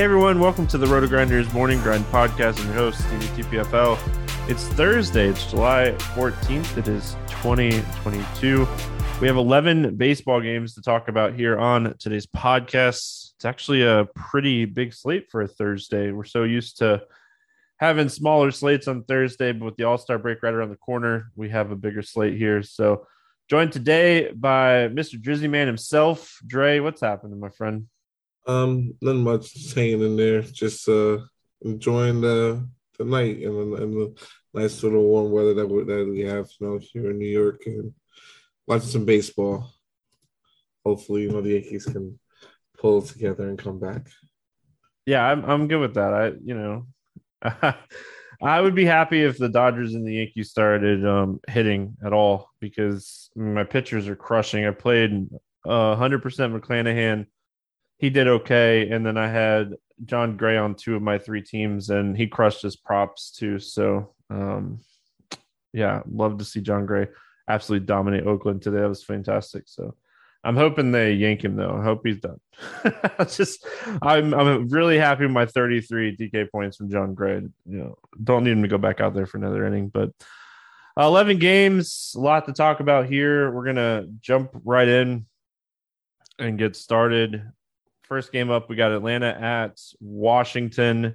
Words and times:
Hey 0.00 0.04
everyone, 0.04 0.40
welcome 0.40 0.66
to 0.68 0.78
the 0.78 0.86
RotoGrinders 0.86 1.52
Morning 1.52 1.78
Grind 1.82 2.06
Podcast. 2.06 2.58
I'm 2.58 2.68
your 2.68 2.74
host, 2.74 3.06
Stevie 3.06 3.42
TPFL. 3.42 3.98
It's 4.48 4.66
Thursday, 4.68 5.28
it's 5.28 5.44
July 5.50 5.94
14th. 6.14 6.78
It 6.78 6.88
is 6.88 7.18
2022. 7.28 8.66
We 9.20 9.26
have 9.26 9.36
11 9.36 9.96
baseball 9.96 10.40
games 10.40 10.74
to 10.76 10.80
talk 10.80 11.08
about 11.08 11.34
here 11.34 11.58
on 11.58 11.94
today's 11.98 12.24
podcast. 12.24 13.34
It's 13.34 13.44
actually 13.44 13.82
a 13.82 14.08
pretty 14.14 14.64
big 14.64 14.94
slate 14.94 15.30
for 15.30 15.42
a 15.42 15.46
Thursday. 15.46 16.12
We're 16.12 16.24
so 16.24 16.44
used 16.44 16.78
to 16.78 17.02
having 17.76 18.08
smaller 18.08 18.52
slates 18.52 18.88
on 18.88 19.04
Thursday, 19.04 19.52
but 19.52 19.66
with 19.66 19.76
the 19.76 19.84
All 19.84 19.98
Star 19.98 20.16
break 20.16 20.42
right 20.42 20.54
around 20.54 20.70
the 20.70 20.76
corner, 20.76 21.30
we 21.36 21.50
have 21.50 21.72
a 21.72 21.76
bigger 21.76 22.00
slate 22.00 22.38
here. 22.38 22.62
So, 22.62 23.06
joined 23.50 23.72
today 23.72 24.32
by 24.32 24.88
Mr. 24.88 25.20
Drizzy 25.20 25.50
Man 25.50 25.66
himself. 25.66 26.38
Dre, 26.46 26.80
what's 26.80 27.02
happening, 27.02 27.38
my 27.38 27.50
friend? 27.50 27.86
Um, 28.46 28.94
nothing 29.00 29.22
much, 29.22 29.74
hanging 29.74 30.02
in 30.02 30.16
there, 30.16 30.42
just 30.42 30.88
uh 30.88 31.18
enjoying 31.62 32.20
the 32.20 32.66
the 32.98 33.04
night 33.04 33.38
and 33.38 33.72
the, 33.72 33.82
and 33.82 33.92
the 33.94 34.14
nice 34.54 34.82
little 34.82 35.04
warm 35.04 35.30
weather 35.30 35.54
that 35.54 35.66
we 35.66 35.84
that 35.84 36.08
we 36.08 36.20
have, 36.20 36.48
you 36.58 36.66
know, 36.66 36.78
here 36.80 37.10
in 37.10 37.18
New 37.18 37.28
York, 37.28 37.62
and 37.66 37.92
watching 38.66 38.88
some 38.88 39.04
baseball. 39.04 39.72
Hopefully, 40.84 41.22
you 41.22 41.30
know, 41.30 41.42
the 41.42 41.50
Yankees 41.50 41.84
can 41.84 42.18
pull 42.78 43.02
together 43.02 43.48
and 43.48 43.58
come 43.58 43.78
back. 43.78 44.08
Yeah, 45.06 45.24
I'm 45.24 45.44
I'm 45.44 45.68
good 45.68 45.80
with 45.80 45.94
that. 45.94 46.14
I 46.14 46.32
you 46.42 46.54
know, 46.54 46.86
I 48.42 48.60
would 48.60 48.74
be 48.74 48.86
happy 48.86 49.22
if 49.22 49.36
the 49.36 49.48
Dodgers 49.48 49.94
and 49.94 50.06
the 50.06 50.14
Yankees 50.14 50.50
started 50.50 51.06
um, 51.06 51.40
hitting 51.48 51.96
at 52.04 52.12
all 52.12 52.48
because 52.60 53.30
my 53.36 53.64
pitchers 53.64 54.08
are 54.08 54.16
crushing. 54.16 54.64
I 54.64 54.70
played 54.70 55.28
uh, 55.66 55.96
100% 55.96 56.22
McClanahan 56.58 57.26
he 58.00 58.08
did 58.08 58.26
okay. 58.26 58.88
And 58.90 59.04
then 59.04 59.18
I 59.18 59.28
had 59.28 59.74
Jon 60.06 60.36
Gray 60.36 60.56
on 60.56 60.74
two 60.74 60.96
of 60.96 61.02
my 61.02 61.18
three 61.18 61.42
teams, 61.42 61.90
and 61.90 62.16
he 62.16 62.26
crushed 62.26 62.62
his 62.62 62.74
props 62.74 63.30
too. 63.30 63.58
So, 63.58 64.14
um, 64.30 64.80
yeah, 65.72 66.00
love 66.10 66.38
to 66.38 66.44
see 66.44 66.62
Jon 66.62 66.86
Gray 66.86 67.08
absolutely 67.46 67.86
dominate 67.86 68.26
Oakland 68.26 68.62
today. 68.62 68.80
That 68.80 68.88
was 68.88 69.04
fantastic. 69.04 69.64
So, 69.66 69.94
I'm 70.42 70.56
hoping 70.56 70.90
they 70.90 71.12
yank 71.12 71.44
him 71.44 71.56
though. 71.56 71.76
I 71.78 71.84
hope 71.84 72.00
he's 72.02 72.20
done. 72.20 72.40
just, 73.28 73.66
I'm 74.00 74.32
I'm 74.32 74.68
really 74.68 74.96
happy 74.96 75.24
with 75.24 75.32
my 75.32 75.44
33 75.44 76.16
DK 76.16 76.50
points 76.50 76.78
from 76.78 76.90
Jon 76.90 77.12
Gray. 77.12 77.34
You 77.36 77.52
know, 77.66 77.98
don't 78.24 78.44
need 78.44 78.52
him 78.52 78.62
to 78.62 78.68
go 78.68 78.78
back 78.78 79.00
out 79.00 79.12
there 79.14 79.26
for 79.26 79.36
another 79.36 79.66
inning, 79.66 79.88
but. 79.88 80.10
11 80.98 81.38
games, 81.38 82.12
a 82.16 82.20
lot 82.20 82.44
to 82.44 82.52
talk 82.52 82.80
about 82.80 83.06
here. 83.06 83.50
We're 83.50 83.64
going 83.64 83.76
to 83.76 84.08
jump 84.20 84.50
right 84.64 84.88
in 84.88 85.24
and 86.38 86.58
get 86.58 86.76
started. 86.76 87.42
First 88.10 88.32
game 88.32 88.50
up, 88.50 88.68
we 88.68 88.74
got 88.74 88.90
Atlanta 88.90 89.28
at 89.28 89.80
Washington. 90.00 91.14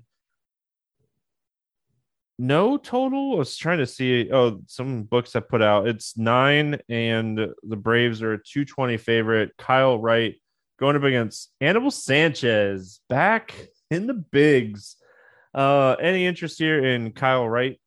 No 2.39 2.77
total. 2.77 3.33
I 3.33 3.39
was 3.39 3.57
trying 3.57 3.79
to 3.79 3.85
see. 3.85 4.31
Oh, 4.31 4.61
some 4.67 5.03
books 5.03 5.33
have 5.33 5.49
put 5.49 5.61
out. 5.61 5.89
It's 5.89 6.17
nine, 6.17 6.79
and 6.87 7.37
the 7.37 7.75
Braves 7.75 8.21
are 8.21 8.31
a 8.31 8.37
220 8.41 8.95
favorite. 8.95 9.51
Kyle 9.57 9.99
Wright 9.99 10.35
going 10.79 10.95
up 10.95 11.03
against 11.03 11.51
Anibal 11.59 11.91
Sanchez 11.91 13.01
back 13.09 13.53
in 13.91 14.07
the 14.07 14.13
bigs. 14.13 14.95
Uh, 15.53 15.97
any 16.01 16.25
interest 16.25 16.57
here 16.57 16.81
in 16.81 17.11
Kyle 17.11 17.49
Wright? 17.49 17.77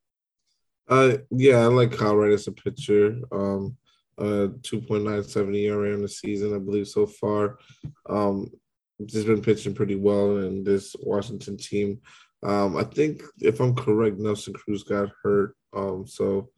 Uh, 0.87 1.17
yeah, 1.31 1.61
I 1.61 1.67
like 1.69 1.97
Kyle 1.97 2.15
Wright 2.15 2.33
as 2.33 2.47
a 2.47 2.53
pitcher. 2.53 3.21
Um, 3.33 3.79
uh, 4.19 4.53
2.97 4.61 5.57
ERA 5.57 5.95
in 5.95 6.03
the 6.03 6.09
season, 6.09 6.55
I 6.55 6.59
believe, 6.59 6.89
so 6.89 7.07
far. 7.07 7.57
Um, 8.07 8.51
just 9.07 9.27
been 9.27 9.43
pitching 9.43 9.75
pretty 9.75 9.97
well 9.97 10.39
in 10.39 10.65
this 10.65 10.95
Washington 11.01 11.57
team. 11.57 12.01
Um, 12.43 12.77
I 12.77 12.85
think 12.85 13.23
if 13.41 13.61
I'm 13.61 13.75
correct, 13.75 14.19
Nelson 14.19 14.55
Cruz 14.55 14.83
got 14.83 15.11
hurt. 15.23 15.55
Um, 15.73 16.07
so 16.07 16.51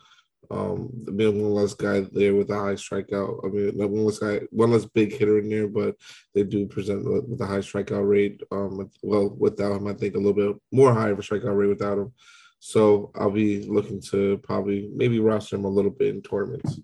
um, 0.51 0.91
being 1.17 1.43
one 1.43 1.55
less 1.55 1.75
guy 1.75 2.01
there 2.13 2.35
with 2.35 2.51
a 2.51 2.59
high 2.59 2.75
strikeout. 2.75 3.45
I 3.45 3.49
mean, 3.49 3.79
one 3.79 4.05
less 4.05 4.19
guy, 4.19 4.41
one 4.51 4.73
less 4.73 4.85
big 4.85 5.13
hitter 5.13 5.39
in 5.39 5.49
there, 5.49 5.69
but 5.69 5.97
they 6.35 6.43
do 6.43 6.67
present 6.67 7.05
with 7.05 7.41
a 7.41 7.47
high 7.47 7.59
strikeout 7.59 8.09
rate. 8.09 8.43
Um, 8.51 8.91
well, 9.03 9.31
without 9.39 9.73
him, 9.73 9.87
I 9.87 9.95
think 9.95 10.15
a 10.15 10.19
little 10.19 10.33
bit 10.33 10.57
more 10.73 10.93
high 10.93 11.11
of 11.11 11.19
a 11.19 11.23
strikeout 11.23 11.57
rate 11.57 11.69
without 11.69 11.99
him. 11.99 12.13
So 12.59 13.11
I'll 13.15 13.31
be 13.31 13.63
looking 13.63 14.03
to 14.11 14.39
probably 14.39 14.91
maybe 14.95 15.21
roster 15.21 15.57
him 15.57 15.65
a 15.65 15.69
little 15.69 15.91
bit 15.91 16.15
in 16.15 16.23
tournaments. 16.23 16.81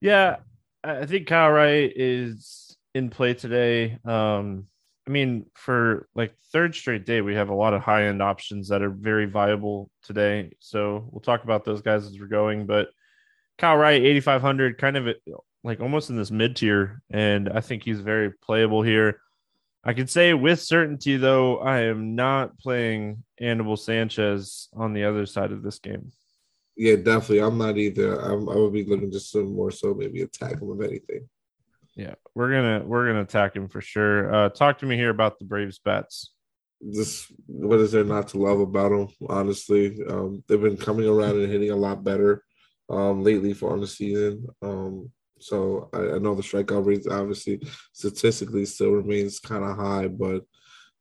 Yeah, 0.00 0.36
I 0.84 1.06
think 1.06 1.26
Kyle 1.26 1.50
Wright 1.50 1.92
is 1.94 2.69
in 2.94 3.10
play 3.10 3.34
today. 3.34 3.98
Um, 4.04 4.66
I 5.06 5.10
mean, 5.10 5.46
for 5.54 6.08
like 6.14 6.34
third 6.52 6.74
straight 6.74 7.04
day, 7.04 7.20
we 7.20 7.34
have 7.34 7.48
a 7.48 7.54
lot 7.54 7.74
of 7.74 7.82
high 7.82 8.04
end 8.04 8.22
options 8.22 8.68
that 8.68 8.82
are 8.82 8.90
very 8.90 9.26
viable 9.26 9.90
today. 10.02 10.52
So 10.60 11.08
we'll 11.10 11.20
talk 11.20 11.44
about 11.44 11.64
those 11.64 11.82
guys 11.82 12.06
as 12.06 12.18
we're 12.18 12.26
going. 12.26 12.66
But 12.66 12.88
Kyle 13.58 13.76
Wright, 13.76 14.00
8,500, 14.00 14.78
kind 14.78 14.96
of 14.96 15.08
like 15.64 15.80
almost 15.80 16.10
in 16.10 16.16
this 16.16 16.30
mid 16.30 16.56
tier. 16.56 17.02
And 17.10 17.48
I 17.48 17.60
think 17.60 17.82
he's 17.82 18.00
very 18.00 18.30
playable 18.30 18.82
here. 18.82 19.20
I 19.82 19.94
can 19.94 20.06
say 20.06 20.34
with 20.34 20.60
certainty, 20.60 21.16
though, 21.16 21.58
I 21.58 21.80
am 21.84 22.14
not 22.14 22.58
playing 22.58 23.24
Anibal 23.40 23.78
Sanchez 23.78 24.68
on 24.74 24.92
the 24.92 25.04
other 25.04 25.24
side 25.24 25.52
of 25.52 25.62
this 25.62 25.78
game. 25.78 26.12
Yeah, 26.76 26.96
definitely. 26.96 27.40
I'm 27.40 27.58
not 27.58 27.78
either. 27.78 28.16
I'm, 28.20 28.48
I 28.48 28.54
would 28.54 28.74
be 28.74 28.84
looking 28.84 29.10
just 29.10 29.32
some 29.32 29.54
more 29.54 29.70
so 29.70 29.94
maybe 29.94 30.22
attack 30.22 30.60
him 30.60 30.70
of 30.70 30.82
anything. 30.82 31.28
Yeah, 32.00 32.14
we're 32.34 32.50
gonna 32.50 32.82
we're 32.86 33.08
gonna 33.08 33.20
attack 33.20 33.54
him 33.54 33.68
for 33.68 33.82
sure. 33.82 34.34
Uh, 34.34 34.48
talk 34.48 34.78
to 34.78 34.86
me 34.86 34.96
here 34.96 35.10
about 35.10 35.38
the 35.38 35.44
Braves 35.44 35.78
bats. 35.78 36.32
Just 36.94 37.30
what 37.44 37.78
is 37.78 37.92
there 37.92 38.04
not 38.04 38.28
to 38.28 38.38
love 38.38 38.58
about 38.58 38.88
them? 38.88 39.08
Honestly, 39.28 39.98
um, 40.08 40.42
they've 40.48 40.62
been 40.62 40.78
coming 40.78 41.06
around 41.06 41.38
and 41.38 41.52
hitting 41.52 41.72
a 41.72 41.76
lot 41.76 42.02
better 42.02 42.42
um, 42.88 43.22
lately 43.22 43.52
for 43.52 43.74
on 43.74 43.82
the 43.82 43.86
season. 43.86 44.46
Um, 44.62 45.10
so 45.40 45.90
I, 45.92 46.14
I, 46.14 46.18
know 46.18 46.34
the 46.34 46.40
strikeout 46.42 46.86
rate 46.86 47.04
obviously 47.10 47.60
statistically 47.92 48.64
still 48.64 48.92
remains 48.92 49.38
kind 49.38 49.62
of 49.62 49.76
high, 49.76 50.08
but 50.08 50.44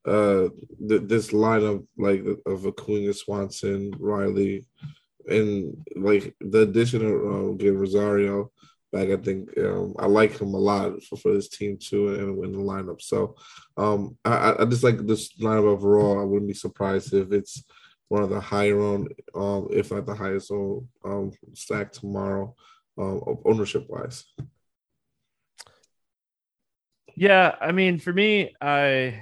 uh, 0.05 0.49
th- 0.85 1.03
this 1.05 1.29
lineup 1.29 1.87
like 1.97 2.25
of 2.45 2.67
Acuna, 2.67 3.13
Swanson, 3.13 3.93
Riley, 3.97 4.65
and 5.29 5.77
like 5.95 6.35
the 6.41 6.63
addition 6.63 7.05
of 7.05 7.13
uh, 7.13 7.71
Rosario 7.71 8.51
I 8.93 9.15
think 9.17 9.55
um, 9.57 9.95
I 9.99 10.07
like 10.07 10.39
him 10.39 10.53
a 10.53 10.57
lot 10.57 11.03
for, 11.03 11.15
for 11.17 11.33
this 11.33 11.49
team 11.49 11.77
too, 11.77 12.13
and 12.15 12.43
in 12.43 12.51
the 12.53 12.57
lineup. 12.57 13.01
So 13.01 13.35
um, 13.77 14.17
I, 14.25 14.55
I 14.59 14.65
just 14.65 14.83
like 14.83 15.05
this 15.05 15.33
lineup 15.33 15.65
overall. 15.65 16.19
I 16.19 16.23
wouldn't 16.23 16.47
be 16.47 16.55
surprised 16.55 17.13
if 17.13 17.31
it's 17.31 17.63
one 18.07 18.23
of 18.23 18.29
the 18.29 18.39
higher 18.39 18.79
on, 18.79 19.07
um, 19.35 19.67
if 19.71 19.91
not 19.91 20.05
the 20.05 20.15
highest 20.15 20.49
on 20.51 20.87
um, 21.05 21.31
stack 21.53 21.91
tomorrow, 21.91 22.55
um, 22.97 23.21
ownership 23.45 23.85
wise. 23.87 24.25
Yeah, 27.15 27.55
I 27.61 27.71
mean, 27.71 27.99
for 27.99 28.13
me, 28.13 28.55
I 28.61 29.21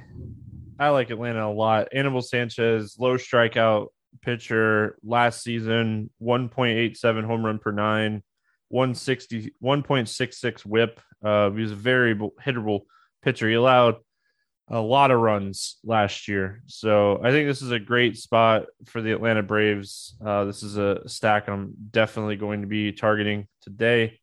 I 0.80 0.90
like 0.90 1.10
Atlanta 1.10 1.48
a 1.48 1.52
lot. 1.52 1.90
Anibal 1.94 2.22
Sanchez, 2.22 2.96
low 3.00 3.18
strikeout 3.18 3.88
pitcher 4.22 4.98
last 5.04 5.44
season, 5.44 6.10
1.87 6.22 7.26
home 7.26 7.46
run 7.46 7.60
per 7.60 7.72
nine, 7.72 8.24
160 8.70 9.54
1.66 9.64 10.66
whip. 10.66 11.00
Uh, 11.24 11.50
he 11.52 11.62
was 11.62 11.72
a 11.72 11.76
very 11.76 12.16
hittable 12.16 12.82
pitcher. 13.22 13.48
He 13.48 13.56
allowed 13.56 13.96
a 14.70 14.80
lot 14.80 15.12
of 15.12 15.22
runs 15.22 15.78
last 15.84 16.28
year. 16.28 16.62
So 16.66 17.22
I 17.24 17.32
think 17.32 17.48
this 17.48 17.62
is 17.62 17.72
a 17.72 17.80
great 17.80 18.18
spot 18.18 18.66
for 18.86 19.02
the 19.02 19.14
Atlanta 19.14 19.42
Braves. 19.42 20.18
Uh, 20.24 20.44
this 20.46 20.62
is 20.62 20.78
a 20.78 21.08
stack 21.08 21.48
I'm 21.48 21.74
definitely 21.92 22.36
going 22.36 22.62
to 22.62 22.68
be 22.68 22.92
targeting 22.92 23.48
today. 23.62 24.20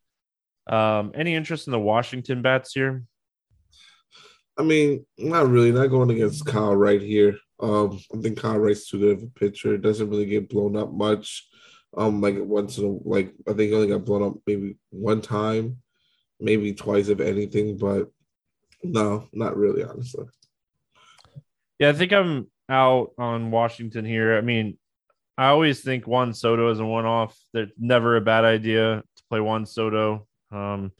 Um, 0.66 1.12
any 1.14 1.34
interest 1.34 1.66
in 1.66 1.72
the 1.72 1.80
Washington 1.80 2.42
bats 2.42 2.72
here? 2.72 3.04
I 4.56 4.62
mean, 4.62 5.04
not 5.18 5.48
really. 5.48 5.72
Not 5.72 5.88
going 5.88 6.10
against 6.10 6.46
Kyle 6.46 6.76
Wright 6.76 7.02
here. 7.02 7.38
Um, 7.58 7.98
I 8.14 8.20
think 8.20 8.38
Kyle 8.38 8.58
Wright's 8.58 8.88
too 8.88 8.98
good 8.98 9.18
of 9.18 9.22
a 9.22 9.26
pitcher. 9.26 9.76
Doesn't 9.78 10.08
really 10.08 10.26
get 10.26 10.48
blown 10.48 10.76
up 10.76 10.92
much. 10.92 11.48
Um, 11.96 12.20
like 12.20 12.36
once 12.38 12.78
in 12.78 12.84
a, 12.84 13.08
like 13.08 13.32
I 13.46 13.52
think 13.52 13.70
he 13.70 13.74
only 13.74 13.88
got 13.88 14.04
blown 14.04 14.22
up 14.22 14.34
maybe 14.46 14.76
one 14.90 15.20
time, 15.20 15.78
maybe 16.40 16.72
twice 16.72 17.08
if 17.08 17.20
anything, 17.20 17.76
but 17.78 18.08
no, 18.82 19.28
not 19.32 19.56
really, 19.56 19.84
honestly. 19.84 20.26
Yeah, 21.78 21.90
I 21.90 21.92
think 21.92 22.12
I'm 22.12 22.48
out 22.68 23.12
on 23.18 23.50
Washington 23.50 24.04
here. 24.04 24.36
I 24.36 24.40
mean, 24.40 24.78
I 25.36 25.48
always 25.48 25.80
think 25.80 26.06
Juan 26.06 26.32
Soto 26.32 26.70
is 26.70 26.80
a 26.80 26.84
one 26.84 27.06
off. 27.06 27.36
That's 27.52 27.70
never 27.78 28.16
a 28.16 28.20
bad 28.20 28.44
idea 28.44 29.02
to 29.16 29.22
play 29.28 29.40
Juan 29.40 29.66
Soto. 29.66 30.26
Um, 30.52 30.92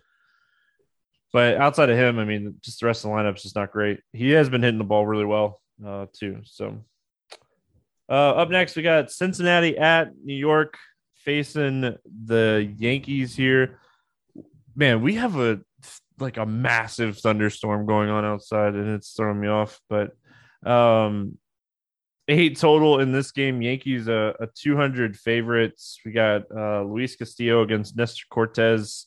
but 1.32 1.56
outside 1.56 1.90
of 1.90 1.98
him, 1.98 2.18
I 2.18 2.24
mean, 2.24 2.56
just 2.60 2.80
the 2.80 2.86
rest 2.86 3.04
of 3.04 3.10
the 3.10 3.16
lineup's 3.16 3.42
just 3.42 3.56
not 3.56 3.72
great. 3.72 4.00
He 4.12 4.30
has 4.30 4.48
been 4.48 4.62
hitting 4.62 4.78
the 4.78 4.84
ball 4.84 5.06
really 5.06 5.24
well, 5.24 5.60
uh, 5.84 6.06
too. 6.12 6.40
So 6.44 6.84
uh, 8.08 8.12
up 8.12 8.50
next, 8.50 8.76
we 8.76 8.82
got 8.82 9.10
Cincinnati 9.10 9.76
at 9.78 10.10
New 10.22 10.34
York 10.34 10.76
facing 11.16 11.96
the 12.24 12.72
Yankees 12.76 13.34
here. 13.34 13.78
Man, 14.76 15.02
we 15.02 15.14
have 15.14 15.36
a 15.36 15.60
like 16.20 16.36
a 16.36 16.46
massive 16.46 17.18
thunderstorm 17.18 17.86
going 17.86 18.08
on 18.08 18.24
outside 18.24 18.74
and 18.74 18.88
it's 18.88 19.12
throwing 19.12 19.40
me 19.40 19.48
off. 19.48 19.80
But 19.88 20.16
um 20.64 21.38
eight 22.28 22.58
total 22.58 23.00
in 23.00 23.12
this 23.12 23.32
game. 23.32 23.62
Yankees 23.62 24.08
a, 24.08 24.34
a 24.40 24.46
200 24.46 25.16
favorites. 25.16 25.98
We 26.04 26.12
got 26.12 26.42
uh, 26.54 26.82
Luis 26.82 27.16
Castillo 27.16 27.62
against 27.62 27.96
Nestor 27.96 28.24
Cortes. 28.30 29.06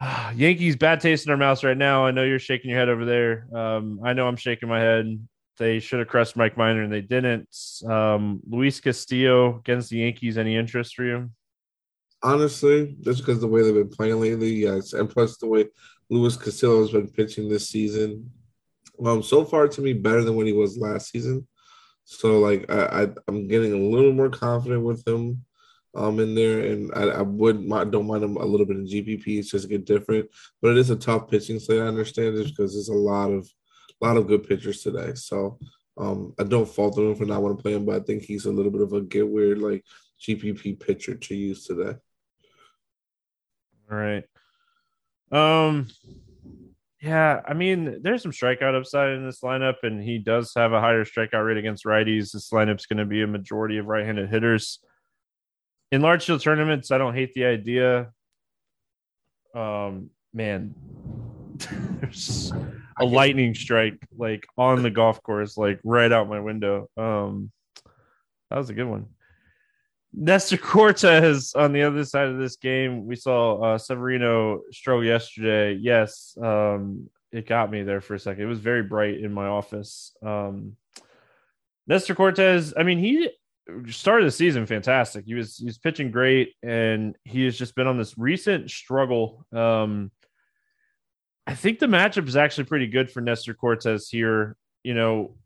Yankees 0.34 0.76
bad 0.76 1.00
taste 1.00 1.26
in 1.26 1.32
our 1.32 1.36
mouths 1.36 1.64
right 1.64 1.76
now. 1.76 2.06
I 2.06 2.10
know 2.10 2.24
you're 2.24 2.38
shaking 2.38 2.70
your 2.70 2.78
head 2.78 2.88
over 2.88 3.04
there. 3.04 3.46
Um, 3.54 4.00
I 4.04 4.12
know 4.12 4.26
I'm 4.26 4.36
shaking 4.36 4.68
my 4.68 4.80
head. 4.80 5.26
They 5.58 5.78
should 5.78 6.00
have 6.00 6.08
crushed 6.08 6.36
Mike 6.36 6.56
Minor 6.56 6.82
and 6.82 6.92
they 6.92 7.00
didn't. 7.00 7.48
Um, 7.88 8.40
Luis 8.48 8.80
Castillo 8.80 9.58
against 9.58 9.90
the 9.90 9.98
Yankees. 9.98 10.38
Any 10.38 10.56
interest 10.56 10.94
for 10.94 11.04
you? 11.04 11.30
Honestly, 12.22 12.96
just 13.02 13.20
because 13.20 13.40
the 13.40 13.46
way 13.46 13.62
they've 13.62 13.74
been 13.74 13.88
playing 13.88 14.20
lately, 14.20 14.52
yes, 14.54 14.92
and 14.92 15.08
plus 15.08 15.36
the 15.38 15.46
way 15.46 15.66
Luis 16.10 16.36
Castillo 16.36 16.80
has 16.80 16.90
been 16.90 17.08
pitching 17.08 17.48
this 17.48 17.68
season. 17.68 18.30
Um, 19.04 19.22
so 19.22 19.44
far 19.44 19.68
to 19.68 19.80
me, 19.80 19.92
better 19.92 20.24
than 20.24 20.34
when 20.36 20.46
he 20.46 20.52
was 20.52 20.78
last 20.78 21.10
season. 21.10 21.46
So 22.04 22.38
like 22.38 22.70
I, 22.70 23.02
I 23.02 23.08
am 23.28 23.48
getting 23.48 23.72
a 23.72 23.76
little 23.76 24.12
more 24.12 24.30
confident 24.30 24.82
with 24.84 25.06
him 25.06 25.44
um 25.94 26.20
in 26.20 26.34
there, 26.34 26.60
and 26.60 26.92
I, 26.94 27.04
I 27.04 27.22
would 27.22 27.60
not 27.60 27.90
don't 27.90 28.06
mind 28.06 28.22
him 28.22 28.36
a 28.36 28.44
little 28.44 28.66
bit 28.66 28.76
in 28.76 28.86
GPP. 28.86 29.38
It's 29.38 29.50
just 29.50 29.68
get 29.68 29.86
different, 29.86 30.28
but 30.62 30.72
it 30.72 30.78
is 30.78 30.90
a 30.90 30.96
tough 30.96 31.28
pitching 31.28 31.58
slate. 31.58 31.80
I 31.80 31.86
understand 31.86 32.36
this 32.36 32.50
because 32.50 32.74
there's 32.74 32.88
a 32.88 32.94
lot 32.94 33.30
of 33.30 33.48
a 34.00 34.06
lot 34.06 34.16
of 34.16 34.26
good 34.26 34.48
pitchers 34.48 34.82
today. 34.82 35.14
So 35.14 35.58
um 35.98 36.34
I 36.38 36.44
don't 36.44 36.68
fault 36.68 36.98
him 36.98 37.14
for 37.14 37.24
not 37.24 37.42
want 37.42 37.58
to 37.58 37.62
play 37.62 37.74
him, 37.74 37.84
but 37.84 37.96
I 37.96 38.04
think 38.04 38.22
he's 38.22 38.46
a 38.46 38.52
little 38.52 38.72
bit 38.72 38.82
of 38.82 38.92
a 38.92 39.00
get 39.00 39.28
weird 39.28 39.58
like 39.58 39.84
GPP 40.20 40.80
pitcher 40.80 41.14
to 41.14 41.34
use 41.34 41.64
today. 41.64 41.96
All 43.90 43.98
right. 43.98 44.24
Um 45.32 45.88
yeah, 47.06 47.40
I 47.46 47.54
mean, 47.54 48.02
there's 48.02 48.22
some 48.22 48.32
strikeout 48.32 48.76
upside 48.76 49.10
in 49.10 49.24
this 49.24 49.40
lineup, 49.40 49.76
and 49.82 50.02
he 50.02 50.18
does 50.18 50.52
have 50.56 50.72
a 50.72 50.80
higher 50.80 51.04
strikeout 51.04 51.46
rate 51.46 51.56
against 51.56 51.84
righties. 51.84 52.32
This 52.32 52.50
lineup's 52.50 52.86
going 52.86 52.98
to 52.98 53.04
be 53.04 53.22
a 53.22 53.26
majority 53.26 53.78
of 53.78 53.86
right-handed 53.86 54.28
hitters. 54.28 54.80
In 55.92 56.00
large 56.00 56.24
field 56.24 56.40
tournaments, 56.40 56.90
I 56.90 56.98
don't 56.98 57.14
hate 57.14 57.32
the 57.34 57.44
idea. 57.44 58.12
Um, 59.54 60.10
man, 60.32 60.74
there's 62.00 62.52
a 62.98 63.04
lightning 63.04 63.54
strike 63.54 63.98
like 64.16 64.46
on 64.56 64.82
the 64.82 64.90
golf 64.90 65.22
course, 65.22 65.56
like 65.56 65.80
right 65.84 66.12
out 66.12 66.28
my 66.28 66.40
window. 66.40 66.88
Um, 66.96 67.50
that 68.50 68.58
was 68.58 68.70
a 68.70 68.74
good 68.74 68.86
one. 68.86 69.06
Nestor 70.12 70.56
Cortes 70.56 71.54
on 71.54 71.72
the 71.72 71.82
other 71.82 72.04
side 72.04 72.28
of 72.28 72.38
this 72.38 72.56
game. 72.56 73.06
We 73.06 73.16
saw 73.16 73.60
uh, 73.60 73.78
Severino 73.78 74.62
struggle 74.72 75.04
yesterday. 75.04 75.74
Yes, 75.74 76.36
um, 76.42 77.10
it 77.32 77.46
got 77.46 77.70
me 77.70 77.82
there 77.82 78.00
for 78.00 78.14
a 78.14 78.18
second. 78.18 78.42
It 78.42 78.46
was 78.46 78.60
very 78.60 78.82
bright 78.82 79.18
in 79.20 79.32
my 79.32 79.46
office. 79.46 80.16
Um, 80.24 80.76
Nestor 81.86 82.14
Cortes, 82.14 82.72
I 82.76 82.82
mean, 82.82 82.98
he 82.98 83.28
started 83.88 84.26
the 84.26 84.30
season 84.30 84.64
fantastic. 84.66 85.24
He 85.26 85.34
was 85.34 85.56
he 85.56 85.66
was 85.66 85.78
pitching 85.78 86.10
great, 86.10 86.54
and 86.62 87.16
he 87.24 87.44
has 87.44 87.58
just 87.58 87.74
been 87.74 87.86
on 87.86 87.98
this 87.98 88.16
recent 88.16 88.70
struggle. 88.70 89.44
Um, 89.52 90.10
I 91.46 91.54
think 91.54 91.78
the 91.78 91.86
matchup 91.86 92.26
is 92.26 92.36
actually 92.36 92.64
pretty 92.64 92.88
good 92.88 93.10
for 93.10 93.20
Nestor 93.20 93.54
Cortes 93.54 94.08
here. 94.08 94.56
You 94.82 94.94
know, 94.94 95.36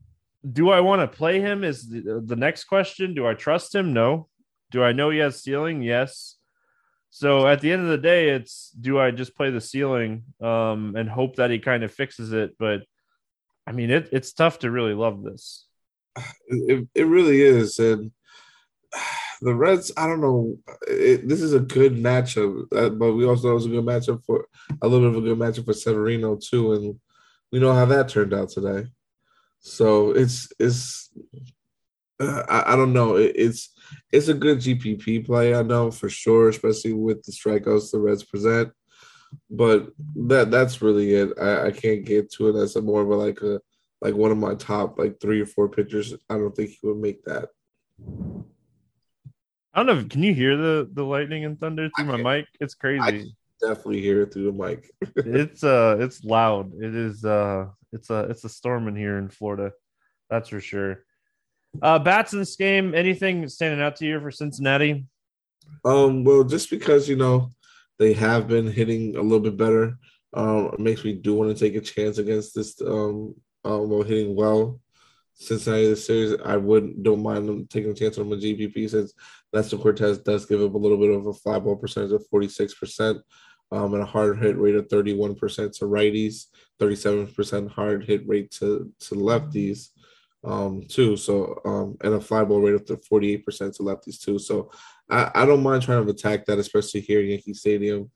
do 0.51 0.71
I 0.71 0.81
want 0.81 1.03
to 1.03 1.17
play 1.17 1.41
him? 1.41 1.65
Is 1.65 1.89
the, 1.89 2.23
the 2.25 2.37
next 2.37 2.65
question. 2.65 3.15
Do 3.15 3.27
I 3.27 3.35
trust 3.35 3.75
him? 3.75 3.93
No. 3.93 4.29
Do 4.71 4.83
I 4.83 4.93
know 4.93 5.11
he 5.11 5.19
has 5.19 5.43
ceiling? 5.43 5.83
Yes. 5.83 6.37
So 7.11 7.47
at 7.47 7.61
the 7.61 7.73
end 7.73 7.83
of 7.83 7.89
the 7.89 7.99
day, 7.99 8.31
it's 8.31 8.71
do 8.71 8.99
I 8.99 9.11
just 9.11 9.37
play 9.37 9.51
the 9.51 9.61
ceiling 9.61 10.23
um, 10.41 10.95
and 10.97 11.09
hope 11.09 11.37
that 11.37 11.51
he 11.51 11.59
kind 11.59 11.83
of 11.83 11.93
fixes 11.93 12.33
it? 12.33 12.57
But 12.59 12.85
I 13.67 13.73
mean, 13.73 13.91
it, 13.91 14.09
it's 14.13 14.33
tough 14.33 14.61
to 14.61 14.71
really 14.71 14.95
love 14.95 15.23
this. 15.23 15.67
It, 16.47 16.89
it 16.95 17.07
really 17.07 17.41
is, 17.41 17.79
and 17.79 18.13
the 19.41 19.55
Reds. 19.55 19.91
I 19.97 20.07
don't 20.07 20.21
know. 20.21 20.59
It, 20.87 21.29
this 21.29 21.41
is 21.41 21.53
a 21.53 21.61
good 21.61 21.95
matchup, 21.95 22.67
uh, 22.75 22.91
but 22.91 23.15
we 23.15 23.27
also 23.27 23.49
know 23.49 23.53
it 23.53 23.55
was 23.55 23.67
a 23.67 23.71
good 23.71 23.85
matchup 23.85 24.25
for 24.25 24.47
a 24.83 24.89
little 24.89 25.11
bit 25.11 25.19
of 25.19 25.25
a 25.25 25.29
good 25.29 25.39
matchup 25.39 25.65
for 25.65 25.73
Severino 25.73 26.37
too, 26.37 26.73
and 26.73 27.01
we 27.51 27.59
know 27.59 27.73
how 27.73 27.85
that 27.87 28.09
turned 28.09 28.35
out 28.35 28.51
today. 28.51 28.89
So 29.61 30.11
it's 30.13 30.53
it's 30.59 31.11
uh, 32.21 32.43
I, 32.49 32.73
I, 32.73 32.77
don't 32.77 32.93
know. 32.93 33.17
It, 33.17 33.33
it's 33.35 33.71
it's 34.13 34.29
a 34.29 34.35
good 34.35 34.59
GPP 34.59 35.27
play, 35.27 35.55
I 35.55 35.63
know 35.63 35.91
for 35.91 36.09
sure, 36.09 36.49
especially 36.49 36.93
with 36.93 37.23
the 37.25 37.33
strikeouts 37.33 37.91
the 37.91 37.99
Reds 37.99 38.25
present. 38.25 38.73
But 39.49 39.89
that 40.17 40.51
that's 40.51 40.83
really 40.83 41.15
it. 41.15 41.31
I, 41.41 41.67
I 41.67 41.71
can't 41.71 42.05
get 42.05 42.33
to 42.33 42.49
it 42.49 42.61
as 42.61 42.77
a 42.77 42.83
more 42.83 43.03
of 43.03 43.11
a 43.11 43.15
like 43.15 43.41
a 43.43 43.61
like 44.01 44.15
one 44.15 44.33
of 44.33 44.39
my 44.39 44.55
top 44.55 44.99
like 44.99 45.21
three 45.21 45.41
or 45.41 45.47
four 45.47 45.69
pitchers. 45.69 46.15
I 46.29 46.35
don't 46.35 46.55
think 46.55 46.71
he 46.71 46.87
would 46.87 46.99
make 46.99 47.25
that. 47.25 47.49
I 49.73 49.83
don't 49.83 49.87
know. 49.87 50.05
Can 50.09 50.23
you 50.23 50.35
hear 50.35 50.57
the 50.57 50.89
the 50.93 51.05
lightning 51.05 51.45
and 51.45 51.59
thunder 51.59 51.89
through 51.97 52.07
my 52.07 52.17
mic? 52.17 52.47
It's 52.61 52.75
crazy. 52.75 53.35
definitely 53.61 54.01
hear 54.01 54.23
it 54.23 54.33
through 54.33 54.47
the 54.47 54.53
mic. 54.53 54.91
it's 55.17 55.63
uh, 55.63 55.97
it's 56.01 56.25
loud. 56.25 56.73
It 56.81 56.95
is 56.95 57.25
uh, 57.25 57.67
it's 57.93 58.11
a 58.11 58.21
it's 58.25 58.45
a 58.45 58.49
storm 58.49 58.89
in 58.89 58.97
here 58.97 59.19
in 59.19 59.29
Florida. 59.29 59.73
That's 60.29 60.49
for 60.49 60.61
sure. 60.61 61.05
Uh, 61.81 61.99
bats 62.01 62.33
in 62.33 62.41
this 62.41 62.57
game, 62.57 62.95
anything 62.95 63.47
standing 63.49 63.81
out 63.81 63.97
to 63.97 64.07
you 64.07 64.21
for 64.21 64.33
Cincinnati? 64.33 65.07
Um, 65.85 66.25
well, 66.25 66.43
just 66.43 66.69
because 66.69 67.09
you 67.09 67.17
know 67.17 67.53
they 67.99 68.13
have 68.13 68.49
been 68.49 68.67
hitting 68.67 69.17
a 69.17 69.23
little 69.23 69.41
bit 69.41 69.57
better, 69.57 69.99
um, 70.35 70.71
it 70.73 70.81
makes 70.81 71.05
me 71.05 71.13
do 71.13 71.35
want 71.35 71.57
to 71.57 71.65
take 71.65 71.77
a 71.77 71.81
chance 71.81 72.19
against 72.19 72.55
this. 72.55 72.81
Um, 72.83 73.35
um, 73.65 73.91
hitting 74.05 74.35
well. 74.35 74.81
Cincinnati 75.41 75.89
this 75.89 76.07
series, 76.07 76.39
I 76.45 76.59
wouldn't 76.59 77.03
don't 77.03 77.23
mind 77.23 77.49
them 77.49 77.67
taking 77.67 77.91
a 77.91 77.95
chance 77.95 78.19
on 78.19 78.29
the 78.29 78.37
GPP 78.37 78.91
since 78.91 79.15
Nestor 79.55 79.79
Cortes 79.79 80.19
does 80.19 80.45
give 80.45 80.63
up 80.63 80.75
a 80.75 80.79
little 80.79 80.99
bit 80.99 81.11
of 81.11 81.27
a 81.27 81.33
fly 81.33 81.59
ball 81.59 81.77
percentage 81.77 82.13
of 82.13 82.29
46%, 82.33 83.23
um, 83.73 83.95
and 83.95 84.03
a 84.03 84.07
hard 84.07 84.39
hit 84.39 84.59
rate 84.59 84.75
of 84.75 84.89
31% 84.89 85.79
to 85.79 85.85
righties, 85.87 86.47
37% 86.79 87.71
hard 87.71 88.05
hit 88.05 88.29
rate 88.29 88.51
to, 88.53 88.93
to 89.01 89.15
lefties 89.15 89.89
um, 90.45 90.83
too. 90.87 91.17
So 91.17 91.59
um, 91.65 91.97
and 92.03 92.15
a 92.15 92.21
fly 92.21 92.45
ball 92.45 92.61
rate 92.61 92.75
of 92.75 92.85
to 92.87 92.97
48% 92.97 93.77
to 93.77 93.83
lefties 93.83 94.21
too. 94.21 94.39
So 94.39 94.71
I, 95.09 95.31
I 95.35 95.47
don't 95.47 95.63
mind 95.63 95.83
trying 95.83 96.05
to 96.05 96.11
attack 96.11 96.45
that, 96.47 96.59
especially 96.59 97.01
here 97.01 97.21
at 97.21 97.27
Yankee 97.27 97.55
Stadium. 97.55 98.11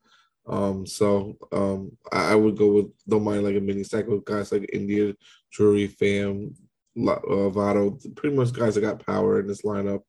Um, 0.46 0.84
so 0.86 1.38
um, 1.52 1.96
I, 2.12 2.32
I, 2.32 2.34
would 2.34 2.58
go 2.58 2.70
with 2.70 2.92
don't 3.08 3.24
mind 3.24 3.44
like 3.44 3.56
a 3.56 3.60
mini 3.60 3.82
stack 3.82 4.06
with 4.06 4.26
guys 4.26 4.52
like 4.52 4.68
India, 4.74 5.14
Drury, 5.50 5.88
Pham, 5.88 6.54
uh, 6.96 7.50
Votto, 7.50 8.14
pretty 8.16 8.36
much 8.36 8.52
guys 8.52 8.74
that 8.74 8.80
got 8.80 9.04
power 9.04 9.40
in 9.40 9.46
this 9.46 9.62
lineup 9.62 10.02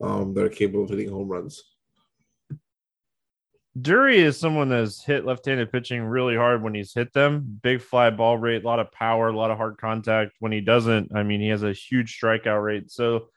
um, 0.00 0.34
that 0.34 0.44
are 0.44 0.48
capable 0.48 0.84
of 0.84 0.90
hitting 0.90 1.10
home 1.10 1.28
runs. 1.28 1.62
Drury 3.78 4.20
is 4.20 4.38
someone 4.38 4.70
that's 4.70 5.04
hit 5.04 5.26
left-handed 5.26 5.70
pitching 5.70 6.02
really 6.02 6.34
hard 6.34 6.62
when 6.62 6.74
he's 6.74 6.94
hit 6.94 7.12
them. 7.12 7.60
Big 7.62 7.82
fly 7.82 8.08
ball 8.08 8.38
rate, 8.38 8.64
a 8.64 8.66
lot 8.66 8.78
of 8.78 8.90
power, 8.90 9.28
a 9.28 9.36
lot 9.36 9.50
of 9.50 9.58
hard 9.58 9.76
contact. 9.76 10.32
When 10.38 10.50
he 10.50 10.62
doesn't, 10.62 11.14
I 11.14 11.22
mean, 11.22 11.42
he 11.42 11.48
has 11.48 11.62
a 11.62 11.74
huge 11.74 12.18
strikeout 12.18 12.64
rate. 12.64 12.90
So, 12.90 13.28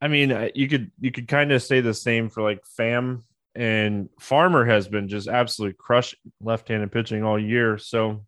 I 0.00 0.08
mean, 0.08 0.32
uh, 0.32 0.48
you 0.56 0.68
could 0.68 0.90
you 1.00 1.12
could 1.12 1.28
kind 1.28 1.52
of 1.52 1.62
say 1.62 1.80
the 1.80 1.94
same 1.94 2.30
for 2.30 2.42
like 2.42 2.62
Pham 2.76 3.22
and 3.54 4.08
Farmer 4.18 4.64
has 4.64 4.88
been 4.88 5.08
just 5.08 5.28
absolutely 5.28 5.76
crushed 5.78 6.16
left-handed 6.40 6.90
pitching 6.90 7.22
all 7.22 7.38
year. 7.38 7.78
So 7.78 8.26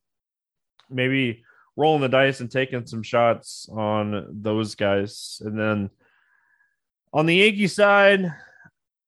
maybe 0.88 1.42
rolling 1.76 2.02
the 2.02 2.08
dice 2.08 2.40
and 2.40 2.50
taking 2.50 2.86
some 2.86 3.02
shots 3.02 3.68
on 3.72 4.26
those 4.30 4.74
guys, 4.74 5.40
and 5.44 5.58
then 5.58 5.90
on 7.12 7.26
the 7.26 7.36
Yankee 7.36 7.68
side. 7.68 8.32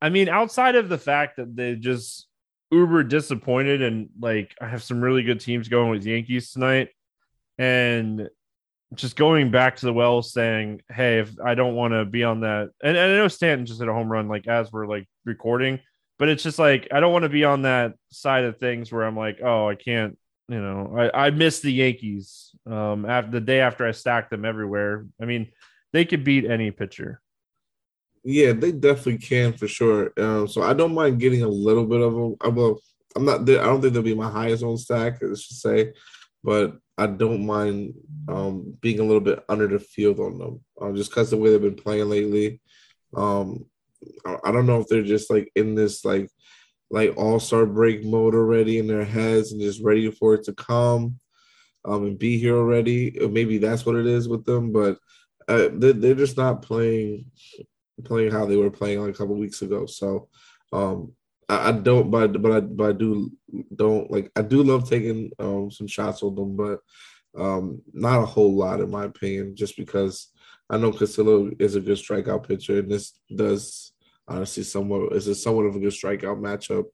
I 0.01 0.11
mean, 0.11 0.29
outside 0.29 0.77
of 0.77 0.91
the 0.91 0.99
fact 0.99 1.37
that 1.37 1.57
they 1.57 1.75
just 1.75 2.27
uber 2.71 3.03
disappointed 3.03 3.81
and 3.81 4.09
like 4.21 4.55
I 4.61 4.69
have 4.69 4.83
some 4.83 5.01
really 5.01 5.23
good 5.23 5.41
teams 5.41 5.69
going 5.69 5.91
with 5.91 6.05
Yankees 6.05 6.53
tonight, 6.53 6.91
and 7.59 8.29
just 8.95 9.17
going 9.17 9.51
back 9.51 9.77
to 9.77 9.87
the 9.87 9.93
well 9.93 10.23
saying, 10.23 10.83
Hey, 10.91 11.19
if 11.19 11.33
I 11.45 11.55
don't 11.55 11.75
want 11.75 11.93
to 11.93 12.05
be 12.05 12.25
on 12.25 12.41
that 12.41 12.71
and, 12.83 12.97
and 12.97 13.13
I 13.13 13.17
know 13.17 13.29
Stanton 13.29 13.67
just 13.67 13.81
hit 13.81 13.89
a 13.89 13.93
home 13.93 14.11
run 14.11 14.29
like 14.29 14.47
as 14.47 14.73
we're 14.73 14.87
like 14.87 15.09
recording, 15.25 15.81
but 16.19 16.29
it's 16.29 16.43
just 16.43 16.59
like 16.59 16.89
I 16.93 17.01
don't 17.01 17.13
want 17.13 17.25
to 17.25 17.29
be 17.29 17.45
on 17.45 17.63
that 17.63 17.95
side 18.11 18.45
of 18.45 18.59
things 18.59 18.93
where 18.93 19.05
I'm 19.05 19.17
like, 19.17 19.39
oh, 19.43 19.69
I 19.69 19.75
can't, 19.75 20.17
you 20.49 20.61
know, 20.61 20.95
I, 20.97 21.27
I 21.27 21.31
miss 21.31 21.61
the 21.61 21.73
Yankees 21.73 22.55
um 22.67 23.05
after 23.05 23.31
the 23.31 23.41
day 23.41 23.61
after 23.61 23.87
I 23.87 23.93
stacked 23.93 24.31
them 24.31 24.45
everywhere. 24.45 25.07
I 25.21 25.25
mean, 25.25 25.49
they 25.93 26.05
could 26.05 26.25
beat 26.25 26.45
any 26.45 26.71
pitcher. 26.71 27.21
Yeah, 28.25 28.53
they 28.53 28.73
definitely 28.73 29.19
can 29.19 29.53
for 29.53 29.69
sure. 29.69 30.13
Um, 30.19 30.49
so 30.49 30.63
I 30.63 30.75
don't 30.75 30.95
mind 30.95 31.21
getting 31.21 31.43
a 31.43 31.49
little 31.49 31.87
bit 31.87 32.01
of 32.01 32.15
a. 32.17 32.51
Well, 32.51 32.81
I'm 33.15 33.25
not. 33.25 33.43
I 33.43 33.65
don't 33.65 33.81
think 33.81 33.95
they'll 33.95 34.03
be 34.03 34.15
my 34.15 34.31
highest 34.31 34.65
on 34.65 34.77
stack. 34.77 35.19
Let's 35.23 35.47
just 35.47 35.63
say, 35.63 35.93
but 36.43 36.77
I 36.99 37.07
don't 37.07 37.47
mind 37.47 37.95
um, 38.29 38.77
being 38.81 39.01
a 39.01 39.05
little 39.05 39.21
bit 39.21 39.45
under 39.49 39.69
the 39.69 39.79
field 39.79 40.19
on 40.19 40.39
them, 40.39 40.61
um, 40.81 40.97
just 40.97 41.11
because 41.11 41.31
the 41.31 41.37
way 41.37 41.51
they've 41.51 41.61
been 41.61 41.77
playing 41.77 42.09
lately. 42.09 42.61
Um, 43.15 43.67
I 44.45 44.53
don't 44.53 44.67
know 44.67 44.81
if 44.81 44.89
they're 44.89 45.03
just 45.03 45.31
like 45.31 45.51
in 45.55 45.75
this 45.75 46.05
like 46.05 46.29
like 46.91 47.17
all 47.17 47.41
star 47.41 47.67
break 47.67 48.05
mode 48.05 48.35
already 48.35 48.79
in 48.79 48.87
their 48.87 49.05
heads 49.05 49.53
and 49.53 49.61
just 49.61 49.83
ready 49.83 50.11
for 50.11 50.35
it 50.35 50.45
to 50.45 50.53
come 50.53 51.19
um, 51.85 52.05
and 52.05 52.19
be 52.19 52.39
here 52.39 52.57
already. 52.57 53.17
Maybe 53.31 53.59
that's 53.59 53.85
what 53.87 53.97
it 53.97 54.07
is 54.07 54.29
with 54.29 54.45
them, 54.45 54.73
but 54.73 54.99
uh, 55.49 55.69
they're, 55.73 55.93
they're 55.93 56.15
just 56.15 56.37
not 56.37 56.63
playing 56.63 57.27
playing 58.05 58.31
how 58.31 58.45
they 58.45 58.57
were 58.57 58.71
playing 58.71 59.01
like 59.01 59.15
a 59.15 59.17
couple 59.17 59.37
weeks 59.37 59.63
ago. 59.63 59.87
So 59.87 60.29
um, 60.73 61.13
I, 61.49 61.69
I, 61.69 61.73
don't, 61.73 62.11
but 62.11 62.41
but 62.43 62.53
I 62.53 62.61
but 62.61 62.91
I 62.91 62.93
do 62.93 63.31
don't 63.75 64.11
like 64.11 64.31
I 64.37 64.43
do 64.43 64.63
love 64.63 64.89
taking 64.89 65.31
um, 65.39 65.71
some 65.71 65.87
shots 65.87 66.23
on 66.23 66.35
them, 66.35 66.57
but 66.57 66.81
um, 67.41 67.83
not 67.93 68.23
a 68.23 68.27
whole 68.27 68.55
lot 68.55 68.81
in 68.81 68.91
my 68.91 69.05
opinion, 69.05 69.57
just 69.57 69.77
because 69.77 70.29
I 70.69 70.79
know 70.79 70.93
Castillo 70.93 71.51
is 71.59 71.77
a 71.77 71.81
good 71.81 71.99
strikeout 71.99 72.47
pitcher, 72.47 72.81
and 72.81 72.91
this 72.91 73.13
does 73.35 73.93
honestly 74.29 74.63
somewhat 74.63 75.13
is 75.13 75.29
it 75.29 75.37
somewhat 75.37 75.67
of 75.67 75.77
a 75.77 75.79
good 75.79 75.93
strikeout 75.93 76.41
matchup 76.41 76.87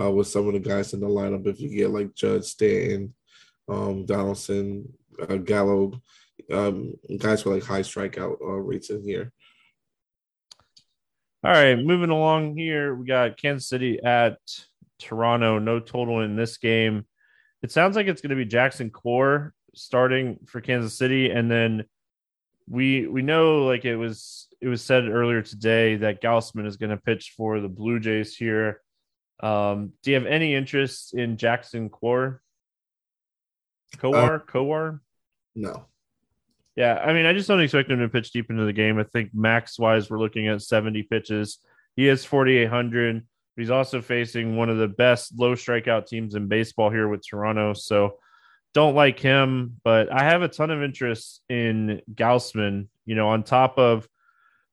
uh, 0.00 0.10
with 0.10 0.26
some 0.26 0.46
of 0.46 0.54
the 0.54 0.60
guys 0.60 0.92
in 0.92 1.00
the 1.00 1.06
lineup. 1.06 1.46
If 1.46 1.60
you 1.60 1.68
get 1.68 1.90
like 1.90 2.14
Judge 2.14 2.44
Stanton, 2.44 3.14
um, 3.68 4.06
Donaldson, 4.06 4.92
uh, 5.20 5.36
Gallo, 5.36 6.00
um, 6.50 6.94
guys 7.18 7.44
with 7.44 7.54
like 7.54 7.64
high 7.64 7.82
strikeout 7.82 8.40
uh, 8.40 8.60
rates 8.60 8.90
in 8.90 9.02
here. 9.02 9.32
All 11.44 11.52
right, 11.52 11.78
moving 11.78 12.10
along 12.10 12.56
here, 12.56 12.94
we 12.94 13.06
got 13.06 13.36
Kansas 13.36 13.68
City 13.68 14.00
at 14.02 14.38
Toronto. 14.98 15.58
No 15.58 15.78
total 15.78 16.22
in 16.22 16.36
this 16.36 16.56
game. 16.56 17.06
It 17.62 17.70
sounds 17.70 17.96
like 17.96 18.06
it's 18.06 18.20
going 18.20 18.30
to 18.30 18.36
be 18.36 18.44
Jackson 18.44 18.90
Kowar 18.90 19.52
starting 19.74 20.38
for 20.46 20.60
Kansas 20.60 20.98
City, 20.98 21.30
and 21.30 21.50
then 21.50 21.84
we 22.68 23.06
we 23.06 23.22
know 23.22 23.64
like 23.64 23.84
it 23.84 23.96
was 23.96 24.47
it 24.60 24.68
was 24.68 24.82
said 24.84 25.08
earlier 25.08 25.42
today 25.42 25.96
that 25.96 26.22
Gausman 26.22 26.66
is 26.66 26.76
going 26.76 26.90
to 26.90 26.96
pitch 26.96 27.34
for 27.36 27.60
the 27.60 27.68
Blue 27.68 28.00
Jays 28.00 28.34
here. 28.34 28.80
Um, 29.40 29.92
do 30.02 30.10
you 30.10 30.16
have 30.16 30.26
any 30.26 30.54
interest 30.54 31.14
in 31.14 31.36
Jackson? 31.36 31.90
Kowar? 31.90 32.40
Uh, 34.02 34.38
Kowar? 34.40 35.00
No. 35.54 35.86
Yeah, 36.76 36.94
I 36.94 37.12
mean, 37.12 37.26
I 37.26 37.32
just 37.32 37.48
don't 37.48 37.60
expect 37.60 37.90
him 37.90 37.98
to 38.00 38.08
pitch 38.08 38.30
deep 38.30 38.50
into 38.50 38.64
the 38.64 38.72
game. 38.72 38.98
I 38.98 39.04
think 39.04 39.30
max 39.34 39.78
wise, 39.78 40.10
we're 40.10 40.18
looking 40.20 40.46
at 40.46 40.62
70 40.62 41.04
pitches. 41.04 41.58
He 41.96 42.04
has 42.06 42.24
4,800. 42.24 43.26
He's 43.56 43.70
also 43.70 44.00
facing 44.00 44.56
one 44.56 44.70
of 44.70 44.78
the 44.78 44.86
best 44.86 45.36
low 45.36 45.54
strikeout 45.54 46.06
teams 46.06 46.36
in 46.36 46.46
baseball 46.46 46.90
here 46.90 47.08
with 47.08 47.26
Toronto. 47.28 47.72
So 47.74 48.18
don't 48.74 48.94
like 48.94 49.18
him, 49.18 49.80
but 49.82 50.12
I 50.12 50.22
have 50.22 50.42
a 50.42 50.48
ton 50.48 50.70
of 50.70 50.82
interest 50.82 51.42
in 51.48 52.00
Gausman. 52.14 52.86
You 53.04 53.16
know, 53.16 53.30
on 53.30 53.42
top 53.42 53.78
of 53.78 54.06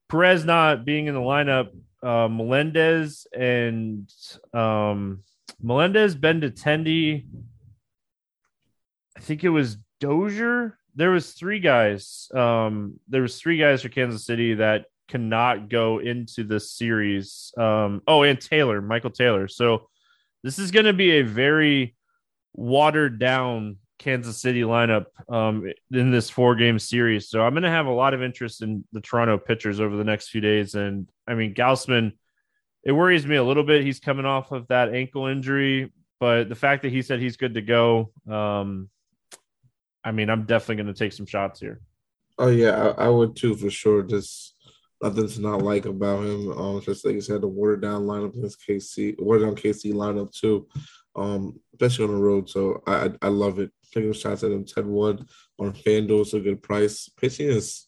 Perez 0.10 0.46
not 0.46 0.86
being 0.86 1.08
in 1.08 1.14
the 1.14 1.20
lineup, 1.20 1.70
uh, 2.04 2.28
Melendez 2.28 3.28
and 3.36 4.12
um, 4.54 5.24
Melendez, 5.62 6.16
Benintendi, 6.16 7.26
I 9.18 9.20
think 9.20 9.44
it 9.44 9.50
was 9.50 9.78
Dozier. 10.00 10.78
There 10.96 11.12
was 11.12 11.32
three 11.32 11.60
guys. 11.60 12.30
Um, 12.34 13.00
there 13.08 13.22
was 13.22 13.40
three 13.40 13.58
guys 13.58 13.82
for 13.82 13.90
Kansas 13.90 14.26
City 14.26 14.56
that 14.56 14.86
cannot 15.08 15.70
go 15.70 16.00
into 16.00 16.44
the 16.44 16.60
series. 16.60 17.54
Um, 17.58 18.02
oh, 18.08 18.24
and 18.24 18.40
Taylor, 18.40 18.82
Michael 18.82 19.10
Taylor. 19.10 19.48
So 19.48 19.90
this 20.44 20.60
is 20.60 20.72
going 20.72 20.86
to 20.86 20.94
be 20.94 21.12
a 21.12 21.22
very 21.22 21.96
watered 22.54 23.20
down 23.20 23.78
Kansas 23.98 24.38
City 24.38 24.62
lineup 24.62 25.06
um, 25.30 25.72
in 25.92 26.12
this 26.12 26.30
four 26.30 26.56
game 26.56 26.80
series. 26.80 27.30
So 27.30 27.42
I'm 27.42 27.54
going 27.54 27.64
to 27.64 27.70
have 27.70 27.86
a 27.86 27.92
lot 27.92 28.14
of 28.14 28.22
interest 28.22 28.62
in 28.62 28.84
the 28.92 29.02
Toronto 29.02 29.38
pitchers 29.38 29.80
over 29.80 29.96
the 29.96 30.04
next 30.04 30.30
few 30.30 30.42
days. 30.42 30.76
And 30.76 31.10
I 31.28 31.34
mean, 31.36 31.54
Gausman, 31.54 32.14
it 32.84 32.92
worries 32.92 33.26
me 33.26 33.36
a 33.36 33.44
little 33.44 33.64
bit. 33.64 33.84
He's 33.84 34.00
coming 34.00 34.26
off 34.26 34.52
of 34.52 34.68
that 34.68 34.94
ankle 34.94 35.26
injury, 35.28 35.92
but 36.20 36.50
the 36.50 36.56
fact 36.56 36.84
that 36.84 36.92
he 36.92 37.02
said 37.02 37.20
he's 37.20 37.38
good 37.38 37.56
to 37.56 37.62
go, 37.62 38.12
um, 38.30 38.90
I 40.04 40.12
mean, 40.12 40.30
I'm 40.30 40.46
definitely 40.46 40.84
going 40.84 40.94
to 40.94 41.00
take 41.00 41.14
some 41.14 41.26
shots 41.26 41.60
here. 41.60 41.82
Oh 42.38 42.50
yeah, 42.50 42.94
I, 42.98 43.06
I, 43.06 43.10
would 43.10 43.36
too 43.36 43.56
for 43.56 43.70
sure. 43.70 44.04
Just 44.04 44.56
nothing 45.02 45.28
to 45.28 45.42
not 45.42 45.62
like 45.62 45.86
about 45.86 46.24
him. 46.24 46.52
Um, 46.52 46.82
just 46.82 47.06
like 47.06 47.16
you 47.16 47.22
said, 47.22 47.42
the 47.42 47.48
watered 47.48 47.82
down 47.82 48.04
lineup 48.04 48.36
against 48.36 48.66
KC, 48.68 49.16
watered 49.20 49.44
down 49.44 49.56
KC 49.56 49.94
lineup 49.94 50.32
too. 50.32 50.68
Um, 51.16 51.60
especially 51.74 52.06
on 52.06 52.12
the 52.12 52.22
road. 52.22 52.50
So 52.50 52.84
I, 52.86 53.12
I 53.22 53.30
love 53.30 53.60
it. 53.60 53.72
Taking 53.96 54.12
shots 54.12 54.44
at 54.44 54.52
him 54.52 54.66
10-1 54.66 55.26
on 55.58 55.72
FanDuel 55.72 56.22
is 56.22 56.34
a 56.34 56.42
good 56.42 56.62
price. 56.62 57.10
Pitching 57.18 57.48
is 57.48 57.88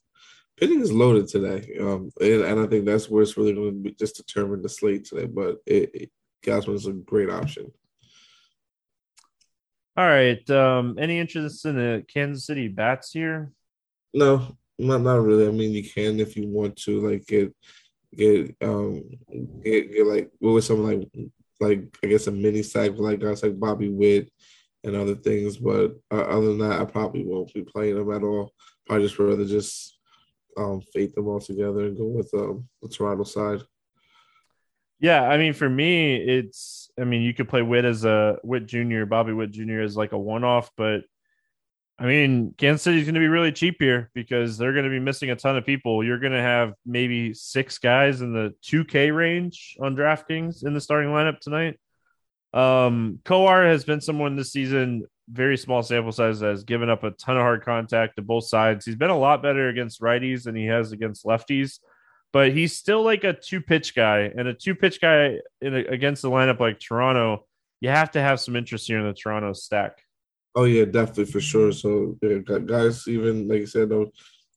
pitching 0.56 0.80
is 0.80 0.92
loaded 0.92 1.28
today. 1.28 1.78
Um, 1.82 2.12
and, 2.22 2.44
and 2.44 2.60
I 2.62 2.68
think 2.68 2.86
that's 2.86 3.10
where 3.10 3.22
it's 3.22 3.36
really 3.36 3.54
going 3.54 3.72
to 3.72 3.80
be 3.80 3.92
just 3.92 4.16
determine 4.16 4.62
the 4.62 4.70
slate 4.70 5.04
today. 5.04 5.26
But 5.26 5.58
it, 5.66 5.92
it 5.94 6.12
Gausman 6.46 6.76
is 6.76 6.88
a 6.88 6.94
great 6.94 7.30
option. 7.30 7.74
All 9.98 10.08
right. 10.08 10.50
Um, 10.50 10.98
any 10.98 11.20
interest 11.20 11.66
in 11.66 11.76
the 11.76 12.06
Kansas 12.08 12.46
City 12.46 12.70
bats 12.70 13.12
here? 13.12 13.52
No, 14.14 14.56
not 14.80 15.02
not 15.02 15.24
really. 15.24 15.46
I 15.46 15.52
mean, 15.52 15.72
you 15.72 15.84
can 15.84 16.22
if 16.22 16.38
you 16.38 16.48
want 16.48 16.78
to, 16.84 17.02
like 17.02 17.26
get 17.26 17.54
get 18.16 18.56
um 18.62 19.04
get, 19.62 19.92
get 19.92 20.08
like 20.08 20.32
what 20.40 20.52
was 20.52 20.68
something 20.68 20.86
like 20.86 21.10
like 21.60 21.98
I 22.04 22.08
guess 22.08 22.28
a 22.28 22.32
mini 22.32 22.64
sack 22.64 22.92
like 22.96 23.20
guys 23.20 23.44
like 23.44 23.60
Bobby 23.60 23.90
Witt 23.90 24.32
and 24.88 24.96
other 24.96 25.15
things. 25.15 25.58
But 25.58 25.96
uh, 26.12 26.22
other 26.22 26.48
than 26.48 26.60
that, 26.60 26.82
I 26.82 26.86
probably 26.86 27.24
won't 27.25 27.53
be 27.53 27.63
playing 27.63 27.96
them 27.96 28.12
at 28.12 28.24
all. 28.24 28.51
I 28.89 29.00
just 29.00 29.20
rather 29.20 29.46
just 29.46 29.98
um 30.58 30.82
fade 30.94 31.13
them 31.13 31.27
all 31.27 31.39
together 31.39 31.86
and 31.86 31.98
go 31.98 32.06
with 32.06 32.34
um 32.34 32.67
the 32.82 32.89
Toronto 32.89 33.24
side. 33.24 33.62
Yeah, 35.00 35.22
I 35.22 35.38
mean, 35.38 35.53
for 35.53 35.70
me, 35.70 36.15
it's. 36.15 36.89
I 37.00 37.03
mean, 37.03 37.22
you 37.22 37.34
could 37.34 37.48
play 37.48 37.62
Witt 37.62 37.86
as 37.86 38.06
a 38.06 38.38
Witt 38.44 38.65
Junior, 38.65 39.06
Bobby 39.06 39.34
Witt 39.34 39.51
Junior 39.51 39.82
as 39.82 39.96
like 39.96 40.13
a 40.13 40.17
one-off, 40.17 40.72
but 40.75 41.03
I 42.00 42.06
mean, 42.06 42.53
Kansas 42.58 42.84
City's 42.84 43.06
going 43.06 43.15
to 43.15 43.20
be 43.20 43.27
really 43.27 43.51
cheap 43.51 43.77
here 43.79 44.12
because 44.13 44.58
they're 44.58 44.74
going 44.74 44.86
to 44.86 44.91
be 44.91 45.00
missing 45.00 45.32
a 45.32 45.36
ton 45.36 45.58
of 45.58 45.65
people. 45.65 46.03
You're 46.03 46.20
going 46.20 46.34
to 46.34 46.41
have 46.41 46.74
maybe 46.86 47.34
six 47.34 47.79
guys 47.79 48.22
in 48.22 48.34
the 48.34 48.53
2K 48.63 49.15
range 49.15 49.75
on 49.82 49.96
DraftKings 49.96 50.63
in 50.63 50.75
the 50.75 50.82
starting 50.82 51.10
lineup 51.10 51.39
tonight. 51.39 51.79
Um, 52.54 53.20
Kowar 53.24 53.68
has 53.68 53.84
been 53.84 54.01
someone 54.01 54.36
this 54.36 54.51
season, 54.51 55.06
very 55.30 55.58
small 55.58 55.84
sample 55.84 56.12
size, 56.12 56.39
has 56.39 56.63
given 56.63 56.89
up 56.89 57.04
a 57.04 57.12
ton 57.12 57.38
of 57.38 57.44
hard 57.44 57.63
contact 57.63 58.16
to 58.16 58.22
both 58.22 58.46
sides. 58.46 58.86
He's 58.86 58.96
been 58.96 59.10
a 59.10 59.18
lot 59.18 59.42
better 59.42 59.70
against 59.70 60.01
righties 60.01 60.44
than 60.44 60.56
he 60.56 60.66
has 60.66 60.92
against 60.92 61.25
lefties 61.25 61.80
but 62.34 62.51
he's 62.51 62.77
still 62.77 63.04
like 63.04 63.24
a 63.24 63.34
two 63.34 63.62
pitch 63.62 63.96
guy 63.96 64.32
and 64.38 64.48
a 64.48 64.54
two 64.54 64.75
pitch 64.75 65.01
guy 65.01 65.39
in 65.62 65.75
a, 65.75 65.80
against 65.86 66.22
the 66.22 66.30
lineup 66.30 66.60
like 66.60 66.80
Toronto. 66.80 67.46
You 67.82 67.89
have 67.89 68.12
to 68.12 68.22
have 68.22 68.39
some 68.39 68.56
interest 68.56 68.88
here 68.88 69.00
in 69.00 69.08
the 69.08 69.13
Toronto 69.13 69.54
stack. 69.54 70.04
Oh 70.56 70.66
yeah, 70.66 70.86
definitely 70.86 71.25
for 71.25 71.42
sure. 71.42 71.72
So 71.72 72.18
yeah, 72.22 72.39
guys, 72.66 73.08
even 73.08 73.48
like 73.48 73.60
you 73.60 73.68
said, 73.68 73.89
though, 73.89 74.12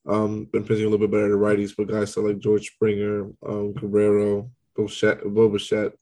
um, 0.07 0.45
been 0.45 0.63
pitching 0.63 0.85
a 0.85 0.89
little 0.89 1.07
bit 1.07 1.11
better 1.11 1.29
than 1.29 1.39
righties, 1.39 1.73
but 1.77 1.87
guys 1.87 2.13
so 2.13 2.21
like 2.21 2.39
George 2.39 2.67
Springer, 2.67 3.31
um, 3.45 3.73
Guerrero, 3.73 4.49
Bo 4.75 5.49
Bichette, 5.49 5.93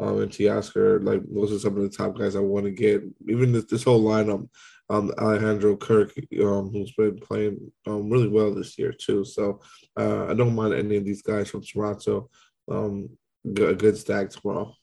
um, 0.00 0.22
and 0.22 0.30
Teoscar, 0.30 1.04
like 1.04 1.22
those 1.30 1.52
are 1.52 1.58
some 1.58 1.76
of 1.76 1.82
the 1.82 1.96
top 1.96 2.18
guys 2.18 2.34
I 2.34 2.40
want 2.40 2.64
to 2.64 2.70
get. 2.70 3.02
Even 3.28 3.52
this, 3.52 3.66
this 3.66 3.84
whole 3.84 4.02
lineup, 4.02 4.48
um, 4.88 5.12
Alejandro 5.18 5.76
Kirk, 5.76 6.12
um, 6.42 6.70
who's 6.72 6.92
been 6.92 7.18
playing 7.18 7.70
um, 7.86 8.10
really 8.10 8.28
well 8.28 8.52
this 8.54 8.78
year 8.78 8.92
too. 8.92 9.24
So 9.24 9.60
uh, 9.98 10.26
I 10.26 10.34
don't 10.34 10.54
mind 10.54 10.74
any 10.74 10.96
of 10.96 11.04
these 11.04 11.22
guys 11.22 11.50
from 11.50 11.62
Toronto. 11.62 12.30
Um, 12.70 13.10
a 13.46 13.74
good 13.74 13.96
stack 13.96 14.30
tomorrow 14.30 14.74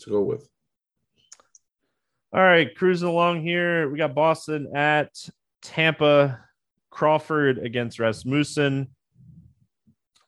to 0.00 0.10
go 0.10 0.22
with. 0.22 0.48
All 2.32 2.42
right, 2.42 2.74
cruising 2.76 3.08
along 3.08 3.42
here. 3.42 3.88
We 3.88 3.98
got 3.98 4.14
Boston 4.14 4.70
at 4.76 5.10
Tampa. 5.62 6.40
Crawford 6.90 7.58
against 7.58 8.00
Rasmussen. 8.00 8.88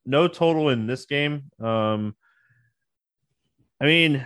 No 0.06 0.28
total 0.28 0.68
in 0.68 0.86
this 0.86 1.04
game. 1.04 1.50
Um, 1.60 2.14
I 3.80 3.86
mean, 3.86 4.24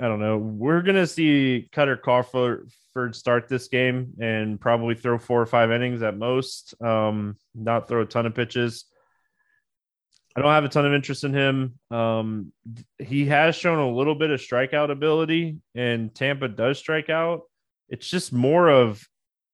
I 0.00 0.08
don't 0.08 0.20
know. 0.20 0.38
We're 0.38 0.82
gonna 0.82 1.06
see 1.06 1.68
Cutter 1.72 1.96
Crawford 1.96 2.70
start 3.12 3.48
this 3.48 3.68
game 3.68 4.14
and 4.20 4.60
probably 4.60 4.94
throw 4.94 5.18
four 5.18 5.40
or 5.40 5.46
five 5.46 5.70
innings 5.70 6.02
at 6.02 6.16
most. 6.16 6.74
Um, 6.82 7.36
not 7.54 7.88
throw 7.88 8.02
a 8.02 8.06
ton 8.06 8.26
of 8.26 8.34
pitches. 8.34 8.86
I 10.36 10.42
don't 10.42 10.52
have 10.52 10.64
a 10.64 10.68
ton 10.68 10.84
of 10.84 10.92
interest 10.92 11.24
in 11.24 11.32
him. 11.32 11.78
Um, 11.90 12.52
he 12.98 13.24
has 13.26 13.56
shown 13.56 13.78
a 13.78 13.90
little 13.90 14.14
bit 14.14 14.30
of 14.30 14.38
strikeout 14.38 14.90
ability, 14.90 15.58
and 15.74 16.14
Tampa 16.14 16.48
does 16.48 16.78
strike 16.78 17.08
out. 17.08 17.42
It's 17.88 18.06
just 18.06 18.34
more 18.34 18.68
of, 18.68 19.02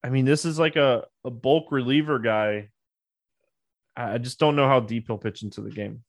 I 0.03 0.09
mean, 0.09 0.25
this 0.25 0.45
is 0.45 0.59
like 0.59 0.75
a, 0.75 1.05
a 1.25 1.31
bulk 1.31 1.71
reliever 1.71 2.19
guy. 2.19 2.71
I 3.97 4.19
just 4.19 4.41
don't 4.41 4.57
know 4.57 4.67
how 4.67 4.81
deep 4.81 5.07
he'll 5.07 5.19
pitch 5.19 5.45
into 5.45 5.61
the 5.61 5.71
game. 5.71 6.03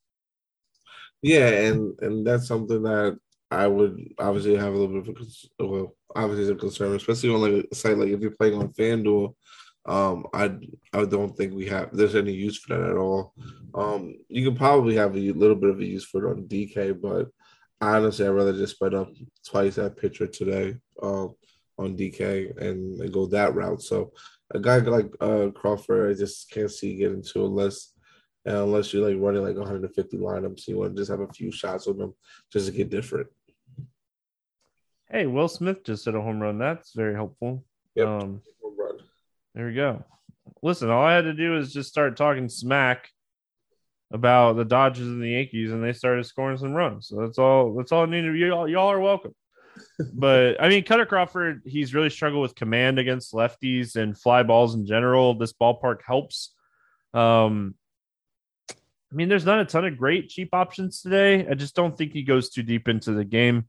Yeah, 1.23 1.47
and 1.47 1.97
and 2.01 2.27
that's 2.27 2.47
something 2.47 2.83
that 2.83 3.17
I 3.49 3.65
would 3.65 3.97
obviously 4.19 4.57
have 4.57 4.73
a 4.73 4.77
little 4.77 5.01
bit 5.01 5.17
of 5.17 5.27
a 5.59 5.65
well, 5.65 5.95
obviously 6.15 6.53
a 6.53 6.55
concern, 6.55 6.95
especially 6.95 7.29
on 7.33 7.41
like 7.41 7.65
a 7.71 7.75
site 7.75 7.97
like 7.97 8.09
if 8.09 8.19
you're 8.19 8.31
playing 8.31 8.59
on 8.59 8.73
FanDuel. 8.73 9.33
Um, 9.85 10.27
I 10.33 10.51
I 10.91 11.05
don't 11.05 11.35
think 11.35 11.53
we 11.53 11.67
have 11.67 11.95
there's 11.95 12.15
any 12.15 12.33
use 12.33 12.59
for 12.59 12.75
that 12.75 12.89
at 12.89 12.97
all. 12.97 13.33
Um, 13.73 14.15
you 14.27 14.43
can 14.45 14.57
probably 14.57 14.95
have 14.95 15.15
a 15.15 15.31
little 15.31 15.55
bit 15.55 15.69
of 15.69 15.79
a 15.79 15.85
use 15.85 16.03
for 16.03 16.25
it 16.25 16.31
on 16.31 16.43
DK, 16.43 17.01
but 17.01 17.29
honestly, 17.79 18.25
I'd 18.25 18.31
rather 18.31 18.53
just 18.53 18.75
spread 18.75 18.93
up 18.93 19.09
twice 19.45 19.75
that 19.75 19.97
pitcher 19.97 20.27
today 20.27 20.75
um, 21.01 21.35
on 21.77 21.97
DK 21.97 22.51
and, 22.61 22.99
and, 22.99 23.13
go 23.13 23.25
that 23.27 23.55
route. 23.55 23.81
So 23.81 24.11
a 24.53 24.59
guy 24.59 24.77
like 24.77 25.11
uh, 25.19 25.49
Crawford, 25.55 26.11
I 26.11 26.19
just 26.19 26.51
can't 26.51 26.71
see 26.71 26.95
getting 26.95 27.23
to 27.33 27.45
unless 27.45 27.92
unless 28.45 28.93
you're 28.93 29.07
like 29.07 29.21
running 29.21 29.43
like 29.43 29.55
150 29.55 30.17
lineups, 30.17 30.67
you 30.67 30.77
want 30.77 30.95
to 30.95 31.01
just 31.01 31.11
have 31.11 31.21
a 31.21 31.27
few 31.27 31.51
shots 31.51 31.87
with 31.87 31.97
them 31.97 32.13
just 32.51 32.67
to 32.67 32.71
get 32.71 32.89
different. 32.89 33.27
Hey, 35.09 35.25
Will 35.25 35.47
Smith 35.47 35.83
just 35.83 36.05
hit 36.05 36.15
a 36.15 36.21
home 36.21 36.41
run. 36.41 36.57
That's 36.57 36.93
very 36.93 37.13
helpful. 37.13 37.63
Yep. 37.95 38.07
Um, 38.07 38.41
there 39.53 39.67
we 39.67 39.73
go. 39.73 40.03
Listen, 40.61 40.89
all 40.89 41.05
I 41.05 41.13
had 41.13 41.25
to 41.25 41.33
do 41.33 41.57
is 41.57 41.71
just 41.71 41.89
start 41.89 42.17
talking 42.17 42.49
smack 42.49 43.09
about 44.11 44.55
the 44.55 44.65
Dodgers 44.65 45.07
and 45.07 45.21
the 45.21 45.29
Yankees, 45.29 45.71
and 45.71 45.83
they 45.83 45.93
started 45.93 46.25
scoring 46.25 46.57
some 46.57 46.73
runs. 46.73 47.07
So 47.07 47.17
that's 47.17 47.37
all. 47.37 47.73
That's 47.75 47.91
all 47.91 48.03
I 48.03 48.05
needed. 48.07 48.35
Y'all, 48.37 48.67
y'all 48.67 48.91
are 48.91 48.99
welcome. 48.99 49.35
but 50.13 50.61
I 50.61 50.69
mean, 50.69 50.83
Cutter 50.83 51.05
Crawford, 51.05 51.61
he's 51.65 51.93
really 51.93 52.09
struggled 52.09 52.41
with 52.41 52.55
command 52.55 52.99
against 52.99 53.33
lefties 53.33 53.95
and 53.95 54.17
fly 54.17 54.43
balls 54.43 54.75
in 54.75 54.85
general. 54.85 55.33
This 55.33 55.53
ballpark 55.53 56.01
helps. 56.05 56.53
Um, 57.13 57.75
I 59.13 59.15
mean, 59.15 59.29
there's 59.29 59.45
not 59.45 59.59
a 59.59 59.65
ton 59.65 59.85
of 59.85 59.95
great 59.95 60.29
cheap 60.29 60.49
options 60.53 61.01
today. 61.03 61.47
I 61.47 61.53
just 61.53 61.75
don't 61.75 61.95
think 61.95 62.13
he 62.13 62.23
goes 62.23 62.49
too 62.49 62.63
deep 62.63 62.87
into 62.87 63.11
the 63.11 63.23
game. 63.23 63.67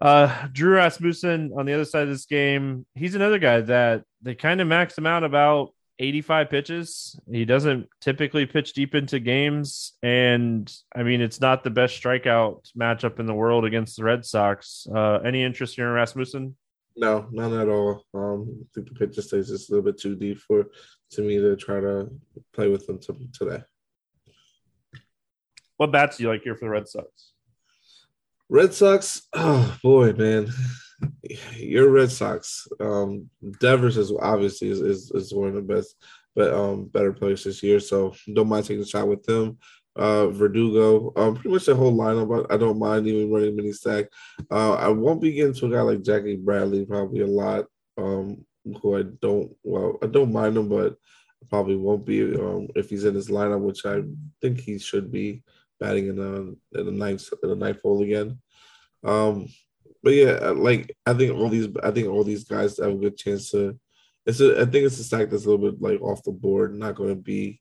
Uh, 0.00 0.46
Drew 0.52 0.74
Rasmussen 0.74 1.52
on 1.54 1.66
the 1.66 1.74
other 1.74 1.84
side 1.84 2.04
of 2.04 2.08
this 2.08 2.24
game, 2.24 2.86
he's 2.94 3.14
another 3.14 3.38
guy 3.38 3.60
that 3.60 4.04
they 4.22 4.34
kind 4.34 4.62
of 4.62 4.68
maxed 4.68 4.96
him 4.96 5.06
out 5.06 5.22
about 5.22 5.74
85 5.98 6.48
pitches. 6.48 7.20
He 7.30 7.44
doesn't 7.44 7.88
typically 8.00 8.46
pitch 8.46 8.72
deep 8.72 8.94
into 8.94 9.18
games. 9.18 9.92
And 10.02 10.72
I 10.94 11.02
mean, 11.02 11.20
it's 11.20 11.40
not 11.40 11.62
the 11.62 11.70
best 11.70 12.02
strikeout 12.02 12.70
matchup 12.74 13.20
in 13.20 13.26
the 13.26 13.34
world 13.34 13.66
against 13.66 13.96
the 13.96 14.04
Red 14.04 14.24
Sox. 14.24 14.86
Uh, 14.94 15.18
any 15.24 15.42
interest 15.42 15.76
here 15.76 15.88
in 15.88 15.92
Rasmussen? 15.92 16.56
No, 16.96 17.28
none 17.30 17.52
at 17.52 17.68
all. 17.68 18.02
Um, 18.14 18.60
I 18.62 18.66
think 18.74 18.88
the 18.88 18.94
pitch 18.94 19.22
stays 19.22 19.48
just 19.48 19.68
a 19.68 19.72
little 19.72 19.84
bit 19.84 20.00
too 20.00 20.16
deep 20.16 20.38
for 20.38 20.68
to 21.10 21.22
me 21.22 21.36
to 21.36 21.54
try 21.56 21.80
to 21.80 22.08
play 22.54 22.68
with 22.68 22.86
them 22.86 22.98
to, 23.00 23.14
today. 23.34 23.62
What 25.76 25.92
bats 25.92 26.16
do 26.16 26.22
you 26.22 26.30
like 26.30 26.42
here 26.42 26.54
for 26.54 26.66
the 26.66 26.70
Red 26.70 26.88
Sox? 26.88 27.32
Red 28.48 28.72
Sox, 28.72 29.22
oh 29.34 29.76
boy, 29.82 30.12
man, 30.12 30.48
you're 31.56 31.90
Red 31.90 32.10
Sox. 32.10 32.66
Um, 32.80 33.28
Devers 33.60 33.96
is 33.96 34.12
obviously 34.12 34.68
is, 34.68 34.80
is, 34.80 35.10
is 35.10 35.34
one 35.34 35.48
of 35.48 35.54
the 35.54 35.62
best, 35.62 35.94
but 36.34 36.52
um, 36.54 36.86
better 36.86 37.12
players 37.12 37.44
this 37.44 37.62
year. 37.62 37.80
So 37.80 38.14
don't 38.32 38.48
mind 38.48 38.64
taking 38.66 38.82
a 38.82 38.86
shot 38.86 39.08
with 39.08 39.24
them. 39.24 39.58
Uh, 39.94 40.28
Verdugo, 40.28 41.12
um, 41.16 41.34
pretty 41.34 41.48
much 41.48 41.64
the 41.64 41.74
whole 41.74 41.96
lineup. 41.96 42.46
I 42.50 42.56
don't 42.58 42.78
mind 42.78 43.06
even 43.06 43.32
running 43.32 43.56
mini 43.56 43.72
stack. 43.72 44.06
Uh, 44.50 44.74
I 44.74 44.88
won't 44.88 45.22
be 45.22 45.32
getting 45.32 45.54
to 45.54 45.66
a 45.66 45.70
guy 45.70 45.80
like 45.80 46.02
Jackie 46.02 46.36
Bradley 46.36 46.84
probably 46.84 47.20
a 47.20 47.26
lot. 47.26 47.64
Um, 47.98 48.44
who 48.82 48.98
I 48.98 49.04
don't 49.22 49.54
well, 49.62 49.98
I 50.02 50.06
don't 50.06 50.32
mind 50.32 50.56
him, 50.56 50.68
but 50.68 50.96
probably 51.48 51.76
won't 51.76 52.04
be 52.04 52.22
um, 52.34 52.68
if 52.74 52.90
he's 52.90 53.04
in 53.04 53.14
his 53.14 53.28
lineup, 53.28 53.60
which 53.60 53.86
I 53.86 54.02
think 54.40 54.60
he 54.60 54.78
should 54.78 55.10
be 55.10 55.42
batting 55.80 56.08
in 56.08 56.16
the 56.16 56.56
in 56.78 56.86
the 56.86 56.92
ninth 56.92 57.28
in 57.42 57.48
the 57.50 57.56
ninth 57.56 57.80
hole 57.82 58.02
again. 58.02 58.38
Um, 59.04 59.48
but 60.02 60.14
yeah, 60.14 60.50
like 60.50 60.94
I 61.04 61.14
think 61.14 61.34
all 61.34 61.48
these 61.48 61.68
I 61.82 61.90
think 61.90 62.08
all 62.08 62.24
these 62.24 62.44
guys 62.44 62.78
have 62.78 62.92
a 62.92 62.96
good 62.96 63.16
chance 63.16 63.50
to. 63.50 63.78
It's 64.24 64.40
a, 64.40 64.60
I 64.60 64.64
think 64.64 64.86
it's 64.86 64.98
a 64.98 65.04
stack 65.04 65.30
that's 65.30 65.46
a 65.46 65.50
little 65.50 65.70
bit 65.70 65.80
like 65.80 66.00
off 66.00 66.22
the 66.24 66.32
board, 66.32 66.74
not 66.74 66.96
going 66.96 67.10
to 67.10 67.20
be. 67.20 67.60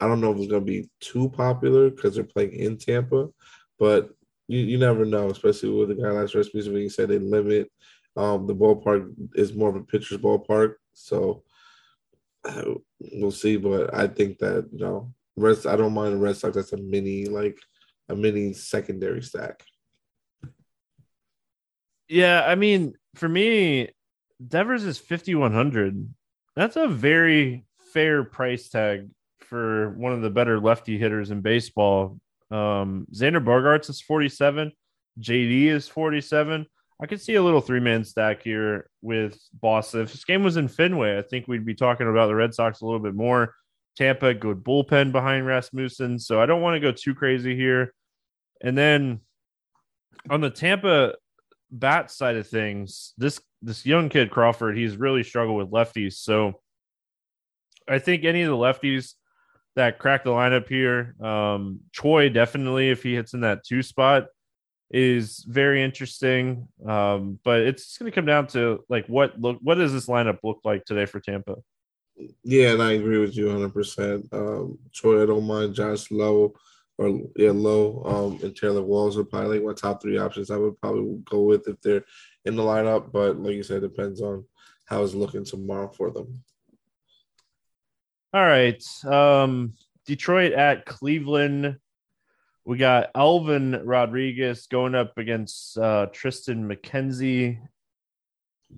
I 0.00 0.06
don't 0.06 0.20
know 0.20 0.30
if 0.32 0.38
it's 0.38 0.50
going 0.50 0.62
to 0.62 0.66
be 0.66 0.90
too 1.00 1.30
popular 1.30 1.90
because 1.90 2.14
they're 2.14 2.24
playing 2.24 2.52
in 2.52 2.76
Tampa, 2.76 3.28
but 3.78 4.10
you, 4.48 4.60
you 4.60 4.78
never 4.78 5.04
know, 5.04 5.30
especially 5.30 5.70
with 5.70 5.88
the 5.88 5.94
guy 5.94 6.10
like 6.10 6.34
Rasmussen. 6.34 6.72
When 6.72 6.82
you 6.82 6.90
said 6.90 7.08
they 7.08 7.18
limit, 7.18 7.70
um, 8.16 8.46
the 8.46 8.54
ballpark 8.54 9.12
is 9.34 9.54
more 9.54 9.70
of 9.70 9.76
a 9.76 9.82
pitcher's 9.82 10.18
ballpark, 10.18 10.74
so 10.92 11.42
we'll 13.12 13.30
see. 13.30 13.56
But 13.56 13.94
I 13.94 14.06
think 14.06 14.38
that 14.38 14.68
you 14.72 14.78
know 14.78 15.14
Red, 15.36 15.66
I 15.66 15.76
don't 15.76 15.94
mind 15.94 16.14
the 16.14 16.18
Red 16.18 16.36
Sox. 16.36 16.54
That's 16.54 16.72
a 16.72 16.78
mini, 16.78 17.26
like 17.26 17.58
a 18.08 18.16
mini 18.16 18.52
secondary 18.52 19.22
stack. 19.22 19.62
Yeah, 22.08 22.44
I 22.46 22.54
mean, 22.54 22.94
for 23.14 23.28
me, 23.28 23.90
Devers 24.46 24.84
is 24.84 24.98
fifty 24.98 25.34
one 25.34 25.52
hundred. 25.52 26.08
That's 26.54 26.76
a 26.76 26.88
very 26.88 27.64
fair 27.92 28.24
price 28.24 28.68
tag 28.68 29.08
for 29.40 29.90
one 29.90 30.12
of 30.12 30.22
the 30.22 30.30
better 30.30 30.58
lefty 30.58 30.98
hitters 30.98 31.30
in 31.30 31.40
baseball. 31.40 32.18
Um, 32.50 33.06
Xander 33.12 33.44
Bogaerts 33.44 33.90
is 33.90 34.00
forty 34.00 34.28
seven. 34.28 34.72
JD 35.20 35.66
is 35.66 35.88
forty 35.88 36.20
seven. 36.20 36.66
I 37.00 37.06
could 37.06 37.20
see 37.20 37.34
a 37.34 37.42
little 37.42 37.60
three 37.60 37.80
man 37.80 38.04
stack 38.04 38.42
here 38.42 38.88
with 39.02 39.38
Boston. 39.60 40.02
If 40.02 40.12
this 40.12 40.24
game 40.24 40.42
was 40.42 40.56
in 40.56 40.68
Fenway, 40.68 41.18
I 41.18 41.22
think 41.22 41.46
we'd 41.46 41.66
be 41.66 41.74
talking 41.74 42.08
about 42.08 42.28
the 42.28 42.34
Red 42.34 42.54
Sox 42.54 42.80
a 42.80 42.86
little 42.86 43.00
bit 43.00 43.14
more. 43.14 43.54
Tampa, 43.96 44.34
good 44.34 44.62
bullpen 44.62 45.12
behind 45.12 45.46
Rasmussen. 45.46 46.18
So 46.18 46.40
I 46.40 46.46
don't 46.46 46.62
want 46.62 46.74
to 46.76 46.80
go 46.80 46.92
too 46.92 47.14
crazy 47.14 47.56
here. 47.56 47.94
And 48.62 48.76
then 48.76 49.20
on 50.30 50.40
the 50.40 50.50
Tampa 50.50 51.14
bat 51.70 52.10
side 52.10 52.36
of 52.36 52.46
things, 52.46 53.14
this 53.18 53.40
this 53.62 53.86
young 53.86 54.08
kid 54.08 54.30
Crawford, 54.30 54.76
he's 54.76 54.96
really 54.96 55.22
struggled 55.22 55.56
with 55.56 55.70
lefties. 55.70 56.14
So 56.14 56.60
I 57.88 57.98
think 57.98 58.24
any 58.24 58.42
of 58.42 58.50
the 58.50 58.56
lefties 58.56 59.14
that 59.76 59.98
crack 59.98 60.24
the 60.24 60.30
lineup 60.30 60.68
here, 60.68 61.14
um, 61.22 61.80
Choi 61.92 62.28
definitely 62.28 62.90
if 62.90 63.02
he 63.02 63.14
hits 63.14 63.34
in 63.34 63.40
that 63.40 63.64
two 63.64 63.82
spot 63.82 64.26
is 64.90 65.44
very 65.48 65.82
interesting. 65.82 66.68
Um, 66.86 67.38
but 67.44 67.60
it's 67.60 67.98
going 67.98 68.10
to 68.10 68.14
come 68.14 68.26
down 68.26 68.46
to 68.48 68.84
like 68.88 69.06
what 69.06 69.40
look 69.40 69.58
what 69.62 69.76
does 69.76 69.92
this 69.92 70.06
lineup 70.06 70.38
look 70.44 70.60
like 70.64 70.84
today 70.84 71.06
for 71.06 71.20
Tampa? 71.20 71.56
Yeah, 72.44 72.72
and 72.72 72.82
I 72.82 72.92
agree 72.92 73.18
with 73.18 73.36
you 73.36 73.46
100%. 73.46 74.32
Um, 74.32 74.78
Choi, 74.92 75.22
I 75.22 75.26
don't 75.26 75.46
mind 75.46 75.74
Josh 75.74 76.10
Lowe 76.10 76.54
or 76.98 77.20
yeah, 77.36 77.50
Lowe 77.50 78.02
um, 78.04 78.42
and 78.42 78.56
Taylor 78.56 78.82
Walls 78.82 79.18
are 79.18 79.24
probably 79.24 79.58
like 79.58 79.66
my 79.66 79.74
top 79.74 80.00
three 80.00 80.18
options. 80.18 80.50
I 80.50 80.56
would 80.56 80.80
probably 80.80 81.20
go 81.24 81.42
with 81.42 81.68
if 81.68 81.80
they're 81.82 82.04
in 82.44 82.56
the 82.56 82.62
lineup, 82.62 83.12
but 83.12 83.38
like 83.38 83.54
you 83.54 83.62
said, 83.62 83.82
it 83.82 83.94
depends 83.94 84.22
on 84.22 84.44
how 84.86 85.02
it's 85.02 85.14
looking 85.14 85.44
tomorrow 85.44 85.88
for 85.88 86.10
them. 86.10 86.42
All 88.32 88.44
right. 88.44 88.82
Um, 89.04 89.74
Detroit 90.06 90.52
at 90.52 90.86
Cleveland. 90.86 91.76
We 92.64 92.78
got 92.78 93.10
Elvin 93.14 93.80
Rodriguez 93.84 94.66
going 94.66 94.94
up 94.94 95.18
against 95.18 95.78
uh, 95.78 96.06
Triston 96.12 96.66
McKenzie. 96.66 97.60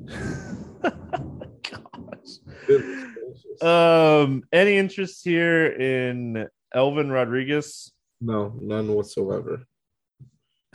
Gosh. 1.70 2.38
Um, 3.60 4.44
any 4.52 4.76
interest 4.76 5.24
here 5.24 5.66
in 5.66 6.48
Elvin 6.72 7.10
Rodriguez? 7.10 7.92
No, 8.20 8.54
none 8.60 8.88
whatsoever. 8.88 9.64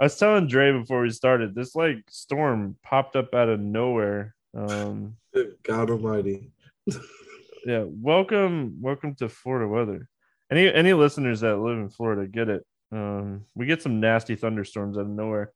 I 0.00 0.04
was 0.04 0.18
telling 0.18 0.48
Dre 0.48 0.72
before 0.72 1.02
we 1.02 1.10
started, 1.10 1.54
this 1.54 1.76
like 1.76 2.02
storm 2.08 2.76
popped 2.82 3.16
up 3.16 3.34
out 3.34 3.48
of 3.48 3.60
nowhere. 3.60 4.34
Um, 4.56 5.16
God 5.62 5.90
Almighty. 5.90 6.52
yeah, 7.64 7.84
welcome, 7.86 8.78
welcome 8.80 9.14
to 9.16 9.28
Florida 9.28 9.68
weather. 9.68 10.08
Any 10.50 10.72
any 10.72 10.94
listeners 10.94 11.40
that 11.40 11.58
live 11.58 11.78
in 11.78 11.90
Florida 11.90 12.26
get 12.26 12.48
it. 12.48 12.64
Um, 12.90 13.44
we 13.54 13.66
get 13.66 13.82
some 13.82 14.00
nasty 14.00 14.34
thunderstorms 14.34 14.98
out 14.98 15.02
of 15.02 15.08
nowhere 15.08 15.52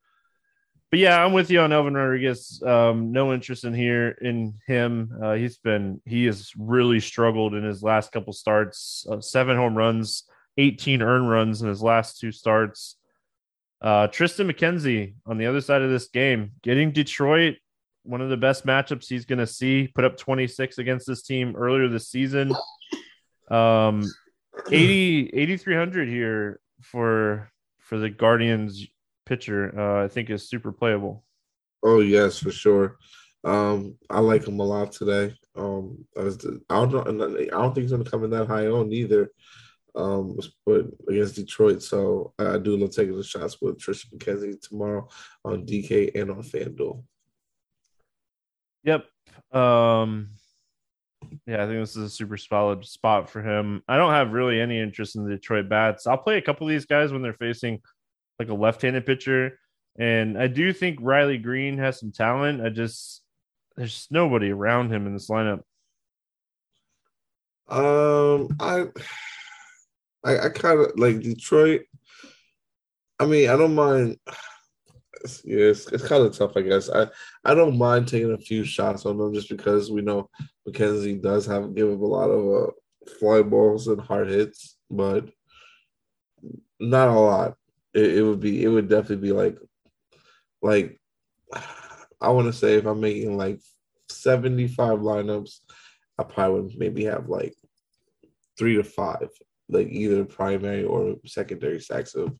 but 0.95 1.01
yeah, 1.01 1.25
I'm 1.25 1.33
with 1.33 1.51
you 1.51 1.59
on 1.59 1.73
Elvin 1.73 1.95
Rodriguez. 1.95 2.63
Um, 2.65 3.11
no 3.11 3.35
interest 3.35 3.65
in 3.65 3.75
here 3.75 4.11
in 4.11 4.55
him. 4.65 5.11
Uh, 5.21 5.33
he's 5.33 5.59
been 5.59 6.01
he 6.05 6.25
has 6.27 6.53
really 6.57 7.01
struggled 7.01 7.53
in 7.53 7.65
his 7.65 7.83
last 7.83 8.13
couple 8.13 8.33
starts. 8.33 9.05
Uh, 9.11 9.21
seven 9.21 9.57
home 9.57 9.77
runs, 9.77 10.23
18 10.57 11.03
earned 11.03 11.29
runs 11.29 11.63
in 11.63 11.69
his 11.69 11.83
last 11.83 12.21
two 12.21 12.31
starts. 12.31 12.95
Uh, 13.83 14.07
Triston 14.07 14.49
McKenzie 14.49 15.15
on 15.27 15.37
the 15.37 15.47
other 15.47 15.61
side 15.61 15.83
of 15.83 15.91
this 15.91 16.07
game, 16.07 16.53
getting 16.63 16.93
Detroit 16.93 17.57
one 18.05 18.21
of 18.21 18.31
the 18.31 18.37
best 18.37 18.65
matchups 18.65 19.09
he's 19.09 19.25
going 19.25 19.41
to 19.41 19.49
see. 19.49 19.89
Put 19.97 20.05
up 20.05 20.17
26 20.17 20.79
against 20.79 21.09
this 21.09 21.23
team 21.23 21.57
earlier 21.57 21.89
this 21.89 22.09
season. 22.09 22.55
Um, 23.51 24.09
80 24.71 25.31
8300 25.35 26.09
here 26.09 26.61
for 26.83 27.51
for 27.81 27.99
the 27.99 28.11
Guardians 28.11 28.87
pitcher, 29.27 29.79
uh, 29.79 30.05
I 30.05 30.09
think 30.09 30.31
is 30.31 30.49
super 30.49 30.73
playable. 30.73 31.25
Oh 31.83 32.01
yes, 32.01 32.39
for 32.39 32.51
sure. 32.51 32.99
Um, 33.45 33.97
I 34.09 34.21
like 34.21 34.47
him 34.49 34.59
a 34.59 34.65
lot 34.65 34.93
today. 34.93 35.35
Um, 35.55 36.07
I, 36.19 36.23
was, 36.23 36.45
I 36.71 36.87
don't 36.87 37.07
I 37.07 37.45
don't 37.45 37.75
think 37.75 37.83
he's 37.83 37.91
going 37.93 38.05
to 38.05 38.11
come 38.11 38.25
in 38.25 38.31
that 38.31 38.49
high 38.49 38.67
on 38.67 38.93
either. 38.93 39.31
Um, 39.97 40.37
but 40.67 40.87
against 41.09 41.37
Detroit, 41.37 41.83
so 41.83 42.33
I 42.39 42.59
do 42.59 42.77
love 42.77 42.91
taking 42.91 43.17
the 43.17 43.23
shots 43.23 43.61
with 43.61 43.79
Triston 43.79 44.17
McKenzie 44.17 44.61
tomorrow 44.61 45.09
on 45.45 45.67
DK 45.67 46.21
and 46.21 46.31
on 46.31 46.43
FanDuel. 46.43 47.05
Yep. 48.83 49.07
Um, 49.53 50.31
Yeah, 51.47 51.63
I 51.63 51.67
think 51.67 51.81
this 51.81 51.97
is 51.97 52.05
a 52.05 52.11
super 52.11 52.37
solid 52.37 52.85
spot 52.85 53.31
for 53.31 53.43
him. 53.43 53.83
I 53.89 53.97
don't 53.97 54.13
have 54.13 54.33
really 54.33 54.61
any 54.61 54.81
interest 54.81 55.17
in 55.17 55.25
the 55.25 55.31
Detroit 55.31 55.69
bats. 55.69 56.07
I'll 56.07 56.19
play 56.19 56.39
a 56.39 56.43
couple 56.43 56.67
of 56.67 56.71
these 56.71 56.87
guys 56.87 57.13
when 57.13 57.23
they're 57.23 57.33
facing 57.35 57.81
like 58.39 58.49
a 58.49 58.55
left-handed 58.55 59.07
pitcher, 59.07 59.59
and 59.99 60.37
I 60.39 60.47
do 60.49 60.73
think 60.73 60.99
Riley 61.01 61.39
Greene 61.39 61.79
has 61.79 62.01
some 62.01 62.13
talent. 62.13 62.61
I 62.65 62.69
just 62.69 63.23
there's 63.77 64.07
nobody 64.11 64.51
around 64.51 64.93
him 64.93 65.07
in 65.07 65.15
this 65.15 65.29
lineup. 65.29 65.63
Um, 67.69 68.49
I, 68.61 68.87
I, 70.25 70.39
I 70.47 70.49
kind 70.51 70.81
of 70.81 70.99
like 70.99 71.21
Detroit. 71.21 71.83
I 73.19 73.27
mean, 73.27 73.49
I 73.49 73.57
don't 73.57 73.75
mind. 73.75 74.19
Yeah, 75.45 75.67
it's, 75.67 75.91
it's 75.91 76.07
kind 76.07 76.23
of 76.23 76.37
tough, 76.37 76.57
I 76.57 76.61
guess. 76.61 76.91
I, 76.91 77.07
I 77.45 77.55
don't 77.55 77.79
mind 77.79 78.07
taking 78.07 78.33
a 78.33 78.39
few 78.39 78.65
shots 78.65 79.07
on 79.07 79.17
them 79.17 79.33
just 79.33 79.49
because 79.49 79.91
we 79.91 80.03
know 80.03 80.29
McKenzie 80.69 81.23
does 81.23 81.47
have 81.47 81.75
give 81.75 81.91
up 81.91 82.01
a 82.01 82.05
lot 82.05 82.29
of 82.29 82.69
uh, 82.69 82.71
fly 83.19 83.43
balls 83.43 83.89
and 83.89 84.01
hard 84.01 84.29
hits, 84.29 84.77
but 84.91 85.29
not 86.79 87.09
a 87.09 87.19
lot. 87.19 87.55
It, 87.95 88.19
it 88.19 88.23
would 88.23 88.41
be 88.41 88.63
it 88.63 88.69
would 88.69 88.89
definitely 88.89 89.29
be 89.29 89.33
like 89.33 89.59
like 90.63 91.01
I 92.21 92.31
want 92.31 92.47
to 92.47 92.53
say 92.53 92.75
if 92.75 92.87
I'm 92.87 93.01
making 93.01 93.37
like 93.37 93.61
75 94.09 95.01
lineups, 95.01 95.61
I 96.19 96.25
probably 96.25 96.61
would 96.63 96.79
maybe 96.79 97.05
have 97.05 97.29
like 97.29 97.55
three 98.59 98.77
to 98.77 98.85
five, 98.85 99.29
like 99.69 99.89
either 99.89 100.25
primary 100.25 100.85
or 100.85 101.17
secondary 101.27 101.81
stacks 101.81 102.15
of 102.15 102.33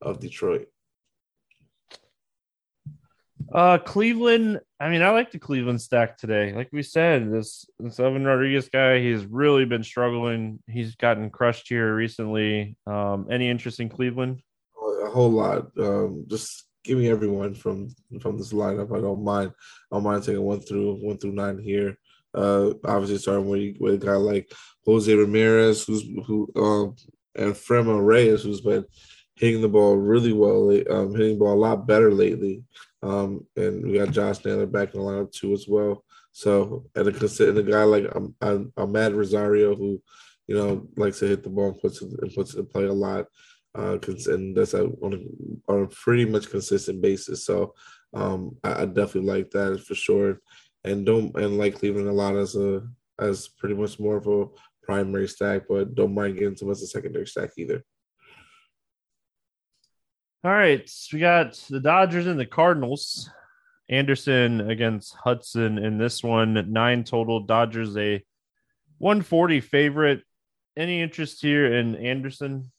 of 0.00 0.20
Detroit. 0.20 0.68
Uh, 3.52 3.78
Cleveland. 3.78 4.60
I 4.80 4.88
mean, 4.88 5.02
I 5.02 5.10
like 5.10 5.30
the 5.30 5.38
Cleveland 5.38 5.80
stack 5.80 6.16
today. 6.16 6.52
Like 6.52 6.68
we 6.72 6.82
said, 6.82 7.32
this 7.32 7.66
this 7.78 7.98
Elvin 7.98 8.24
Rodriguez 8.24 8.68
guy, 8.68 9.00
he's 9.00 9.24
really 9.24 9.64
been 9.64 9.82
struggling. 9.82 10.60
He's 10.68 10.96
gotten 10.96 11.30
crushed 11.30 11.68
here 11.68 11.94
recently. 11.94 12.76
Um, 12.86 13.26
any 13.30 13.48
interest 13.48 13.80
in 13.80 13.88
Cleveland? 13.88 14.42
Whole 15.14 15.30
lot. 15.30 15.66
Um, 15.78 16.24
just 16.26 16.66
give 16.82 16.98
me 16.98 17.08
everyone 17.08 17.54
from 17.54 17.88
from 18.20 18.36
this 18.36 18.52
lineup. 18.52 18.96
I 18.96 19.00
don't 19.00 19.22
mind. 19.22 19.52
I 19.90 19.96
don't 19.96 20.04
mind 20.04 20.24
taking 20.24 20.42
one 20.42 20.60
through 20.60 20.96
one 20.96 21.18
through 21.18 21.32
nine 21.32 21.58
here. 21.58 21.96
Uh, 22.34 22.70
obviously 22.84 23.18
starting 23.18 23.48
with, 23.48 23.76
with 23.78 23.94
a 23.94 24.06
guy 24.06 24.16
like 24.16 24.50
Jose 24.84 25.14
Ramirez, 25.14 25.84
who's 25.84 26.02
who 26.26 26.50
um, 26.56 26.96
and 27.36 27.54
Franmil 27.54 28.04
Reyes, 28.04 28.42
who's 28.42 28.60
been 28.60 28.84
hitting 29.36 29.60
the 29.60 29.68
ball 29.68 29.96
really 29.96 30.32
well, 30.32 30.70
um, 30.90 31.14
hitting 31.14 31.34
the 31.34 31.38
ball 31.38 31.54
a 31.54 31.64
lot 31.66 31.86
better 31.86 32.12
lately. 32.12 32.62
Um, 33.02 33.46
and 33.56 33.84
we 33.84 33.98
got 33.98 34.10
Josh 34.10 34.44
Naylor 34.44 34.66
back 34.66 34.94
in 34.94 35.00
the 35.00 35.06
lineup 35.06 35.32
too 35.32 35.52
as 35.52 35.66
well. 35.68 36.04
So 36.32 36.86
and 36.96 37.06
a, 37.06 37.48
and 37.48 37.58
a 37.58 37.62
guy 37.62 37.84
like 37.84 38.16
um, 38.16 38.34
I'm, 38.40 38.72
Amed 38.76 39.14
Rosario, 39.14 39.76
who 39.76 40.02
you 40.48 40.56
know 40.56 40.88
likes 40.96 41.20
to 41.20 41.28
hit 41.28 41.44
the 41.44 41.50
ball 41.50 41.68
and 41.68 41.80
puts 41.80 42.02
it 42.02 42.10
and 42.20 42.34
puts 42.34 42.54
it 42.54 42.72
play 42.72 42.84
a 42.84 42.92
lot, 42.92 43.26
uh, 43.74 43.98
and 44.26 44.56
that's 44.56 44.74
a, 44.74 44.84
on 44.84 45.14
a 45.14 45.72
on 45.72 45.82
a 45.82 45.86
pretty 45.88 46.24
much 46.24 46.50
consistent 46.50 47.02
basis. 47.02 47.44
So 47.44 47.74
um, 48.12 48.56
I, 48.62 48.82
I 48.82 48.84
definitely 48.86 49.32
like 49.32 49.50
that 49.50 49.84
for 49.84 49.94
sure, 49.94 50.40
and 50.84 51.04
don't 51.04 51.36
and 51.36 51.58
like 51.58 51.76
Cleveland 51.76 52.08
a 52.08 52.12
lot 52.12 52.36
as 52.36 52.54
a 52.56 52.82
as 53.18 53.48
pretty 53.48 53.74
much 53.74 53.98
more 53.98 54.16
of 54.16 54.26
a 54.26 54.46
primary 54.82 55.28
stack, 55.28 55.62
but 55.68 55.94
don't 55.94 56.14
mind 56.14 56.36
getting 56.38 56.54
to 56.56 56.66
much 56.66 56.82
a 56.82 56.86
secondary 56.86 57.26
stack 57.26 57.50
either. 57.56 57.82
All 60.44 60.52
right, 60.52 60.88
we 61.12 61.20
got 61.20 61.54
the 61.70 61.80
Dodgers 61.80 62.26
and 62.26 62.38
the 62.38 62.46
Cardinals. 62.46 63.30
Anderson 63.88 64.70
against 64.70 65.14
Hudson 65.14 65.78
in 65.78 65.98
this 65.98 66.22
one, 66.22 66.72
nine 66.72 67.04
total. 67.04 67.40
Dodgers 67.40 67.96
a 67.96 68.24
140 68.98 69.60
favorite. 69.60 70.22
Any 70.76 71.02
interest 71.02 71.42
here 71.42 71.72
in 71.72 71.94
Anderson? 71.94 72.72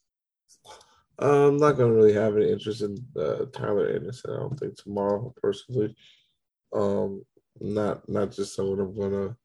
I'm 1.18 1.56
not 1.56 1.72
going 1.72 1.90
to 1.90 1.96
really 1.96 2.12
have 2.12 2.36
any 2.36 2.50
interest 2.50 2.82
in 2.82 2.96
uh, 3.18 3.46
Tyler 3.52 3.88
Anderson. 3.88 4.30
I 4.32 4.36
don't 4.36 4.58
think 4.58 4.76
tomorrow, 4.76 5.32
personally. 5.40 5.96
Um, 6.72 7.22
not 7.60 8.06
not 8.08 8.32
just 8.32 8.54
someone 8.54 8.80
I'm 8.80 8.94
gonna 8.94 9.36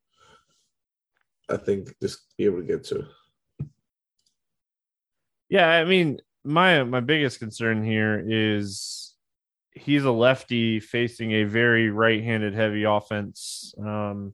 I 1.50 1.58
think 1.58 1.94
just 2.02 2.36
be 2.38 2.46
able 2.46 2.58
to 2.58 2.68
get 2.68 2.84
to. 2.86 3.06
Yeah, 5.50 5.70
I 5.70 5.86
mean, 5.86 6.20
my 6.44 6.84
my 6.84 7.02
biggest 7.02 7.40
concern 7.40 7.84
here 7.84 8.24
is 8.26 9.16
he's 9.74 10.04
a 10.04 10.12
lefty 10.12 10.80
facing 10.80 11.32
a 11.32 11.44
very 11.44 11.90
right-handed 11.90 12.54
heavy 12.54 12.84
offense. 12.84 13.74
Um, 13.80 14.34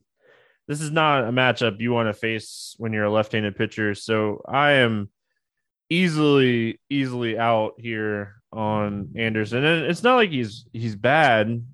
this 0.66 0.80
is 0.80 0.90
not 0.90 1.24
a 1.24 1.32
matchup 1.32 1.80
you 1.80 1.92
want 1.92 2.08
to 2.08 2.14
face 2.14 2.74
when 2.78 2.92
you're 2.92 3.04
a 3.04 3.10
left-handed 3.10 3.56
pitcher. 3.56 3.94
So 3.94 4.42
I 4.46 4.72
am 4.72 5.10
easily 5.90 6.80
easily 6.90 7.38
out 7.38 7.74
here 7.78 8.34
on 8.52 9.10
Anderson, 9.16 9.64
and 9.64 9.84
it's 9.86 10.02
not 10.02 10.16
like 10.16 10.30
he's 10.30 10.66
he's 10.72 10.96
bad. 10.96 11.64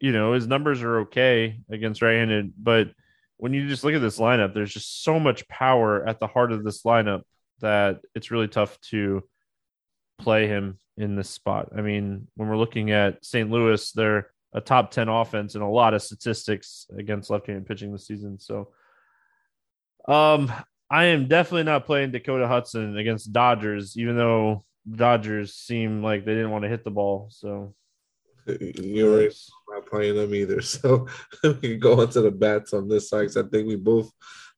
You 0.00 0.12
know, 0.12 0.32
his 0.32 0.46
numbers 0.46 0.82
are 0.82 1.00
okay 1.00 1.60
against 1.70 2.02
right-handed, 2.02 2.52
but 2.58 2.90
when 3.36 3.52
you 3.52 3.68
just 3.68 3.84
look 3.84 3.94
at 3.94 4.00
this 4.00 4.18
lineup, 4.18 4.54
there's 4.54 4.72
just 4.72 5.02
so 5.02 5.18
much 5.18 5.48
power 5.48 6.06
at 6.06 6.20
the 6.20 6.26
heart 6.26 6.52
of 6.52 6.64
this 6.64 6.82
lineup 6.82 7.22
that 7.60 8.00
it's 8.14 8.30
really 8.30 8.48
tough 8.48 8.78
to 8.90 9.22
play 10.18 10.46
him 10.46 10.78
in 10.96 11.16
this 11.16 11.30
spot. 11.30 11.70
I 11.76 11.80
mean, 11.80 12.28
when 12.36 12.48
we're 12.48 12.56
looking 12.56 12.90
at 12.90 13.24
St. 13.24 13.50
Louis, 13.50 13.92
they're 13.92 14.30
a 14.52 14.60
top 14.60 14.90
10 14.92 15.08
offense 15.08 15.54
and 15.54 15.64
a 15.64 15.68
lot 15.68 15.94
of 15.94 16.02
statistics 16.02 16.86
against 16.96 17.30
left-handed 17.30 17.66
pitching 17.66 17.92
this 17.92 18.06
season. 18.06 18.38
So 18.38 18.70
um 20.06 20.52
I 20.90 21.06
am 21.06 21.28
definitely 21.28 21.64
not 21.64 21.86
playing 21.86 22.12
Dakota 22.12 22.46
Hudson 22.46 22.96
against 22.96 23.32
Dodgers, 23.32 23.96
even 23.96 24.16
though 24.16 24.64
Dodgers 24.90 25.54
seem 25.54 26.02
like 26.02 26.24
they 26.24 26.34
didn't 26.34 26.50
want 26.50 26.64
to 26.64 26.68
hit 26.68 26.84
the 26.84 26.90
ball. 26.90 27.28
So 27.30 27.74
you're 28.46 29.30
not 29.70 29.86
playing 29.86 30.16
them 30.16 30.34
either. 30.34 30.60
So 30.62 31.06
we 31.42 31.54
can 31.54 31.78
go 31.78 32.00
into 32.02 32.20
the 32.20 32.30
bats 32.30 32.72
on 32.72 32.88
this 32.88 33.08
side. 33.08 33.20
Because 33.20 33.36
I 33.36 33.42
think 33.44 33.66
we 33.66 33.76
both 33.76 34.10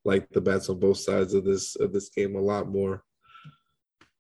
like 0.05 0.29
the 0.31 0.41
bats 0.41 0.69
on 0.69 0.79
both 0.79 0.99
sides 0.99 1.35
of 1.35 1.45
this 1.45 1.77
of 1.77 1.93
this 1.93 2.09
game 2.09 2.37
a 2.37 2.41
lot 2.41 2.69
more. 2.69 3.03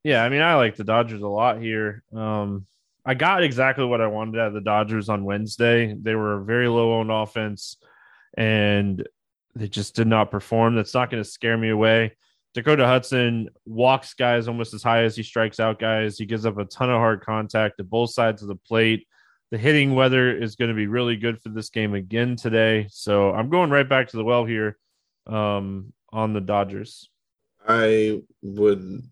Yeah, 0.04 0.22
I 0.22 0.28
mean, 0.28 0.42
I 0.42 0.54
like 0.54 0.76
the 0.76 0.84
Dodgers 0.84 1.22
a 1.22 1.28
lot 1.28 1.60
here. 1.60 2.04
Um, 2.14 2.66
I 3.04 3.14
got 3.14 3.42
exactly 3.42 3.84
what 3.84 4.00
I 4.00 4.06
wanted 4.06 4.38
out 4.38 4.48
of 4.48 4.54
the 4.54 4.60
Dodgers 4.60 5.08
on 5.08 5.24
Wednesday. 5.24 5.94
They 6.00 6.14
were 6.14 6.34
a 6.34 6.44
very 6.44 6.68
low 6.68 6.94
owned 6.94 7.10
offense, 7.10 7.76
and 8.36 9.06
they 9.56 9.68
just 9.68 9.96
did 9.96 10.06
not 10.06 10.30
perform. 10.30 10.74
That's 10.74 10.94
not 10.94 11.10
going 11.10 11.22
to 11.22 11.28
scare 11.28 11.56
me 11.56 11.70
away. 11.70 12.16
Dakota 12.54 12.86
Hudson 12.86 13.48
walks 13.66 14.14
guys 14.14 14.48
almost 14.48 14.72
as 14.72 14.82
high 14.82 15.02
as 15.02 15.16
he 15.16 15.22
strikes 15.22 15.60
out 15.60 15.78
guys. 15.78 16.16
He 16.16 16.24
gives 16.24 16.46
up 16.46 16.58
a 16.58 16.64
ton 16.64 16.90
of 16.90 16.96
hard 16.96 17.22
contact 17.22 17.78
to 17.78 17.84
both 17.84 18.10
sides 18.10 18.42
of 18.42 18.48
the 18.48 18.56
plate 18.56 19.06
the 19.50 19.58
hitting 19.58 19.94
weather 19.94 20.36
is 20.36 20.56
going 20.56 20.68
to 20.68 20.74
be 20.74 20.86
really 20.86 21.16
good 21.16 21.40
for 21.40 21.50
this 21.50 21.70
game 21.70 21.94
again 21.94 22.36
today. 22.36 22.88
So 22.90 23.32
I'm 23.32 23.48
going 23.48 23.70
right 23.70 23.88
back 23.88 24.08
to 24.08 24.16
the 24.16 24.24
well 24.24 24.44
here 24.44 24.76
um, 25.26 25.92
on 26.12 26.32
the 26.32 26.40
Dodgers. 26.40 27.08
I 27.66 28.22
would 28.42 29.02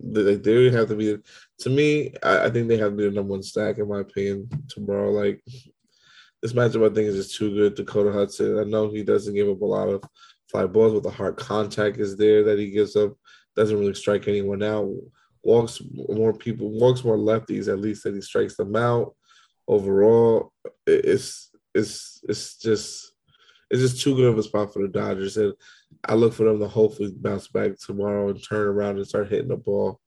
like 0.00 0.42
they 0.42 0.70
have 0.70 0.88
to 0.88 0.94
be 0.94 1.18
to 1.60 1.70
me. 1.70 2.14
I, 2.22 2.44
I, 2.44 2.50
think 2.50 2.68
they 2.68 2.76
have 2.76 2.90
to 2.90 2.96
be 2.96 3.04
the 3.04 3.10
number 3.10 3.32
one 3.32 3.42
stack 3.42 3.78
in 3.78 3.88
my 3.88 4.00
opinion 4.00 4.48
tomorrow. 4.68 5.10
Like 5.10 5.42
this 6.42 6.52
matchup, 6.52 6.90
I 6.90 6.94
think 6.94 7.08
is 7.08 7.26
just 7.26 7.36
too 7.36 7.54
good. 7.54 7.74
Dakota 7.74 8.12
Hudson. 8.12 8.58
I 8.58 8.64
know 8.64 8.90
he 8.90 9.02
doesn't 9.02 9.34
give 9.34 9.48
up 9.48 9.60
a 9.60 9.64
lot 9.64 9.88
of 9.88 10.02
fly 10.50 10.66
balls, 10.66 10.94
but 10.94 11.02
the 11.04 11.10
hard 11.10 11.36
contact 11.36 11.98
is 11.98 12.16
there 12.16 12.42
that 12.44 12.58
he 12.58 12.70
gives 12.70 12.96
up. 12.96 13.12
Doesn't 13.54 13.78
really 13.78 13.94
strike 13.94 14.28
anyone 14.28 14.62
out. 14.62 14.90
Walks 15.44 15.80
more 16.08 16.32
people, 16.32 16.70
walks 16.70 17.04
more 17.04 17.16
lefties 17.16 17.68
at 17.68 17.80
least 17.80 18.04
that 18.04 18.14
he 18.14 18.20
strikes 18.20 18.56
them 18.56 18.76
out 18.76 19.14
overall, 19.68 20.52
it's 20.86 21.50
it's 21.74 22.20
it's 22.28 22.58
just 22.58 23.12
it's 23.70 23.80
just 23.80 24.02
too 24.02 24.14
good 24.14 24.26
of 24.26 24.38
a 24.38 24.42
spot 24.42 24.72
for 24.72 24.82
the 24.82 24.88
Dodgers, 24.88 25.36
and 25.36 25.54
I 26.04 26.14
look 26.14 26.34
for 26.34 26.44
them 26.44 26.58
to 26.60 26.68
hopefully 26.68 27.12
bounce 27.16 27.48
back 27.48 27.78
tomorrow 27.78 28.28
and 28.28 28.42
turn 28.42 28.68
around 28.68 28.96
and 28.96 29.06
start 29.06 29.30
hitting 29.30 29.48
the 29.48 29.56
ball 29.56 30.00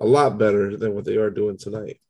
a 0.00 0.06
lot 0.06 0.38
better 0.38 0.76
than 0.76 0.94
what 0.94 1.04
they 1.04 1.16
are 1.16 1.30
doing 1.30 1.56
tonight. 1.56 2.00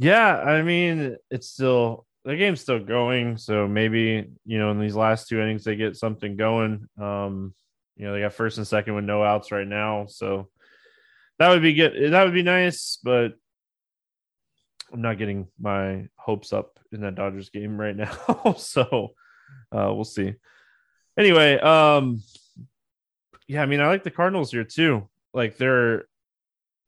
Yeah, 0.00 0.34
I 0.34 0.62
mean, 0.62 1.18
it's 1.30 1.48
still 1.50 2.06
the 2.24 2.34
game's 2.34 2.62
still 2.62 2.78
going, 2.78 3.36
so 3.36 3.68
maybe 3.68 4.30
you 4.46 4.58
know 4.58 4.70
in 4.70 4.80
these 4.80 4.96
last 4.96 5.28
two 5.28 5.40
innings 5.40 5.62
they 5.62 5.76
get 5.76 5.94
something 5.94 6.36
going. 6.36 6.88
Um, 6.98 7.54
you 7.96 8.06
know, 8.06 8.14
they 8.14 8.20
got 8.20 8.32
first 8.32 8.56
and 8.56 8.66
second 8.66 8.94
with 8.94 9.04
no 9.04 9.22
outs 9.22 9.52
right 9.52 9.66
now, 9.66 10.06
so 10.06 10.48
that 11.38 11.50
would 11.50 11.60
be 11.60 11.74
good. 11.74 12.12
That 12.12 12.24
would 12.24 12.32
be 12.32 12.42
nice, 12.42 12.98
but 13.04 13.34
I'm 14.90 15.02
not 15.02 15.18
getting 15.18 15.48
my 15.60 16.08
hopes 16.16 16.54
up 16.54 16.78
in 16.92 17.02
that 17.02 17.14
Dodgers 17.14 17.50
game 17.50 17.78
right 17.78 17.94
now. 17.94 18.54
so 18.56 19.10
uh, 19.70 19.92
we'll 19.92 20.04
see. 20.04 20.32
Anyway, 21.18 21.58
um, 21.58 22.22
yeah, 23.46 23.60
I 23.62 23.66
mean, 23.66 23.80
I 23.80 23.88
like 23.88 24.04
the 24.04 24.10
Cardinals 24.10 24.50
here 24.50 24.64
too. 24.64 25.10
Like 25.34 25.58
they're, 25.58 26.06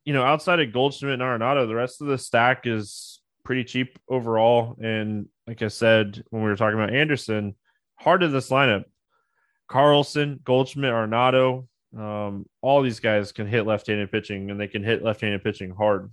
you 0.05 0.13
know, 0.13 0.25
outside 0.25 0.61
of 0.61 0.73
Goldschmidt 0.73 1.15
and 1.15 1.23
Arenado, 1.23 1.67
the 1.67 1.75
rest 1.75 2.01
of 2.01 2.09
the 2.09 2.19
stack 2.19 2.67
is 2.67 3.21
pretty 3.45 3.65
cheap 3.65 3.99
overall. 4.09 4.77
And 4.83 5.29
like 5.47 5.63
I 5.63 5.69
said 5.69 6.23
when 6.31 6.43
we 6.43 6.49
were 6.49 6.57
talking 6.57 6.79
about 6.79 6.95
Anderson, 6.95 7.55
heart 7.97 8.23
of 8.23 8.33
this 8.33 8.51
lineup, 8.51 8.85
Carlson, 9.69 10.41
Goldschmidt, 10.45 10.93
Arenado, 10.93 11.67
um, 11.97 12.47
all 12.61 12.83
these 12.83 13.01
guys 13.01 13.33
can 13.33 13.47
hit 13.47 13.67
left-handed 13.67 14.11
pitching, 14.11 14.51
and 14.51 14.61
they 14.61 14.69
can 14.69 14.83
hit 14.83 15.05
left-handed 15.05 15.45
pitching 15.45 15.71
hard. 15.71 16.11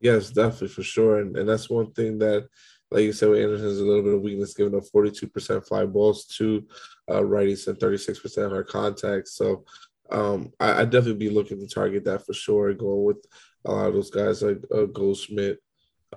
Yes, 0.00 0.30
definitely 0.30 0.68
for 0.68 0.82
sure, 0.82 1.20
and 1.20 1.36
and 1.36 1.48
that's 1.48 1.68
one 1.68 1.92
thing 1.92 2.18
that, 2.18 2.48
like 2.90 3.04
you 3.04 3.12
said, 3.12 3.28
with 3.28 3.40
Anderson 3.40 3.66
is 3.68 3.80
a 3.80 3.84
little 3.84 4.02
bit 4.02 4.14
of 4.14 4.22
weakness, 4.22 4.54
giving 4.54 4.74
up 4.74 4.84
forty-two 4.92 5.28
percent 5.28 5.66
fly 5.66 5.84
balls 5.84 6.24
to 6.38 6.66
uh, 7.10 7.20
righties 7.20 7.68
and 7.68 7.78
thirty-six 7.78 8.18
percent 8.18 8.46
of 8.46 8.52
our 8.52 8.64
contacts. 8.64 9.34
So, 9.34 9.64
um, 10.10 10.52
I, 10.58 10.82
I 10.82 10.84
definitely 10.84 11.28
be 11.28 11.30
looking 11.30 11.60
to 11.60 11.66
target 11.66 12.04
that 12.04 12.24
for 12.26 12.32
sure, 12.32 12.74
going 12.74 13.04
with 13.04 13.24
a 13.64 13.72
lot 13.72 13.86
of 13.88 13.94
those 13.94 14.10
guys 14.10 14.42
like 14.42 14.58
uh, 14.74 14.84
Goldschmidt, 14.84 15.58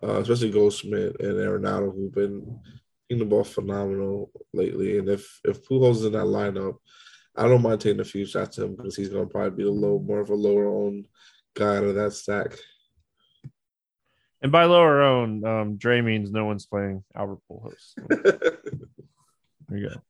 uh, 0.01 0.19
especially 0.19 0.51
Goldschmidt 0.51 1.19
and 1.19 1.35
Arenado, 1.35 1.93
who've 1.93 2.13
been 2.13 2.59
hitting 3.07 3.19
the 3.23 3.29
ball 3.29 3.43
phenomenal 3.43 4.31
lately. 4.53 4.97
And 4.97 5.09
if 5.09 5.39
if 5.43 5.67
Pujols 5.67 5.97
is 5.97 6.05
in 6.05 6.13
that 6.13 6.25
lineup, 6.25 6.77
I 7.35 7.47
don't 7.47 7.61
mind 7.61 7.81
taking 7.81 7.99
a 7.99 8.05
few 8.05 8.25
shots 8.25 8.57
at 8.57 8.65
him 8.65 8.75
because 8.75 8.95
he's 8.95 9.09
going 9.09 9.25
to 9.25 9.31
probably 9.31 9.57
be 9.57 9.67
a 9.67 9.71
little 9.71 9.99
more 9.99 10.19
of 10.19 10.29
a 10.29 10.35
lower 10.35 10.67
owned 10.67 11.07
guy 11.55 11.77
out 11.77 11.83
of 11.83 11.95
that 11.95 12.13
stack. 12.13 12.57
And 14.41 14.51
by 14.51 14.65
lower 14.65 15.01
owned, 15.01 15.45
um, 15.45 15.77
Dre 15.77 16.01
means 16.01 16.31
no 16.31 16.45
one's 16.45 16.65
playing 16.65 17.03
Albert 17.15 17.39
Pujols. 17.49 17.93
there 19.69 19.77
you 19.77 19.89
go. 19.89 20.01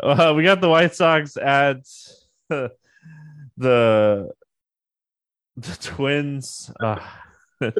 Uh, 0.00 0.34
we 0.34 0.42
got 0.42 0.60
the 0.60 0.68
White 0.68 0.94
Sox 0.94 1.36
at 1.36 1.78
the 3.56 4.30
the 5.56 5.76
Twins. 5.80 6.70
Uh, 6.80 6.98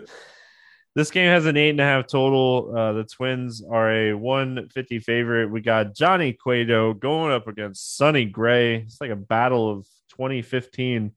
this 0.94 1.10
game 1.10 1.28
has 1.28 1.46
an 1.46 1.56
eight 1.56 1.70
and 1.70 1.80
a 1.80 1.84
half 1.84 2.06
total. 2.06 2.72
Uh, 2.76 2.92
the 2.92 3.04
Twins 3.04 3.62
are 3.68 3.90
a 3.90 4.14
150 4.14 5.00
favorite. 5.00 5.50
We 5.50 5.60
got 5.60 5.94
Johnny 5.94 6.32
Cueto 6.32 6.94
going 6.94 7.32
up 7.32 7.48
against 7.48 7.96
Sonny 7.96 8.24
Gray. 8.24 8.76
It's 8.76 9.00
like 9.00 9.10
a 9.10 9.16
battle 9.16 9.70
of 9.70 9.86
2015. 10.10 11.12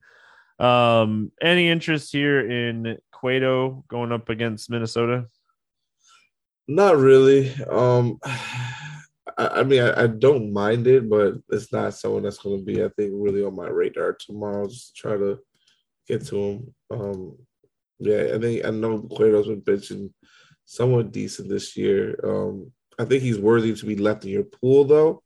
Um, 0.58 1.30
any 1.40 1.68
interest 1.68 2.10
here 2.12 2.50
in 2.50 2.98
Cueto 3.12 3.84
going 3.88 4.12
up 4.12 4.28
against 4.28 4.70
Minnesota? 4.70 5.26
Not 6.66 6.96
really. 6.96 7.54
Um, 7.70 8.18
I, 9.38 9.60
I 9.60 9.62
mean, 9.62 9.82
I, 9.82 10.04
I, 10.04 10.06
don't 10.08 10.52
mind 10.52 10.86
it, 10.86 11.08
but 11.08 11.34
it's 11.48 11.72
not 11.72 11.94
someone 11.94 12.24
that's 12.24 12.38
going 12.38 12.58
to 12.58 12.64
be, 12.64 12.82
I 12.82 12.88
think, 12.96 13.12
really 13.14 13.44
on 13.44 13.56
my 13.56 13.68
radar 13.68 14.14
tomorrow. 14.14 14.66
Just 14.66 14.96
try 14.96 15.16
to 15.16 15.38
get 16.06 16.26
to 16.26 16.36
him. 16.36 16.74
Um, 16.90 17.38
yeah, 18.00 18.32
I 18.34 18.38
think 18.38 18.64
I 18.64 18.70
know 18.70 19.00
Cueto's 19.00 19.46
been 19.46 19.62
pitching 19.62 20.12
somewhat 20.64 21.12
decent 21.12 21.48
this 21.48 21.76
year. 21.76 22.18
Um, 22.24 22.72
I 22.98 23.04
think 23.04 23.22
he's 23.22 23.38
worthy 23.38 23.74
to 23.74 23.86
be 23.86 23.96
left 23.96 24.24
in 24.24 24.30
your 24.30 24.44
pool 24.44 24.84
though, 24.84 25.22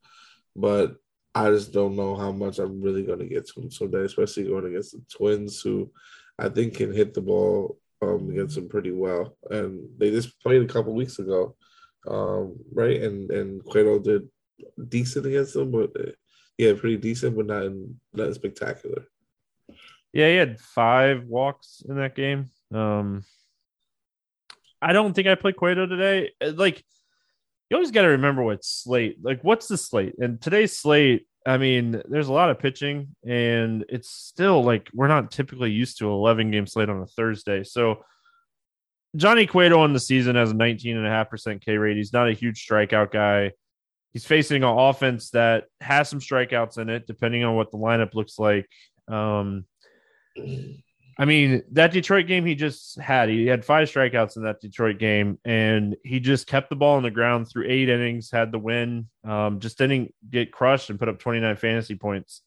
but 0.54 0.96
I 1.34 1.48
just 1.50 1.72
don't 1.72 1.96
know 1.96 2.14
how 2.14 2.30
much 2.30 2.58
I'm 2.58 2.82
really 2.82 3.02
going 3.02 3.20
to 3.20 3.26
get 3.26 3.46
to 3.48 3.60
him 3.60 3.70
someday, 3.70 4.04
especially 4.04 4.44
going 4.44 4.66
against 4.66 4.92
the 4.92 5.02
Twins, 5.10 5.60
who 5.62 5.90
I 6.38 6.48
think 6.48 6.74
can 6.74 6.92
hit 6.92 7.14
the 7.14 7.22
ball 7.22 7.78
um, 8.02 8.30
against 8.30 8.58
him 8.58 8.68
pretty 8.68 8.92
well. 8.92 9.36
And 9.50 9.88
they 9.96 10.10
just 10.10 10.38
played 10.40 10.62
a 10.62 10.72
couple 10.72 10.94
weeks 10.94 11.18
ago, 11.18 11.56
um, 12.06 12.56
right? 12.72 13.00
And 13.02 13.30
and 13.30 13.64
Cueto 13.64 13.98
did 13.98 14.28
decent 14.88 15.26
against 15.26 15.54
them, 15.54 15.70
but 15.70 15.90
uh, 15.98 16.12
yeah, 16.58 16.72
pretty 16.74 16.96
decent, 16.96 17.36
but 17.36 17.46
not 17.46 17.64
in, 17.64 17.98
not 18.12 18.34
spectacular. 18.34 19.06
Yeah, 20.12 20.28
he 20.28 20.36
had 20.36 20.60
five 20.60 21.24
walks 21.26 21.82
in 21.88 21.96
that 21.96 22.14
game. 22.14 22.50
Um, 22.72 23.24
I 24.80 24.92
don't 24.92 25.14
think 25.14 25.28
I 25.28 25.36
played 25.36 25.56
Cueto 25.56 25.86
today. 25.86 26.32
Uh, 26.40 26.52
like, 26.54 26.84
you 27.70 27.76
always 27.76 27.90
got 27.90 28.02
to 28.02 28.08
remember 28.08 28.42
what 28.42 28.64
slate. 28.64 29.18
Like, 29.22 29.42
what's 29.42 29.68
the 29.68 29.78
slate? 29.78 30.14
And 30.18 30.40
today's 30.40 30.76
slate. 30.76 31.26
I 31.46 31.56
mean, 31.56 32.02
there's 32.08 32.28
a 32.28 32.32
lot 32.32 32.50
of 32.50 32.58
pitching, 32.58 33.16
and 33.26 33.84
it's 33.88 34.10
still 34.10 34.62
like 34.62 34.90
we're 34.92 35.08
not 35.08 35.30
typically 35.30 35.72
used 35.72 35.98
to 35.98 36.10
11 36.10 36.50
game 36.50 36.66
slate 36.66 36.88
on 36.88 37.00
a 37.00 37.06
Thursday. 37.06 37.64
So, 37.64 38.04
Johnny 39.16 39.46
Cueto 39.46 39.80
on 39.80 39.92
the 39.92 40.00
season 40.00 40.36
has 40.36 40.52
a 40.52 40.54
19.5% 40.54 41.60
K 41.60 41.76
rate. 41.76 41.96
He's 41.96 42.12
not 42.12 42.28
a 42.28 42.32
huge 42.32 42.66
strikeout 42.66 43.10
guy. 43.10 43.52
He's 44.12 44.26
facing 44.26 44.62
an 44.62 44.76
offense 44.76 45.30
that 45.30 45.64
has 45.80 46.08
some 46.08 46.20
strikeouts 46.20 46.78
in 46.78 46.88
it, 46.88 47.06
depending 47.06 47.44
on 47.44 47.56
what 47.56 47.70
the 47.70 47.78
lineup 47.78 48.14
looks 48.14 48.38
like. 48.38 48.68
Um, 49.08 49.64
I 51.18 51.24
mean, 51.24 51.62
that 51.72 51.92
Detroit 51.92 52.26
game 52.26 52.44
he 52.44 52.54
just 52.54 52.98
had, 52.98 53.28
he 53.28 53.46
had 53.46 53.64
five 53.64 53.88
strikeouts 53.88 54.36
in 54.36 54.44
that 54.44 54.60
Detroit 54.60 54.98
game, 54.98 55.38
and 55.44 55.96
he 56.04 56.20
just 56.20 56.46
kept 56.46 56.70
the 56.70 56.76
ball 56.76 56.96
on 56.96 57.02
the 57.02 57.10
ground 57.10 57.48
through 57.48 57.68
eight 57.68 57.88
innings, 57.88 58.30
had 58.30 58.50
the 58.50 58.58
win, 58.58 59.08
um, 59.24 59.60
just 59.60 59.78
didn't 59.78 60.14
get 60.28 60.52
crushed 60.52 60.90
and 60.90 60.98
put 60.98 61.08
up 61.08 61.18
29 61.18 61.56
fantasy 61.56 61.94
points. 61.94 62.42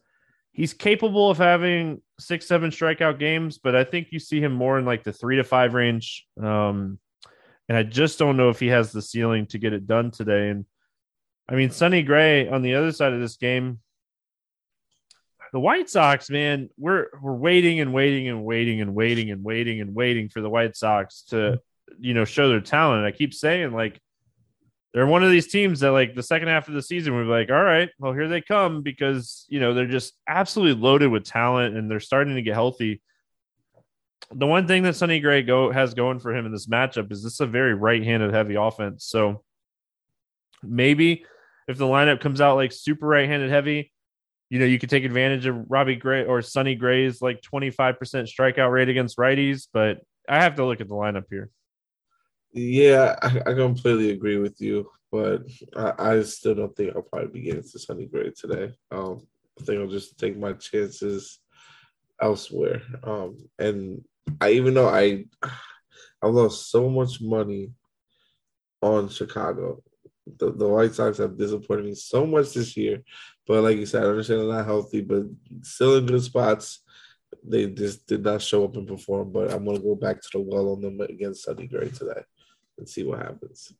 He's 0.55 0.73
capable 0.73 1.29
of 1.29 1.37
having 1.37 2.01
six, 2.17 2.47
seven 2.47 2.71
strikeout 2.71 3.19
games, 3.19 3.57
but 3.57 3.75
I 3.75 3.83
think 3.83 4.07
you 4.11 4.19
see 4.19 4.39
him 4.39 4.53
more 4.53 4.79
in 4.79 4.85
like 4.85 5.03
the 5.03 5.11
three 5.11 5.35
to 5.35 5.43
five 5.43 5.73
range. 5.73 6.25
Um, 6.41 6.97
and 7.67 7.77
I 7.77 7.83
just 7.83 8.17
don't 8.17 8.37
know 8.37 8.49
if 8.49 8.59
he 8.59 8.67
has 8.67 8.93
the 8.93 9.01
ceiling 9.01 9.47
to 9.47 9.57
get 9.57 9.73
it 9.73 9.85
done 9.85 10.11
today. 10.11 10.47
And 10.49 10.65
I 11.49 11.55
mean, 11.55 11.71
Sonny 11.71 12.03
Gray 12.03 12.47
on 12.47 12.61
the 12.61 12.75
other 12.75 12.93
side 12.93 13.11
of 13.11 13.19
this 13.19 13.35
game, 13.35 13.79
the 15.51 15.59
White 15.59 15.89
Sox, 15.89 16.29
man, 16.29 16.69
we're 16.77 17.07
we're 17.21 17.33
waiting 17.33 17.81
and 17.81 17.93
waiting 17.93 18.29
and 18.29 18.45
waiting 18.45 18.79
and 18.79 18.95
waiting 18.95 19.31
and 19.31 19.43
waiting 19.43 19.81
and 19.81 19.93
waiting 19.93 20.29
for 20.29 20.39
the 20.39 20.49
White 20.49 20.77
Sox 20.77 21.23
to, 21.31 21.59
you 21.99 22.13
know, 22.13 22.23
show 22.23 22.47
their 22.47 22.61
talent. 22.61 23.05
I 23.05 23.11
keep 23.11 23.33
saying 23.33 23.73
like 23.73 23.99
they're 24.95 25.05
one 25.05 25.25
of 25.25 25.29
these 25.29 25.47
teams 25.47 25.81
that 25.81 25.91
like 25.91 26.15
the 26.15 26.23
second 26.23 26.47
half 26.47 26.69
of 26.69 26.73
the 26.73 26.81
season 26.81 27.13
we're 27.13 27.25
like, 27.25 27.51
all 27.51 27.61
right, 27.61 27.89
well 27.99 28.13
here 28.13 28.29
they 28.29 28.39
come 28.39 28.81
because 28.81 29.45
you 29.49 29.59
know 29.59 29.73
they're 29.73 29.87
just 29.87 30.13
absolutely 30.25 30.81
loaded 30.81 31.07
with 31.11 31.25
talent 31.25 31.75
and 31.75 31.91
they're 31.91 31.99
starting 31.99 32.35
to 32.35 32.41
get 32.41 32.53
healthy. 32.53 33.01
The 34.31 34.47
one 34.47 34.67
thing 34.67 34.83
that 34.83 34.95
Sonny 34.95 35.19
Gray 35.19 35.43
go 35.43 35.69
has 35.69 35.93
going 35.93 36.19
for 36.19 36.33
him 36.33 36.45
in 36.45 36.53
this 36.53 36.67
matchup 36.67 37.11
is 37.11 37.21
this 37.21 37.33
is 37.33 37.39
a 37.41 37.45
very 37.45 37.73
right-handed 37.73 38.33
heavy 38.33 38.55
offense. 38.55 39.03
So 39.03 39.43
maybe 40.63 41.25
if 41.67 41.77
the 41.77 41.85
lineup 41.85 42.21
comes 42.21 42.39
out 42.39 42.55
like 42.55 42.71
super 42.71 43.05
right-handed 43.05 43.49
heavy, 43.49 43.91
you 44.49 44.59
know, 44.59 44.65
you 44.65 44.79
could 44.79 44.89
take 44.89 45.03
advantage 45.03 45.45
of 45.45 45.69
Robbie 45.69 45.97
Gray 45.97 46.23
or 46.23 46.41
Sonny 46.41 46.75
Gray's 46.75 47.21
like 47.21 47.41
25% 47.41 47.97
strikeout 47.99 48.71
rate 48.71 48.87
against 48.87 49.17
righties, 49.17 49.67
but 49.73 49.99
I 50.29 50.41
have 50.41 50.55
to 50.55 50.65
look 50.65 50.79
at 50.79 50.87
the 50.87 50.95
lineup 50.95 51.25
here. 51.29 51.49
Yeah, 52.55 53.15
I, 53.21 53.51
I 53.51 53.53
completely 53.53 54.11
agree 54.11 54.37
with 54.37 54.61
you, 54.61 54.89
but 55.11 55.43
I, 55.75 55.93
I, 55.97 56.23
still 56.23 56.55
don't 56.55 56.73
think 56.75 56.95
I'll 56.95 57.01
probably 57.01 57.27
be 57.27 57.41
getting 57.41 57.63
to 57.63 57.79
Sonny 57.79 58.05
Gray 58.05 58.31
today. 58.31 58.73
Um, 58.91 59.27
I 59.59 59.63
think 59.65 59.81
I'll 59.81 59.87
just 59.87 60.17
take 60.17 60.37
my 60.37 60.53
chances 60.53 61.39
elsewhere. 62.21 62.81
Um, 63.03 63.37
and 63.59 64.05
I 64.39 64.51
even 64.51 64.73
though 64.73 64.87
I 64.87 65.25
I 66.21 66.27
lost 66.27 66.71
so 66.71 66.89
much 66.89 67.21
money 67.21 67.71
on 68.81 69.09
Chicago. 69.09 69.83
The, 70.39 70.51
the 70.53 70.67
White 70.67 70.95
Sox 70.95 71.19
have 71.19 71.37
disappointed 71.37 71.85
me 71.85 71.93
so 71.93 72.25
much 72.25 72.53
this 72.53 72.75
year 72.75 73.03
but 73.47 73.61
like 73.61 73.77
you 73.77 73.85
said, 73.85 74.03
I 74.03 74.07
understand 74.07 74.41
they're 74.41 74.47
not 74.47 74.65
healthy, 74.65 75.01
but 75.01 75.23
still 75.61 75.97
in 75.97 76.07
good 76.07 76.23
spots. 76.23 76.81
They 77.43 77.67
just 77.67 78.07
did 78.07 78.23
not 78.23 78.41
show 78.41 78.65
up 78.65 78.75
and 78.75 78.87
perform. 78.87 79.31
But 79.31 79.53
I'm 79.53 79.65
gonna 79.65 79.79
go 79.79 79.95
back 79.95 80.19
to 80.21 80.29
the 80.33 80.39
well 80.39 80.69
on 80.69 80.81
them 80.81 80.99
against 81.01 81.43
Sonny 81.43 81.67
Gray 81.67 81.89
today 81.89 82.23
and 82.77 82.87
see 82.87 83.03
what 83.03 83.19
happens. 83.19 83.73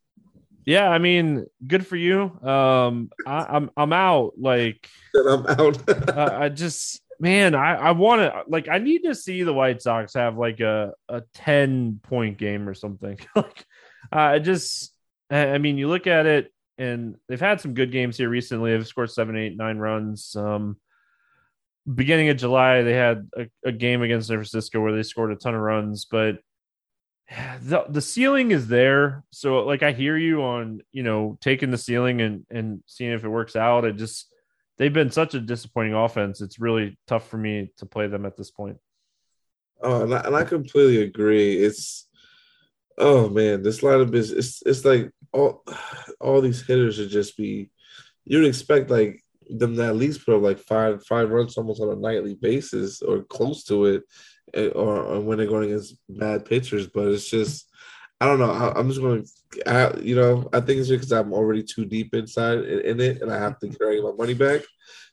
Yeah, 0.64 0.88
I 0.88 0.98
mean, 0.98 1.46
good 1.64 1.86
for 1.86 1.96
you. 1.96 2.22
Um, 2.42 3.10
I, 3.26 3.40
am 3.40 3.46
I'm, 3.48 3.70
I'm 3.76 3.92
out. 3.92 4.32
Like 4.36 4.88
I'm 5.14 5.46
out. 5.46 5.88
uh, 6.08 6.30
I 6.32 6.48
just 6.48 7.00
man, 7.20 7.54
I 7.54 7.74
I 7.76 7.90
want 7.92 8.20
to 8.20 8.42
like 8.48 8.68
I 8.68 8.78
need 8.78 9.04
to 9.04 9.14
see 9.14 9.44
the 9.44 9.54
White 9.54 9.80
Sox 9.80 10.14
have 10.14 10.36
like 10.36 10.60
a 10.60 10.92
a 11.08 11.22
ten 11.34 12.00
point 12.02 12.38
game 12.38 12.68
or 12.68 12.74
something. 12.74 13.18
like 13.36 13.64
I 14.10 14.40
just 14.40 14.92
I 15.30 15.58
mean, 15.58 15.78
you 15.78 15.88
look 15.88 16.06
at 16.06 16.26
it 16.26 16.52
and 16.78 17.16
they've 17.28 17.40
had 17.40 17.60
some 17.60 17.74
good 17.74 17.92
games 17.92 18.16
here 18.16 18.28
recently. 18.28 18.72
They've 18.72 18.86
scored 18.86 19.10
seven, 19.10 19.36
eight, 19.36 19.56
nine 19.56 19.78
runs. 19.78 20.36
Um, 20.36 20.76
beginning 21.92 22.28
of 22.28 22.36
July, 22.36 22.82
they 22.82 22.92
had 22.92 23.28
a, 23.36 23.46
a, 23.64 23.72
game 23.72 24.02
against 24.02 24.28
San 24.28 24.36
Francisco 24.36 24.80
where 24.80 24.94
they 24.94 25.02
scored 25.02 25.32
a 25.32 25.36
ton 25.36 25.54
of 25.54 25.60
runs, 25.60 26.04
but 26.04 26.38
the 27.60 27.84
the 27.88 28.00
ceiling 28.00 28.50
is 28.50 28.68
there. 28.68 29.24
So, 29.30 29.64
like, 29.64 29.82
I 29.82 29.92
hear 29.92 30.16
you 30.16 30.42
on 30.42 30.82
you 30.92 31.02
know 31.02 31.38
taking 31.40 31.70
the 31.70 31.78
ceiling 31.78 32.20
and 32.20 32.46
and 32.50 32.82
seeing 32.86 33.12
if 33.12 33.24
it 33.24 33.28
works 33.28 33.56
out. 33.56 33.84
It 33.84 33.96
just 33.96 34.32
they've 34.78 34.92
been 34.92 35.10
such 35.10 35.34
a 35.34 35.40
disappointing 35.40 35.94
offense. 35.94 36.40
It's 36.40 36.60
really 36.60 36.98
tough 37.06 37.28
for 37.28 37.38
me 37.38 37.72
to 37.78 37.86
play 37.86 38.06
them 38.06 38.26
at 38.26 38.36
this 38.36 38.50
point. 38.50 38.78
Oh, 39.82 40.02
and 40.02 40.14
I, 40.14 40.20
and 40.20 40.36
I 40.36 40.44
completely 40.44 41.02
agree. 41.02 41.56
It's 41.56 42.08
oh 42.98 43.28
man, 43.28 43.62
this 43.62 43.80
lineup 43.80 44.14
is 44.14 44.30
it's 44.30 44.62
it's 44.64 44.84
like 44.84 45.10
all 45.32 45.62
all 46.20 46.40
these 46.40 46.66
hitters 46.66 46.96
should 46.96 47.10
just 47.10 47.36
be 47.36 47.70
you'd 48.24 48.46
expect 48.46 48.90
like 48.90 49.22
them 49.48 49.76
to 49.76 49.86
at 49.86 49.96
least 49.96 50.24
put 50.24 50.34
up 50.36 50.42
like 50.42 50.58
five 50.58 51.04
five 51.06 51.30
runs 51.30 51.56
almost 51.56 51.80
on 51.80 51.90
a 51.90 51.96
nightly 51.96 52.34
basis 52.34 53.02
or 53.02 53.22
close 53.22 53.64
to 53.64 53.86
it, 53.86 54.02
or, 54.54 55.00
or 55.00 55.20
when 55.20 55.38
they're 55.38 55.46
going 55.46 55.70
against 55.70 55.96
bad 56.08 56.44
pitchers. 56.44 56.86
But 56.86 57.08
it's 57.08 57.28
just 57.28 57.70
I 58.20 58.26
don't 58.26 58.38
know. 58.38 58.50
I, 58.50 58.78
am 58.78 58.88
just 58.88 59.00
going 59.00 59.24
to, 59.24 60.00
you 60.02 60.16
know, 60.16 60.48
I 60.52 60.60
think 60.60 60.80
it's 60.80 60.88
because 60.88 61.12
I'm 61.12 61.34
already 61.34 61.62
too 61.62 61.84
deep 61.84 62.14
inside 62.14 62.60
in, 62.60 62.80
in, 62.80 63.00
it, 63.00 63.20
and 63.20 63.30
I 63.30 63.38
have 63.38 63.58
to 63.58 63.68
carry 63.68 64.00
my 64.00 64.12
money 64.12 64.32
back. 64.32 64.62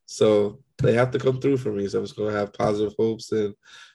So 0.06 0.60
they 0.82 0.94
have 0.94 1.12
to 1.12 1.20
come 1.20 1.40
through 1.40 1.58
for 1.58 1.72
me. 1.72 1.88
So 1.88 2.00
I'm 2.00 2.06
just 2.06 2.16
gonna 2.16 2.32
have 2.32 2.54
positive 2.54 2.94
hopes 2.98 3.32
and 3.32 3.54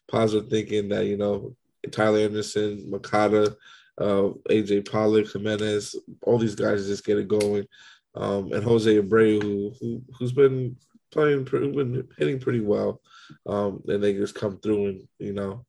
positive 0.09 0.51
thinking 0.51 0.88
that 0.90 1.07
you 1.07 1.16
know 1.16 1.55
Tyler 1.90 2.20
Anderson, 2.20 2.90
Moncada, 2.90 3.57
uh, 3.98 4.31
AJ 4.51 4.90
Pollock, 4.90 5.33
Jimenez, 5.33 5.94
all 6.22 6.38
these 6.38 6.55
guys 6.55 6.87
just 6.87 7.05
get 7.05 7.18
it 7.18 7.29
going. 7.29 7.66
Um, 8.14 8.53
and 8.53 8.64
Jose 8.64 8.94
Abreu, 8.94 9.42
who, 9.42 9.72
who 9.81 10.03
who's 10.18 10.33
been 10.33 10.77
playing, 11.10 11.44
been 11.44 12.08
hitting 12.18 12.38
pretty 12.38 12.60
well, 12.60 13.00
um, 13.46 13.82
and 13.86 14.02
they 14.02 14.14
just 14.14 14.34
come 14.34 14.58
through 14.58 14.86
and 14.86 15.08
you 15.18 15.32
know, 15.32 15.64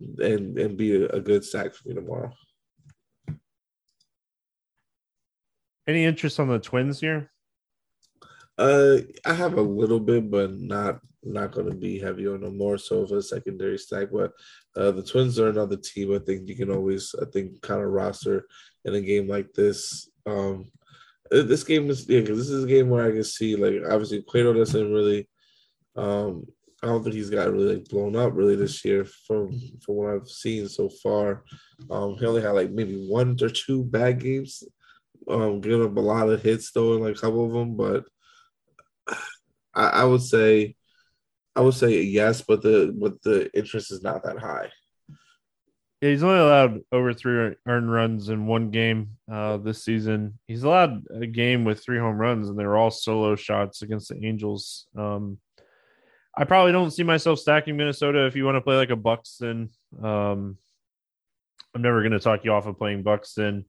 and 0.00 0.58
and 0.58 0.76
be 0.76 1.02
a, 1.02 1.08
a 1.08 1.20
good 1.20 1.44
sack 1.44 1.74
for 1.74 1.88
me 1.88 1.94
tomorrow. 1.94 2.32
Any 5.86 6.04
interest 6.04 6.38
on 6.38 6.48
the 6.48 6.58
Twins 6.58 7.00
here? 7.00 7.32
Uh, 8.58 8.98
I 9.24 9.32
have 9.32 9.54
a 9.54 9.62
little 9.62 10.00
bit, 10.00 10.30
but 10.30 10.52
not 10.52 11.00
not 11.22 11.52
going 11.52 11.68
to 11.68 11.74
be 11.76 11.98
heavy 11.98 12.28
on 12.28 12.42
them. 12.42 12.56
More 12.56 12.78
so 12.78 13.00
of 13.00 13.12
a 13.12 13.22
secondary 13.22 13.78
stack. 13.78 14.08
But 14.12 14.32
uh, 14.76 14.90
the 14.90 15.02
Twins 15.02 15.38
are 15.38 15.48
another 15.48 15.76
team. 15.76 16.14
I 16.14 16.18
think 16.18 16.48
you 16.48 16.54
can 16.54 16.70
always, 16.70 17.14
I 17.20 17.24
think, 17.32 17.60
kind 17.62 17.82
of 17.82 17.88
roster 17.90 18.46
in 18.84 18.94
a 18.94 19.00
game 19.00 19.28
like 19.28 19.52
this. 19.52 20.10
Um, 20.26 20.66
this 21.30 21.64
game 21.64 21.88
is 21.90 22.08
yeah, 22.08 22.20
because 22.20 22.38
this 22.38 22.50
is 22.50 22.64
a 22.64 22.68
game 22.68 22.88
where 22.88 23.06
I 23.06 23.12
can 23.12 23.24
see 23.24 23.56
like 23.56 23.82
obviously 23.90 24.22
Cueto 24.22 24.52
doesn't 24.52 24.92
really. 24.92 25.28
Um, 25.96 26.46
I 26.82 26.86
don't 26.86 27.02
think 27.02 27.14
he's 27.14 27.28
got 27.28 27.52
really 27.52 27.76
like 27.76 27.88
blown 27.88 28.16
up 28.16 28.32
really 28.34 28.56
this 28.56 28.84
year 28.84 29.04
from 29.04 29.52
from 29.84 29.94
what 29.96 30.14
I've 30.14 30.28
seen 30.28 30.68
so 30.68 30.88
far. 31.02 31.44
Um, 31.90 32.16
he 32.18 32.26
only 32.26 32.42
had 32.42 32.52
like 32.52 32.70
maybe 32.70 33.06
one 33.06 33.36
or 33.42 33.50
two 33.50 33.84
bad 33.84 34.20
games. 34.20 34.62
Um, 35.28 35.60
giving 35.60 35.84
up 35.84 35.96
a 35.96 36.00
lot 36.00 36.28
of 36.30 36.42
hits 36.42 36.72
though 36.72 36.94
in 36.94 37.02
like 37.02 37.16
a 37.16 37.20
couple 37.20 37.44
of 37.44 37.52
them, 37.52 37.76
but 37.76 38.04
I, 39.74 39.88
I 39.88 40.04
would 40.04 40.22
say 40.22 40.74
I 41.54 41.60
would 41.60 41.74
say 41.74 42.00
yes, 42.02 42.40
but 42.40 42.62
the 42.62 42.94
but 42.98 43.20
the 43.22 43.50
interest 43.56 43.92
is 43.92 44.02
not 44.02 44.22
that 44.24 44.38
high. 44.38 44.70
He's 46.00 46.22
only 46.22 46.38
allowed 46.38 46.80
over 46.92 47.12
three 47.12 47.54
earned 47.66 47.92
runs 47.92 48.30
in 48.30 48.46
one 48.46 48.70
game 48.70 49.18
uh, 49.30 49.58
this 49.58 49.84
season. 49.84 50.38
He's 50.46 50.62
allowed 50.62 51.02
a 51.14 51.26
game 51.26 51.64
with 51.64 51.82
three 51.82 51.98
home 51.98 52.16
runs, 52.16 52.48
and 52.48 52.58
they 52.58 52.64
were 52.64 52.78
all 52.78 52.90
solo 52.90 53.36
shots 53.36 53.82
against 53.82 54.08
the 54.08 54.24
Angels. 54.24 54.86
Um, 54.96 55.38
I 56.34 56.44
probably 56.44 56.72
don't 56.72 56.90
see 56.90 57.02
myself 57.02 57.38
stacking 57.38 57.76
Minnesota 57.76 58.24
if 58.26 58.34
you 58.34 58.46
want 58.46 58.56
to 58.56 58.62
play 58.62 58.76
like 58.76 58.88
a 58.88 58.96
Buxton. 58.96 59.68
Um, 60.02 60.56
I'm 61.74 61.82
never 61.82 62.00
going 62.00 62.12
to 62.12 62.18
talk 62.18 62.44
you 62.44 62.52
off 62.52 62.66
of 62.66 62.78
playing 62.78 63.02
Buxton. 63.02 63.66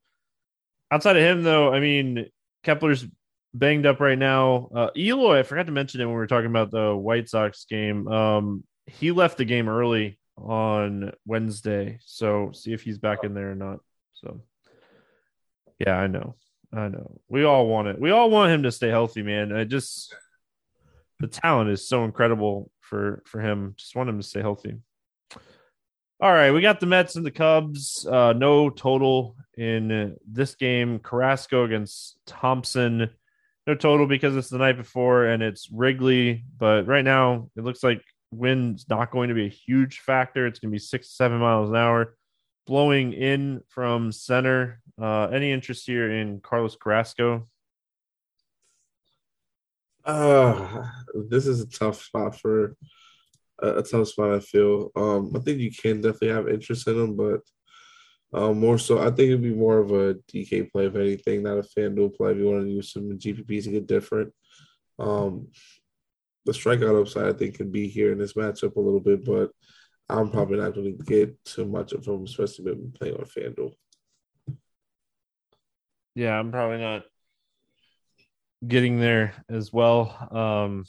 Outside 0.89 1.17
of 1.17 1.23
him, 1.23 1.43
though, 1.43 1.73
I 1.73 1.81
mean, 1.81 2.27
Kepler's 2.63 3.05
banged 3.53 3.85
up 3.85 3.99
right 3.99 4.17
now. 4.17 4.69
Uh, 4.73 4.89
Eloy, 4.95 5.39
I 5.39 5.43
forgot 5.43 5.65
to 5.65 5.73
mention 5.73 5.99
it 5.99 6.05
when 6.05 6.13
we 6.13 6.19
were 6.19 6.27
talking 6.27 6.49
about 6.49 6.71
the 6.71 6.95
White 6.95 7.27
Sox 7.27 7.65
game. 7.65 8.07
Um, 8.07 8.63
he 8.85 9.11
left 9.11 9.37
the 9.37 9.45
game 9.45 9.67
early 9.67 10.17
on 10.45 11.11
Wednesday, 11.25 11.99
so 12.03 12.51
see 12.53 12.73
if 12.73 12.81
he's 12.81 12.97
back 12.97 13.23
in 13.23 13.33
there 13.33 13.51
or 13.51 13.55
not. 13.55 13.79
So, 14.13 14.41
yeah, 15.79 15.97
I 15.97 16.07
know, 16.07 16.35
I 16.73 16.87
know. 16.87 17.19
We 17.29 17.43
all 17.43 17.67
want 17.67 17.87
it. 17.87 17.99
We 17.99 18.11
all 18.11 18.29
want 18.29 18.51
him 18.51 18.63
to 18.63 18.71
stay 18.71 18.89
healthy, 18.89 19.23
man. 19.23 19.51
I 19.51 19.63
just 19.63 20.15
the 21.19 21.27
talent 21.27 21.69
is 21.69 21.87
so 21.87 22.03
incredible 22.05 22.71
for 22.79 23.23
for 23.25 23.39
him. 23.41 23.75
Just 23.77 23.95
want 23.95 24.09
him 24.09 24.17
to 24.17 24.27
stay 24.27 24.41
healthy. 24.41 24.75
All 26.19 26.31
right, 26.31 26.51
we 26.51 26.61
got 26.61 26.79
the 26.79 26.85
Mets 26.85 27.15
and 27.15 27.25
the 27.25 27.31
Cubs. 27.31 28.05
Uh, 28.05 28.33
no 28.33 28.69
total 28.69 29.35
in 29.57 30.17
this 30.27 30.55
game. 30.55 30.99
Carrasco 30.99 31.63
against 31.63 32.17
Thompson 32.27 33.09
no 33.67 33.75
total 33.75 34.07
because 34.07 34.35
it's 34.35 34.49
the 34.49 34.57
night 34.57 34.77
before 34.77 35.25
and 35.25 35.43
it's 35.43 35.69
Wrigley. 35.71 36.43
But 36.57 36.87
right 36.87 37.05
now, 37.05 37.49
it 37.55 37.63
looks 37.63 37.83
like 37.83 38.03
wind's 38.31 38.87
not 38.89 39.11
going 39.11 39.29
to 39.29 39.35
be 39.35 39.45
a 39.45 39.49
huge 39.49 39.99
factor. 39.99 40.47
It's 40.47 40.59
going 40.59 40.71
to 40.71 40.75
be 40.75 40.79
six 40.79 41.09
to 41.09 41.13
seven 41.13 41.39
miles 41.39 41.69
an 41.69 41.75
hour, 41.75 42.15
blowing 42.65 43.13
in 43.13 43.61
from 43.67 44.11
center. 44.11 44.81
Uh, 45.01 45.25
any 45.25 45.51
interest 45.51 45.85
here 45.85 46.11
in 46.11 46.39
Carlos 46.41 46.75
Carrasco? 46.75 47.47
Uh, 50.03 50.87
this 51.29 51.45
is 51.45 51.61
a 51.61 51.69
tough 51.69 52.01
spot 52.01 52.39
for 52.39 52.75
a, 53.61 53.77
a 53.77 53.83
tough 53.83 54.07
spot. 54.07 54.33
I 54.33 54.39
feel. 54.39 54.91
Um, 54.95 55.31
I 55.35 55.39
think 55.39 55.59
you 55.59 55.71
can 55.71 56.01
definitely 56.01 56.29
have 56.29 56.47
interest 56.47 56.87
in 56.87 56.99
him, 56.99 57.15
but 57.15 57.41
um, 58.33 58.59
more 58.59 58.77
so, 58.77 58.99
I 58.99 59.05
think 59.05 59.19
it'd 59.29 59.41
be 59.41 59.53
more 59.53 59.79
of 59.79 59.91
a 59.91 60.15
DK 60.31 60.71
play 60.71 60.85
if 60.85 60.95
anything, 60.95 61.43
not 61.43 61.57
a 61.57 61.61
FanDuel 61.61 62.15
play. 62.15 62.31
If 62.31 62.37
you 62.37 62.45
want 62.45 62.63
to 62.63 62.71
use 62.71 62.93
some 62.93 63.17
GPPs 63.17 63.65
to 63.65 63.71
get 63.71 63.87
different, 63.87 64.33
um, 64.97 65.47
the 66.45 66.51
strikeout 66.51 66.99
upside 66.99 67.27
I 67.27 67.37
think 67.37 67.55
can 67.55 67.71
be 67.71 67.87
here 67.87 68.11
in 68.11 68.17
this 68.17 68.33
matchup 68.33 68.75
a 68.75 68.79
little 68.79 68.99
bit, 68.99 69.23
but 69.25 69.51
I'm 70.09 70.29
probably 70.29 70.57
not 70.57 70.73
going 70.73 70.97
to 70.97 71.03
get 71.03 71.43
too 71.45 71.65
much 71.65 71.93
of 71.93 72.05
him, 72.05 72.23
especially 72.23 72.65
when 72.65 72.91
playing 72.91 73.15
on 73.15 73.25
FanDuel. 73.25 73.73
Yeah, 76.15 76.37
I'm 76.37 76.51
probably 76.51 76.79
not 76.79 77.03
getting 78.67 78.99
there 78.99 79.33
as 79.49 79.71
well. 79.71 80.27
Um, 80.31 80.85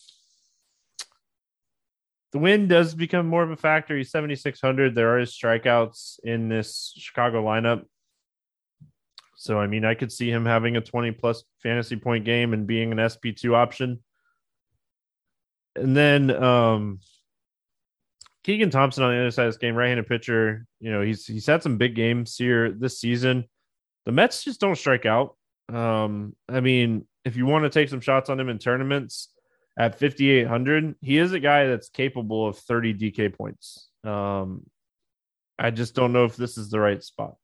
the 2.32 2.38
wind 2.38 2.68
does 2.68 2.94
become 2.94 3.26
more 3.26 3.42
of 3.42 3.50
a 3.50 3.56
factor. 3.56 3.96
He's 3.96 4.10
7,600. 4.10 4.94
There 4.94 5.18
are 5.18 5.22
strikeouts 5.22 6.18
in 6.24 6.48
this 6.48 6.92
Chicago 6.96 7.44
lineup. 7.44 7.84
So, 9.36 9.58
I 9.58 9.66
mean, 9.66 9.84
I 9.84 9.94
could 9.94 10.10
see 10.10 10.30
him 10.30 10.46
having 10.46 10.76
a 10.76 10.80
20 10.80 11.12
plus 11.12 11.44
fantasy 11.62 11.96
point 11.96 12.24
game 12.24 12.52
and 12.52 12.66
being 12.66 12.90
an 12.90 12.98
SP2 12.98 13.54
option. 13.54 14.02
And 15.76 15.96
then 15.96 16.30
um, 16.30 17.00
Keegan 18.44 18.70
Thompson 18.70 19.04
on 19.04 19.12
the 19.12 19.20
other 19.20 19.30
side 19.30 19.46
of 19.46 19.52
this 19.52 19.58
game, 19.58 19.74
right 19.74 19.88
handed 19.88 20.06
pitcher, 20.06 20.66
you 20.80 20.90
know, 20.90 21.00
he's 21.00 21.26
he's 21.26 21.46
had 21.46 21.62
some 21.62 21.78
big 21.78 21.94
games 21.94 22.36
here 22.36 22.70
this 22.70 23.00
season. 23.00 23.44
The 24.04 24.12
Mets 24.12 24.42
just 24.42 24.60
don't 24.60 24.76
strike 24.76 25.06
out. 25.06 25.36
Um, 25.72 26.34
I 26.48 26.60
mean, 26.60 27.06
if 27.24 27.36
you 27.36 27.46
want 27.46 27.64
to 27.64 27.70
take 27.70 27.88
some 27.88 28.00
shots 28.00 28.28
on 28.28 28.38
him 28.38 28.48
in 28.48 28.58
tournaments, 28.58 29.32
at 29.78 29.98
5800 29.98 30.96
he 31.00 31.18
is 31.18 31.32
a 31.32 31.40
guy 31.40 31.66
that's 31.66 31.88
capable 31.88 32.46
of 32.46 32.58
30 32.58 32.94
dk 32.94 33.34
points 33.34 33.88
um 34.04 34.64
i 35.58 35.70
just 35.70 35.94
don't 35.94 36.12
know 36.12 36.24
if 36.24 36.36
this 36.36 36.58
is 36.58 36.70
the 36.70 36.78
right 36.78 37.02
spot 37.02 37.36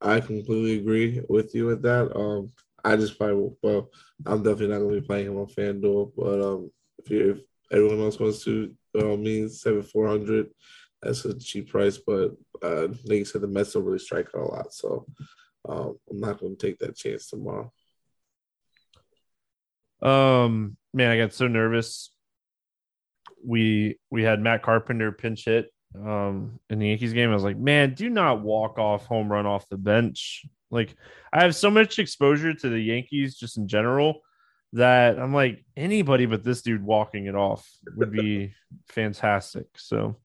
i 0.00 0.20
completely 0.20 0.78
agree 0.78 1.22
with 1.28 1.54
you 1.54 1.66
with 1.66 1.82
that 1.82 2.14
um 2.16 2.50
i 2.84 2.96
just 2.96 3.18
probably 3.18 3.50
well 3.62 3.90
i'm 4.26 4.42
definitely 4.42 4.68
not 4.68 4.78
going 4.78 4.94
to 4.94 5.00
be 5.00 5.06
playing 5.06 5.26
him 5.26 5.38
on 5.38 5.46
fanduel 5.46 6.10
but 6.16 6.40
um 6.40 6.70
if, 7.04 7.10
you, 7.10 7.30
if 7.32 7.38
everyone 7.72 8.00
else 8.00 8.18
wants 8.18 8.44
to 8.44 8.74
uh, 8.98 9.16
means 9.16 9.60
7400 9.60 10.48
that's 11.02 11.24
a 11.24 11.38
cheap 11.38 11.70
price 11.70 11.98
but 11.98 12.32
uh 12.62 12.88
like 13.04 13.18
you 13.18 13.24
said 13.24 13.40
the 13.40 13.46
mets 13.46 13.72
don't 13.72 13.84
really 13.84 13.98
strike 13.98 14.28
out 14.36 14.42
a 14.42 14.46
lot 14.46 14.72
so 14.72 15.06
um, 15.68 15.96
i'm 16.10 16.20
not 16.20 16.38
going 16.38 16.56
to 16.56 16.66
take 16.66 16.78
that 16.78 16.96
chance 16.96 17.28
tomorrow 17.28 17.70
um, 20.04 20.76
man, 20.92 21.10
I 21.10 21.16
got 21.16 21.32
so 21.32 21.48
nervous. 21.48 22.10
We 23.44 23.98
we 24.10 24.22
had 24.22 24.40
Matt 24.40 24.62
Carpenter 24.62 25.10
pinch 25.12 25.44
hit 25.46 25.70
um 25.96 26.58
in 26.70 26.78
the 26.78 26.88
Yankees 26.88 27.12
game. 27.12 27.30
I 27.30 27.34
was 27.34 27.42
like, 27.42 27.58
man, 27.58 27.94
do 27.94 28.10
not 28.10 28.42
walk 28.42 28.78
off 28.78 29.06
home 29.06 29.30
run 29.30 29.46
off 29.46 29.68
the 29.68 29.76
bench. 29.76 30.44
Like 30.70 30.94
I 31.32 31.42
have 31.42 31.56
so 31.56 31.70
much 31.70 31.98
exposure 31.98 32.52
to 32.52 32.68
the 32.68 32.80
Yankees 32.80 33.36
just 33.36 33.56
in 33.58 33.66
general 33.66 34.20
that 34.74 35.18
I'm 35.18 35.32
like 35.32 35.64
anybody 35.76 36.26
but 36.26 36.42
this 36.42 36.62
dude 36.62 36.84
walking 36.84 37.26
it 37.26 37.34
off 37.34 37.68
would 37.96 38.12
be 38.12 38.52
fantastic. 38.88 39.66
So 39.76 40.16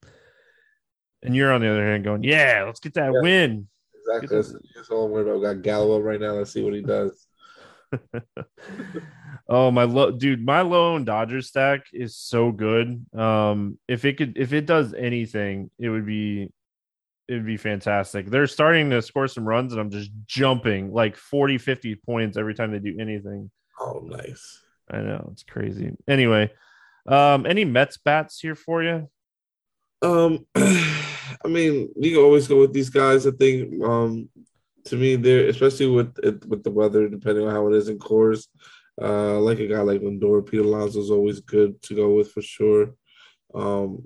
and 1.22 1.36
you're 1.36 1.52
on 1.52 1.62
the 1.62 1.70
other 1.70 1.86
hand 1.86 2.04
going, 2.04 2.24
yeah, 2.24 2.64
let's 2.66 2.80
get 2.80 2.93
that 2.95 3.12
yeah, 3.14 3.22
win. 3.22 3.68
Exactly. 4.08 4.58
That's 4.76 4.89
all 4.89 5.06
I'm 5.06 5.12
worried 5.12 5.28
about. 5.28 5.39
We 5.39 5.45
got 5.45 5.62
Gallo 5.62 6.00
right 6.00 6.20
now. 6.20 6.32
Let's 6.34 6.52
see 6.52 6.64
what 6.64 6.74
he 6.74 6.82
does. 6.82 7.28
oh 9.50 9.72
my 9.72 9.84
low 9.84 10.12
dude, 10.12 10.45
my 10.45 10.62
low 10.62 10.93
owned 10.93 11.06
Dodgers 11.06 11.47
stack 11.47 11.88
is 11.93 12.16
so 12.16 12.52
good. 12.52 13.06
Um, 13.18 13.78
if 13.88 14.06
it 14.06 14.18
could, 14.18 14.38
if 14.38 14.54
it 14.54 14.66
does 14.66 14.93
anything, 14.93 15.70
it 15.80 15.89
would 15.89 16.06
be, 16.06 16.52
it 17.28 17.34
would 17.34 17.45
be 17.45 17.58
fantastic. 17.58 18.28
They're 18.28 18.47
starting 18.47 18.89
to 18.91 19.02
score 19.02 19.28
some 19.28 19.47
runs, 19.47 19.74
and 19.74 19.82
I'm 19.82 19.91
just 19.91 20.12
jumping 20.26 20.91
like 20.91 21.16
40, 21.16 21.58
50 21.58 21.95
points 21.95 22.38
every 22.38 22.56
time 22.56 22.72
they 22.72 22.80
do 22.80 22.95
anything. 23.00 23.52
Oh, 23.80 24.02
nice. 24.06 24.62
I 24.90 25.02
know 25.02 25.30
it's 25.32 25.44
crazy. 25.44 25.96
Anyway, 26.08 26.52
um, 27.08 27.46
any 27.46 27.66
Mets 27.66 27.98
bats 27.98 28.40
here 28.40 28.56
for 28.56 28.84
you? 28.84 29.10
Um, 30.02 30.46
I 30.56 31.48
mean, 31.48 31.90
you 31.96 32.12
can 32.16 32.24
always 32.24 32.48
go 32.48 32.60
with 32.60 32.74
these 32.74 32.90
guys. 32.90 33.26
I 33.26 33.32
think 33.32 33.84
um, 33.84 34.30
to 34.86 34.96
me, 34.96 35.16
there, 35.16 35.48
especially 35.48 35.88
with 35.88 36.16
with 36.48 36.64
the 36.64 36.72
weather, 36.72 37.08
depending 37.08 37.46
on 37.46 37.54
how 37.54 37.68
it 37.68 37.76
is 37.76 37.90
in 37.90 38.00
Coors, 38.00 38.48
uh, 39.02 39.40
like 39.40 39.60
a 39.60 39.68
guy 39.68 39.82
like 39.82 40.02
Lindor, 40.02 40.46
Pete 40.46 40.62
Alonso 40.62 41.00
is 41.00 41.12
always 41.12 41.40
good 41.40 41.82
to 41.84 41.96
go 41.96 42.16
with 42.16 42.32
for 42.32 42.42
sure. 42.42 42.96
Um, 43.54 44.06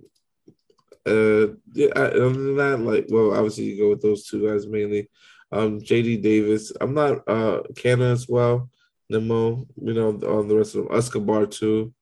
uh, 1.06 1.48
yeah, 1.74 1.90
other 1.96 2.30
than 2.30 2.56
that, 2.58 2.80
like, 2.80 3.08
well, 3.10 3.34
obviously 3.34 3.66
you 3.66 3.78
go 3.78 3.90
with 3.90 4.02
those 4.02 4.26
two 4.26 4.48
guys 4.48 4.68
mainly. 4.68 5.10
Um, 5.52 5.80
JD 5.80 6.24
Davis, 6.24 6.72
I'm 6.82 6.94
not 6.94 7.28
uh 7.28 7.62
Canha 7.74 8.12
as 8.12 8.28
well. 8.28 8.70
Nimmo, 9.10 9.66
you 9.82 9.94
know, 9.94 10.10
on 10.10 10.48
the 10.48 10.56
rest 10.56 10.76
of 10.76 10.86
them, 10.86 10.98
Escobar 10.98 11.46
too. 11.46 11.94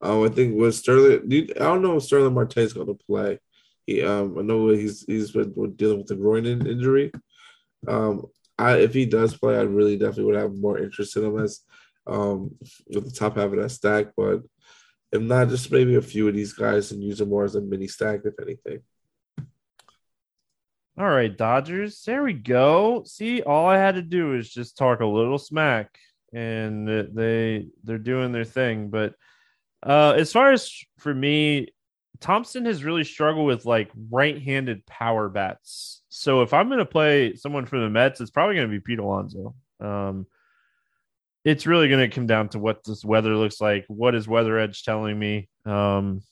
Um, 0.00 0.24
I 0.24 0.28
think 0.28 0.58
with 0.58 0.74
Sterling, 0.74 1.30
I 1.32 1.58
don't 1.58 1.82
know 1.82 1.96
if 1.96 2.02
Sterling 2.02 2.34
Marte 2.34 2.58
is 2.58 2.72
going 2.72 2.86
to 2.86 3.04
play. 3.06 3.38
He, 3.86 4.02
um, 4.02 4.38
I 4.38 4.42
know 4.42 4.68
he's 4.68 5.04
he's 5.06 5.30
been 5.30 5.52
dealing 5.76 5.98
with 5.98 6.08
the 6.08 6.16
groin 6.16 6.46
injury. 6.46 7.12
Um, 7.86 8.26
I 8.58 8.78
if 8.78 8.94
he 8.94 9.06
does 9.06 9.36
play, 9.36 9.56
I 9.56 9.62
really 9.62 9.96
definitely 9.96 10.24
would 10.24 10.36
have 10.36 10.54
more 10.54 10.78
interest 10.78 11.16
in 11.16 11.24
him 11.24 11.38
as 11.38 11.60
um 12.06 12.54
with 12.88 13.04
the 13.04 13.10
top 13.10 13.36
half 13.36 13.52
of 13.52 13.56
that 13.56 13.70
stack. 13.70 14.08
But 14.16 14.42
if 15.12 15.22
not, 15.22 15.48
just 15.48 15.70
maybe 15.70 15.94
a 15.94 16.02
few 16.02 16.28
of 16.28 16.34
these 16.34 16.52
guys 16.52 16.92
and 16.92 17.02
use 17.02 17.18
them 17.18 17.30
more 17.30 17.44
as 17.44 17.54
a 17.54 17.60
mini 17.60 17.88
stack, 17.88 18.20
if 18.24 18.34
anything. 18.40 18.82
All 20.98 21.08
right, 21.08 21.34
Dodgers. 21.34 22.02
There 22.04 22.22
we 22.22 22.32
go. 22.32 23.04
See, 23.04 23.42
all 23.42 23.68
I 23.68 23.76
had 23.76 23.96
to 23.96 24.02
do 24.02 24.34
is 24.34 24.50
just 24.50 24.78
talk 24.78 25.00
a 25.00 25.06
little 25.06 25.38
smack, 25.38 25.98
and 26.32 26.88
they 26.88 27.68
they're 27.84 27.98
doing 27.98 28.32
their 28.32 28.44
thing. 28.44 28.90
But 28.90 29.14
uh, 29.82 30.14
as 30.16 30.32
far 30.32 30.52
as 30.52 30.72
for 30.98 31.14
me, 31.14 31.68
Thompson 32.20 32.64
has 32.64 32.84
really 32.84 33.04
struggled 33.04 33.46
with 33.46 33.64
like 33.66 33.90
right-handed 34.10 34.86
power 34.86 35.28
bats. 35.28 36.02
So 36.08 36.42
if 36.42 36.52
I'm 36.54 36.68
going 36.68 36.78
to 36.78 36.86
play 36.86 37.34
someone 37.36 37.66
for 37.66 37.78
the 37.78 37.90
Mets, 37.90 38.20
it's 38.20 38.30
probably 38.30 38.56
going 38.56 38.68
to 38.68 38.74
be 38.74 38.80
Pete 38.80 38.98
Alonso. 38.98 39.54
Um, 39.80 40.26
it's 41.44 41.66
really 41.66 41.88
going 41.88 42.08
to 42.08 42.14
come 42.14 42.26
down 42.26 42.48
to 42.50 42.58
what 42.58 42.82
this 42.84 43.04
weather 43.04 43.36
looks 43.36 43.60
like. 43.60 43.84
What 43.88 44.14
is 44.14 44.26
Weather 44.26 44.58
Edge 44.58 44.82
telling 44.82 45.16
me? 45.18 45.48
Um, 45.64 46.22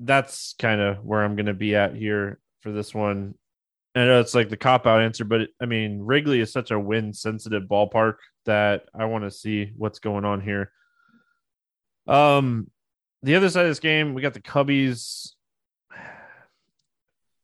that's 0.00 0.54
kind 0.58 0.80
of 0.80 1.04
where 1.04 1.22
I'm 1.22 1.36
going 1.36 1.46
to 1.46 1.54
be 1.54 1.74
at 1.76 1.94
here 1.94 2.38
for 2.60 2.72
this 2.72 2.92
one. 2.92 3.34
I 3.94 4.04
know 4.06 4.20
it's 4.20 4.34
like 4.34 4.48
the 4.48 4.56
cop 4.56 4.86
out 4.86 5.00
answer, 5.00 5.24
but 5.24 5.48
I 5.60 5.66
mean, 5.66 6.00
Wrigley 6.00 6.40
is 6.40 6.52
such 6.52 6.70
a 6.70 6.78
wind 6.78 7.16
sensitive 7.16 7.64
ballpark 7.64 8.16
that 8.44 8.86
I 8.94 9.04
want 9.04 9.24
to 9.24 9.30
see 9.30 9.72
what's 9.76 10.00
going 10.00 10.24
on 10.24 10.40
here. 10.40 10.72
Um, 12.08 12.70
the 13.22 13.36
other 13.36 13.48
side 13.48 13.66
of 13.66 13.70
this 13.70 13.80
game, 13.80 14.14
we 14.14 14.22
got 14.22 14.34
the 14.34 14.40
Cubbies. 14.40 15.30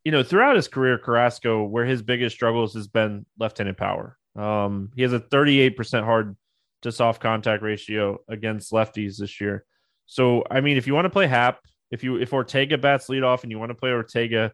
You 0.03 0.13
know, 0.13 0.23
throughout 0.23 0.57
his 0.57 0.67
career, 0.67 0.97
Carrasco, 0.97 1.63
where 1.63 1.85
his 1.85 2.01
biggest 2.01 2.35
struggles 2.35 2.73
has 2.73 2.89
been 2.89 3.27
left-handed 3.39 3.77
power. 3.77 4.17
Um, 4.35 4.93
he 4.97 5.03
has 5.03 5.13
a 5.13 5.21
38% 5.21 6.05
hard 6.05 6.39
to 6.81 6.91
soft 6.91 7.21
contact 7.21 7.63
ratio 7.63 8.19
against 8.27 8.73
lefties 8.73 9.19
this 9.19 9.43
year. 9.43 9.67
So, 10.07 10.43
I 10.51 10.63
mean, 10.63 10.79
if 10.79 10.87
you 10.87 10.95
want 10.95 11.05
to 11.05 11.11
play 11.11 11.27
Happ, 11.27 11.59
if 11.91 12.03
you 12.03 12.17
if 12.17 12.33
Ortega 12.33 12.79
bats 12.79 13.11
lead 13.11 13.23
off 13.23 13.43
and 13.43 13.51
you 13.51 13.59
want 13.59 13.71
to 13.71 13.75
play 13.75 13.91
Ortega, 13.91 14.53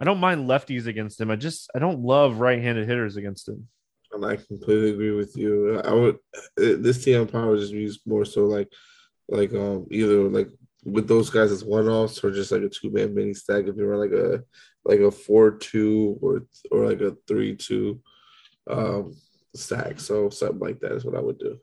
I 0.00 0.04
don't 0.04 0.20
mind 0.20 0.48
lefties 0.48 0.86
against 0.86 1.20
him. 1.20 1.30
I 1.30 1.36
just 1.36 1.70
I 1.74 1.78
don't 1.78 2.00
love 2.00 2.38
right-handed 2.38 2.86
hitters 2.86 3.16
against 3.16 3.48
him. 3.48 3.68
And 4.12 4.24
I 4.24 4.36
completely 4.36 4.90
agree 4.90 5.12
with 5.12 5.36
you. 5.36 5.80
I 5.80 5.92
would 5.92 6.18
this 6.56 7.04
team 7.04 7.26
probably 7.26 7.60
just 7.60 7.72
use 7.72 8.00
more 8.06 8.24
so 8.24 8.44
like 8.44 8.72
like 9.28 9.52
um 9.54 9.86
either 9.90 10.28
like 10.28 10.48
with 10.84 11.08
those 11.08 11.30
guys 11.30 11.50
as 11.50 11.64
one 11.64 11.88
offs 11.88 12.22
or 12.22 12.30
just 12.30 12.52
like 12.52 12.62
a 12.62 12.68
two 12.68 12.90
man 12.90 13.14
mini 13.14 13.34
stack 13.34 13.66
if 13.66 13.76
you 13.76 13.86
run 13.86 13.98
like 13.98 14.12
a 14.12 14.42
like 14.84 15.00
a 15.00 15.10
four 15.10 15.50
two 15.50 16.18
or 16.22 16.42
or 16.70 16.86
like 16.86 17.00
a 17.00 17.16
three 17.26 17.56
two 17.56 18.00
um 18.70 19.14
stack. 19.54 19.98
So 19.98 20.30
something 20.30 20.60
like 20.60 20.80
that 20.80 20.92
is 20.92 21.04
what 21.04 21.16
I 21.16 21.20
would 21.20 21.38
do. 21.38 21.58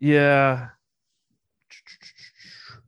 Yeah. 0.00 0.68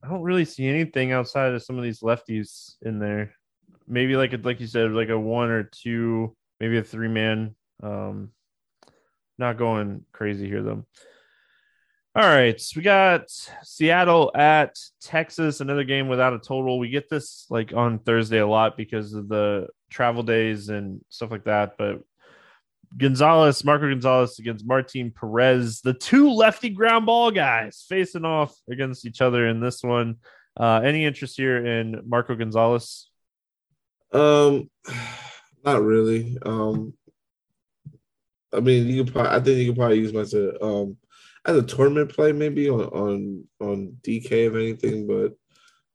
I 0.05 0.09
don't 0.09 0.23
really 0.23 0.45
see 0.45 0.67
anything 0.67 1.13
outside 1.13 1.53
of 1.53 1.63
some 1.63 1.79
of 1.79 1.85
these 1.85 2.01
lefties 2.01 2.75
in 2.83 2.99
there. 2.99 3.33
Maybe 3.87 4.17
like 4.17 4.33
a, 4.33 4.37
like 4.37 4.61
you 4.61 4.67
said, 4.67 4.91
like 4.93 5.09
a 5.09 5.19
one 5.19 5.51
or 5.51 5.65
two, 5.65 6.37
maybe 6.61 6.77
a 6.79 6.83
three 6.83 7.09
man. 7.09 7.55
Um, 7.83 8.31
not 9.39 9.57
going 9.57 10.05
crazy 10.13 10.47
here 10.47 10.63
though. 10.63 10.85
All 12.17 12.23
right, 12.23 12.61
so 12.61 12.75
we 12.77 12.83
got 12.83 13.25
Seattle 13.65 14.31
at 14.37 14.79
Texas, 15.01 15.61
another 15.61 15.83
game 15.83 16.07
without 16.07 16.33
a 16.33 16.39
total. 16.39 16.79
We 16.79 16.89
get 16.89 17.09
this 17.09 17.47
like 17.51 17.73
on 17.75 17.99
Thursday 17.99 18.39
a 18.39 18.47
lot 18.47 18.77
because 18.77 19.15
of 19.15 19.29
the 19.29 19.67
travel 19.91 20.23
days 20.23 20.69
and 20.69 21.01
stuff 21.09 21.33
like 21.33 21.45
that. 21.45 21.77
But 21.77 22.03
Gonzalez, 22.97 23.65
Marco 23.65 23.89
Gonzalez 23.89 24.39
against 24.39 24.67
Martin 24.67 25.11
Perez, 25.11 25.81
the 25.81 25.95
two 25.95 26.31
lefty 26.31 26.71
ground 26.71 27.07
ball 27.07 27.31
guys 27.31 27.85
facing 27.89 28.25
off 28.25 28.55
against 28.71 29.07
each 29.07 29.21
other 29.21 29.47
in 29.47 29.61
this 29.61 29.83
one. 29.83 30.17
Uh, 30.59 30.81
any 30.85 31.05
interest 31.05 31.37
here 31.37 31.65
in 31.65 32.03
Marco 32.07 32.35
Gonzalez? 32.37 33.09
Um, 34.13 34.71
not 35.65 35.83
really. 35.83 36.39
Um, 36.45 36.95
I 38.53 38.61
mean, 38.61 38.87
you 38.87 39.05
could 39.05 39.13
probably, 39.13 39.33
I 39.33 39.41
think 39.41 39.59
you 39.59 39.67
could 39.73 39.79
probably 39.79 39.99
use 39.99 40.13
him 40.13 40.21
as 40.21 40.35
a 40.35 40.63
um 40.65 40.97
as 41.45 41.57
a 41.57 41.63
tournament 41.63 42.11
play, 42.11 42.33
maybe 42.33 42.71
on 42.71 42.85
on 42.85 43.45
on 43.61 43.97
DK 44.03 44.31
if 44.31 44.55
anything, 44.55 45.07
but 45.07 45.35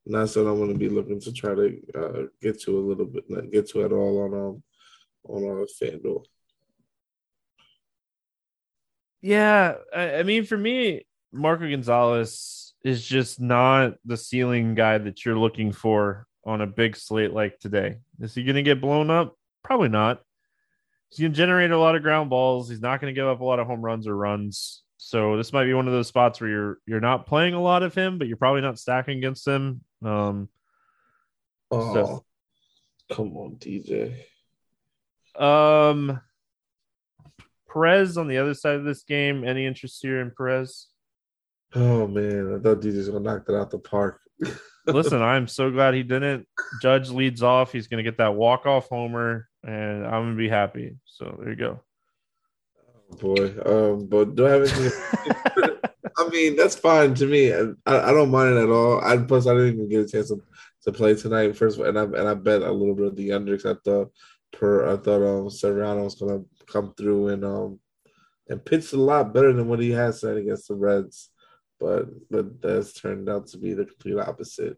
not 0.05 0.29
so 0.29 0.45
I'm 0.47 0.57
going 0.57 0.73
to 0.73 0.77
be 0.77 0.89
looking 0.89 1.21
to 1.21 1.31
try 1.31 1.55
to 1.55 1.79
uh, 1.95 2.21
get 2.41 2.59
to 2.61 2.77
a 2.77 2.81
little 2.81 3.05
bit, 3.05 3.29
not 3.29 3.51
get 3.51 3.69
to 3.69 3.83
at 3.83 3.93
all 3.93 4.23
on 4.23 4.33
um 4.33 4.63
on 5.23 5.43
our 5.45 5.63
uh, 5.63 5.65
FanDuel. 5.81 6.25
Yeah, 9.21 9.75
I, 9.95 10.15
I 10.15 10.23
mean, 10.23 10.45
for 10.45 10.57
me, 10.57 11.05
Marco 11.31 11.69
Gonzalez 11.69 12.73
is 12.83 13.05
just 13.05 13.39
not 13.39 13.95
the 14.05 14.17
ceiling 14.17 14.75
guy 14.75 14.97
that 14.97 15.25
you're 15.25 15.37
looking 15.37 15.71
for 15.71 16.25
on 16.45 16.61
a 16.61 16.67
big 16.67 16.95
slate 16.95 17.33
like 17.33 17.59
today. 17.59 17.97
Is 18.19 18.33
he 18.33 18.43
going 18.43 18.55
to 18.55 18.63
get 18.63 18.81
blown 18.81 19.09
up? 19.09 19.35
Probably 19.63 19.89
not. 19.89 20.21
He's 21.09 21.19
going 21.19 21.33
to 21.33 21.37
generate 21.37 21.71
a 21.71 21.77
lot 21.77 21.95
of 21.95 22.03
ground 22.03 22.29
balls. 22.29 22.69
He's 22.69 22.81
not 22.81 23.01
going 23.01 23.13
to 23.13 23.19
give 23.19 23.27
up 23.27 23.41
a 23.41 23.45
lot 23.45 23.59
of 23.59 23.67
home 23.67 23.81
runs 23.81 24.07
or 24.07 24.15
runs. 24.15 24.83
So 24.97 25.37
this 25.37 25.53
might 25.53 25.65
be 25.65 25.73
one 25.73 25.87
of 25.87 25.93
those 25.93 26.07
spots 26.07 26.39
where 26.39 26.49
you're 26.49 26.77
you're 26.85 26.99
not 26.99 27.25
playing 27.25 27.53
a 27.53 27.61
lot 27.61 27.83
of 27.83 27.95
him, 27.95 28.17
but 28.17 28.27
you're 28.27 28.37
probably 28.37 28.61
not 28.61 28.77
stacking 28.77 29.17
against 29.17 29.47
him. 29.47 29.81
Um, 30.03 30.49
oh, 31.71 31.93
so. 31.93 32.25
come 33.11 33.35
on, 33.37 33.55
DJ. 33.55 34.13
Um, 35.35 36.19
Perez 37.71 38.17
on 38.17 38.27
the 38.27 38.37
other 38.37 38.53
side 38.53 38.75
of 38.75 38.83
this 38.83 39.03
game. 39.03 39.47
Any 39.47 39.65
interest 39.65 39.99
here 40.01 40.21
in 40.21 40.31
Perez? 40.31 40.87
Oh 41.75 42.07
man, 42.07 42.55
I 42.55 42.59
thought 42.63 42.81
DJ's 42.81 43.09
gonna 43.09 43.19
knock 43.19 43.45
that 43.45 43.57
out 43.57 43.71
the 43.71 43.79
park. 43.79 44.19
Listen, 44.87 45.21
I'm 45.21 45.47
so 45.47 45.69
glad 45.69 45.93
he 45.93 46.03
didn't. 46.03 46.47
Judge 46.81 47.09
leads 47.09 47.43
off. 47.43 47.71
He's 47.71 47.87
gonna 47.87 48.03
get 48.03 48.17
that 48.17 48.35
walk 48.35 48.65
off 48.65 48.89
homer, 48.89 49.47
and 49.63 50.05
I'm 50.05 50.23
gonna 50.23 50.35
be 50.35 50.49
happy. 50.49 50.97
So 51.05 51.37
there 51.39 51.51
you 51.51 51.55
go 51.55 51.81
boy. 53.17 53.53
Um, 53.65 54.07
but 54.07 54.35
do 54.35 54.47
I 54.47 54.51
have 54.51 54.61
anything? 54.61 55.79
I 56.17 56.29
mean, 56.29 56.55
that's 56.55 56.75
fine 56.75 57.13
to 57.15 57.25
me. 57.25 57.53
I, 57.53 57.71
I 57.85 58.11
don't 58.11 58.31
mind 58.31 58.57
it 58.57 58.63
at 58.63 58.69
all. 58.69 59.01
I 59.03 59.17
plus 59.17 59.47
I 59.47 59.53
didn't 59.53 59.75
even 59.75 59.89
get 59.89 60.05
a 60.05 60.07
chance 60.07 60.29
to, 60.29 60.41
to 60.83 60.91
play 60.91 61.15
tonight 61.15 61.55
first, 61.55 61.79
and 61.79 61.97
I 61.97 62.03
and 62.03 62.27
I 62.27 62.33
bet 62.33 62.61
a 62.61 62.71
little 62.71 62.95
bit 62.95 63.07
of 63.07 63.15
the 63.15 63.31
under 63.31 63.55
because 63.55 63.77
I 63.77 63.79
thought 63.83 64.11
per 64.51 64.91
I 64.91 64.97
thought 64.97 65.23
um 65.23 65.49
Serrano 65.49 66.03
was 66.03 66.15
gonna 66.15 66.41
come 66.71 66.93
through 66.95 67.29
and 67.29 67.43
um 67.43 67.79
and 68.47 68.63
pitched 68.65 68.93
a 68.93 68.97
lot 68.97 69.33
better 69.33 69.53
than 69.53 69.67
what 69.67 69.79
he 69.79 69.91
has 69.91 70.19
said 70.21 70.37
against 70.37 70.67
the 70.67 70.75
Reds, 70.75 71.29
but 71.79 72.05
but 72.29 72.61
that's 72.61 72.93
turned 72.93 73.29
out 73.29 73.47
to 73.47 73.57
be 73.57 73.73
the 73.73 73.85
complete 73.85 74.19
opposite. 74.19 74.77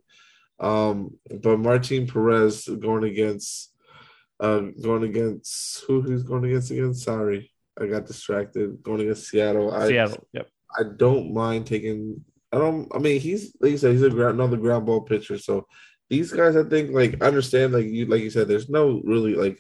Um, 0.60 1.18
but 1.42 1.58
Martin 1.58 2.06
Perez 2.08 2.68
going 2.68 3.04
against 3.04 3.74
uh 4.40 4.62
going 4.82 5.04
against 5.04 5.84
who 5.86 6.02
he's 6.02 6.24
going 6.24 6.46
against 6.46 6.72
again? 6.72 6.94
Sorry. 6.94 7.52
I 7.80 7.88
got 7.88 8.06
distracted 8.06 8.84
going 8.84 9.02
against 9.02 9.30
Seattle. 9.30 9.72
Seattle. 9.88 10.28
I, 10.34 10.38
yep. 10.38 10.48
I 10.78 10.84
don't 10.84 11.34
mind 11.34 11.68
taking. 11.68 12.24
I 12.52 12.58
don't. 12.58 12.90
I 12.94 13.00
mean, 13.00 13.20
he's 13.20 13.56
like 13.62 13.72
you 13.72 13.78
said, 13.78 13.94
he's 13.94 14.04
a 14.04 14.10
ground, 14.10 14.40
another 14.40 14.58
ground 14.58 14.86
ball 14.86 15.02
pitcher. 15.02 15.38
So 15.38 15.68
these 16.10 16.32
guys, 16.32 16.58
I 16.58 16.64
think, 16.64 16.92
like 16.92 17.22
understand, 17.22 17.74
like 17.74 17.86
you, 17.86 18.06
like 18.06 18.22
you 18.22 18.30
said, 18.30 18.48
there's 18.48 18.70
no 18.70 19.02
really 19.06 19.36
like 19.36 19.58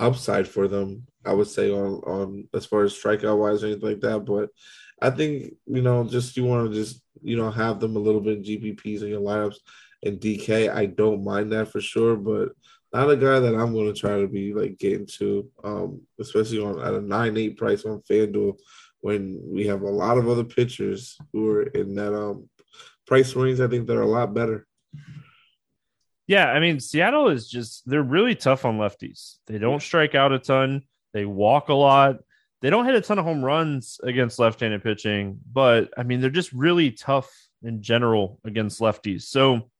upside 0.00 0.48
for 0.48 0.68
them. 0.68 1.06
I 1.24 1.32
would 1.32 1.48
say 1.48 1.70
on 1.70 1.94
on 2.04 2.48
as 2.54 2.66
far 2.66 2.84
as 2.84 2.94
strikeout 2.94 3.38
wise 3.38 3.62
or 3.62 3.66
anything 3.66 3.88
like 3.88 4.00
that. 4.00 4.20
But 4.20 4.50
I 5.00 5.10
think 5.10 5.54
you 5.66 5.82
know, 5.82 6.04
just 6.04 6.36
you 6.36 6.44
want 6.44 6.70
to 6.70 6.74
just 6.74 7.02
you 7.22 7.36
know 7.36 7.50
have 7.50 7.80
them 7.80 7.96
a 7.96 8.00
little 8.00 8.20
bit 8.20 8.38
in 8.38 8.44
GPPs 8.44 9.02
in 9.02 9.08
your 9.08 9.20
lineups 9.20 9.56
and 10.04 10.20
DK. 10.20 10.72
I 10.72 10.86
don't 10.86 11.24
mind 11.24 11.52
that 11.52 11.68
for 11.68 11.80
sure, 11.80 12.16
but 12.16 12.50
not 12.92 13.10
a 13.10 13.16
guy 13.16 13.40
that 13.40 13.54
I'm 13.54 13.72
going 13.72 13.92
to 13.92 13.98
try 13.98 14.20
to 14.20 14.28
be 14.28 14.54
like 14.54 14.78
getting 14.78 15.06
to, 15.18 15.50
um, 15.64 16.00
especially 16.20 16.60
on 16.60 16.80
at 16.80 16.94
a 16.94 17.00
nine 17.00 17.36
eight 17.36 17.56
price 17.56 17.84
on 17.84 18.02
FanDuel 18.08 18.58
when 19.00 19.40
we 19.44 19.66
have 19.66 19.82
a 19.82 19.90
lot 19.90 20.18
of 20.18 20.28
other 20.28 20.44
pitchers 20.44 21.18
who 21.32 21.48
are 21.50 21.62
in 21.62 21.94
that 21.96 22.14
um 22.14 22.48
price 23.06 23.34
range. 23.34 23.60
I 23.60 23.68
think 23.68 23.86
they're 23.86 24.00
a 24.00 24.06
lot 24.06 24.34
better. 24.34 24.66
Yeah, 26.26 26.46
I 26.46 26.58
mean 26.60 26.80
Seattle 26.80 27.28
is 27.28 27.48
just 27.48 27.88
they're 27.88 28.02
really 28.02 28.34
tough 28.34 28.64
on 28.64 28.78
lefties. 28.78 29.36
They 29.46 29.58
don't 29.58 29.82
strike 29.82 30.14
out 30.14 30.32
a 30.32 30.38
ton. 30.38 30.82
They 31.12 31.24
walk 31.24 31.68
a 31.68 31.74
lot. 31.74 32.16
They 32.62 32.70
don't 32.70 32.86
hit 32.86 32.94
a 32.94 33.00
ton 33.00 33.18
of 33.18 33.24
home 33.24 33.44
runs 33.44 34.00
against 34.02 34.38
left-handed 34.38 34.82
pitching, 34.82 35.38
but 35.50 35.90
I 35.96 36.02
mean 36.02 36.20
they're 36.20 36.30
just 36.30 36.52
really 36.52 36.90
tough 36.90 37.30
in 37.62 37.82
general 37.82 38.40
against 38.44 38.80
lefties. 38.80 39.22
So 39.22 39.70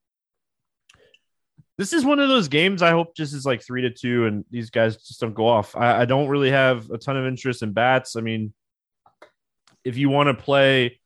this 1.79 1.93
is 1.93 2.05
one 2.05 2.21
of 2.21 2.29
those 2.29 2.49
games 2.49 2.81
I 2.81 2.91
hope 2.91 3.15
just 3.15 3.35
is 3.35 3.45
like 3.45 3.63
three 3.63 3.83
to 3.83 3.91
two 3.91 4.27
and 4.27 4.45
these 4.51 4.71
guys 4.71 4.97
just 4.97 5.21
don't 5.21 5.35
go 5.35 5.47
off. 5.47 5.77
I, 5.77 6.03
I, 6.03 6.05
don't 6.07 6.29
really 6.29 6.51
have 6.51 6.91
a 6.91 6.97
ton 6.97 7.19
of 7.19 7.27
interest 7.27 7.63
in 7.63 7.73
bats. 7.73 8.17
I 8.17 8.23
mean, 8.23 8.55
if 9.85 9.99
you 9.99 10.09
want 10.09 10.29
to 10.29 10.43
play 10.43 11.01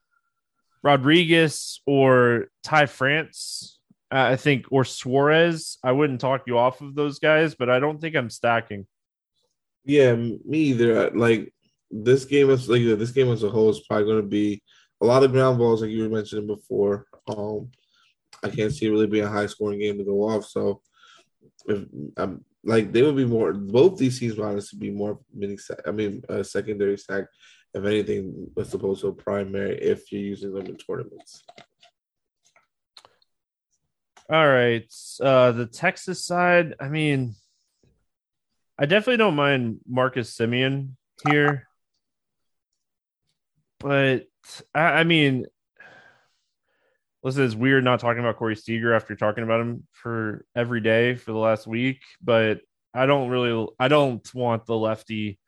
Rodriguez 0.82 1.80
or 1.86 2.46
Ty 2.62 2.86
France, 2.86 3.79
I 4.10 4.36
think, 4.36 4.66
or 4.70 4.84
Suarez, 4.84 5.78
I 5.84 5.92
wouldn't 5.92 6.20
talk 6.20 6.42
you 6.46 6.58
off 6.58 6.80
of 6.80 6.94
those 6.94 7.18
guys, 7.18 7.54
but 7.54 7.70
I 7.70 7.78
don't 7.78 8.00
think 8.00 8.16
I'm 8.16 8.30
stacking. 8.30 8.86
Yeah, 9.84 10.14
me 10.14 10.58
either. 10.58 11.10
Like 11.10 11.52
this 11.90 12.24
game 12.24 12.50
is 12.50 12.68
like 12.68 12.82
this 12.82 13.12
game 13.12 13.28
as 13.28 13.42
a 13.42 13.50
whole 13.50 13.70
is 13.70 13.80
probably 13.80 14.06
going 14.06 14.22
to 14.22 14.28
be 14.28 14.62
a 15.00 15.06
lot 15.06 15.22
of 15.22 15.32
ground 15.32 15.58
balls, 15.58 15.80
like 15.80 15.90
you 15.90 16.02
were 16.02 16.14
mentioning 16.14 16.46
before. 16.46 17.06
Um, 17.28 17.70
I 18.42 18.50
can't 18.50 18.72
see 18.72 18.86
it 18.86 18.90
really 18.90 19.06
being 19.06 19.24
a 19.24 19.30
high 19.30 19.46
scoring 19.46 19.80
game 19.80 19.98
to 19.98 20.04
go 20.04 20.28
off. 20.28 20.46
So, 20.46 20.82
if 21.66 21.84
I'm 22.16 22.44
like, 22.64 22.92
they 22.92 23.02
would 23.02 23.16
be 23.16 23.24
more. 23.24 23.52
Both 23.52 23.98
these 23.98 24.18
teams 24.18 24.36
would 24.36 24.46
honestly 24.46 24.78
be 24.78 24.90
more 24.90 25.20
mini. 25.32 25.56
I 25.86 25.92
mean, 25.92 26.22
a 26.28 26.44
secondary 26.44 26.96
stack, 26.98 27.24
if 27.74 27.84
anything, 27.84 28.48
as 28.58 28.74
opposed 28.74 29.02
to 29.02 29.08
a 29.08 29.12
primary 29.12 29.78
if 29.80 30.10
you're 30.12 30.20
using 30.20 30.52
them 30.52 30.66
in 30.66 30.76
tournaments. 30.76 31.44
All 34.32 34.48
right, 34.48 34.84
uh, 35.20 35.50
the 35.50 35.66
Texas 35.66 36.24
side. 36.24 36.76
I 36.78 36.88
mean, 36.88 37.34
I 38.78 38.86
definitely 38.86 39.16
don't 39.16 39.34
mind 39.34 39.80
Marcus 39.88 40.32
Semien 40.36 40.90
here, 41.28 41.66
but 43.80 44.28
I, 44.72 44.80
I 44.80 45.04
mean, 45.04 45.46
listen, 47.24 47.44
it's 47.44 47.56
weird 47.56 47.82
not 47.82 47.98
talking 47.98 48.20
about 48.20 48.36
Corey 48.36 48.54
Seager 48.54 48.94
after 48.94 49.16
talking 49.16 49.42
about 49.42 49.62
him 49.62 49.88
for 49.90 50.46
every 50.54 50.80
day 50.80 51.16
for 51.16 51.32
the 51.32 51.38
last 51.38 51.66
week, 51.66 51.98
but 52.22 52.60
I 52.94 53.06
don't 53.06 53.30
really, 53.30 53.66
I 53.80 53.88
don't 53.88 54.32
want 54.32 54.64
the 54.64 54.76
lefty, 54.76 55.40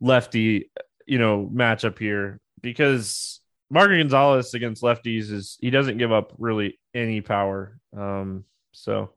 lefty, 0.00 0.70
you 1.08 1.18
know, 1.18 1.50
matchup 1.52 1.98
here 1.98 2.38
because 2.60 3.40
Marco 3.70 3.96
Gonzalez 3.96 4.54
against 4.54 4.82
lefties 4.82 5.30
is 5.32 5.58
he 5.60 5.70
doesn't 5.70 5.98
give 5.98 6.12
up 6.12 6.32
really 6.38 6.78
any 6.94 7.20
power. 7.20 7.78
Um, 7.96 8.44
so, 8.72 9.10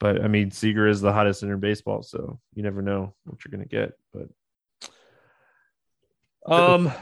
but 0.00 0.22
I 0.22 0.28
mean, 0.28 0.50
Seager 0.50 0.88
is 0.88 1.00
the 1.00 1.12
hottest 1.12 1.42
in 1.42 1.60
baseball, 1.60 2.02
so 2.02 2.40
you 2.54 2.62
never 2.62 2.82
know 2.82 3.14
what 3.24 3.44
you're 3.44 3.52
gonna 3.52 3.66
get. 3.66 3.92
But, 4.12 4.28
um, 6.44 6.92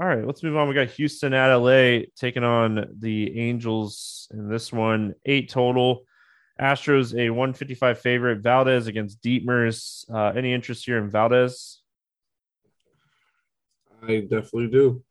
all 0.00 0.06
right, 0.06 0.26
let's 0.26 0.42
move 0.42 0.56
on. 0.56 0.68
We 0.68 0.74
got 0.74 0.88
Houston 0.90 1.34
at 1.34 1.54
LA 1.54 2.06
taking 2.16 2.44
on 2.44 2.86
the 2.98 3.38
Angels 3.38 4.28
in 4.32 4.48
this 4.48 4.72
one, 4.72 5.14
eight 5.26 5.50
total. 5.50 6.04
Astros 6.60 7.18
a 7.18 7.30
155 7.30 8.00
favorite. 8.00 8.40
Valdez 8.40 8.86
against 8.86 9.22
Detmers. 9.22 10.04
Uh, 10.12 10.32
any 10.36 10.52
interest 10.52 10.84
here 10.84 10.98
in 10.98 11.10
Valdez? 11.10 11.79
I 14.02 14.20
definitely 14.20 14.68
do. 14.68 15.02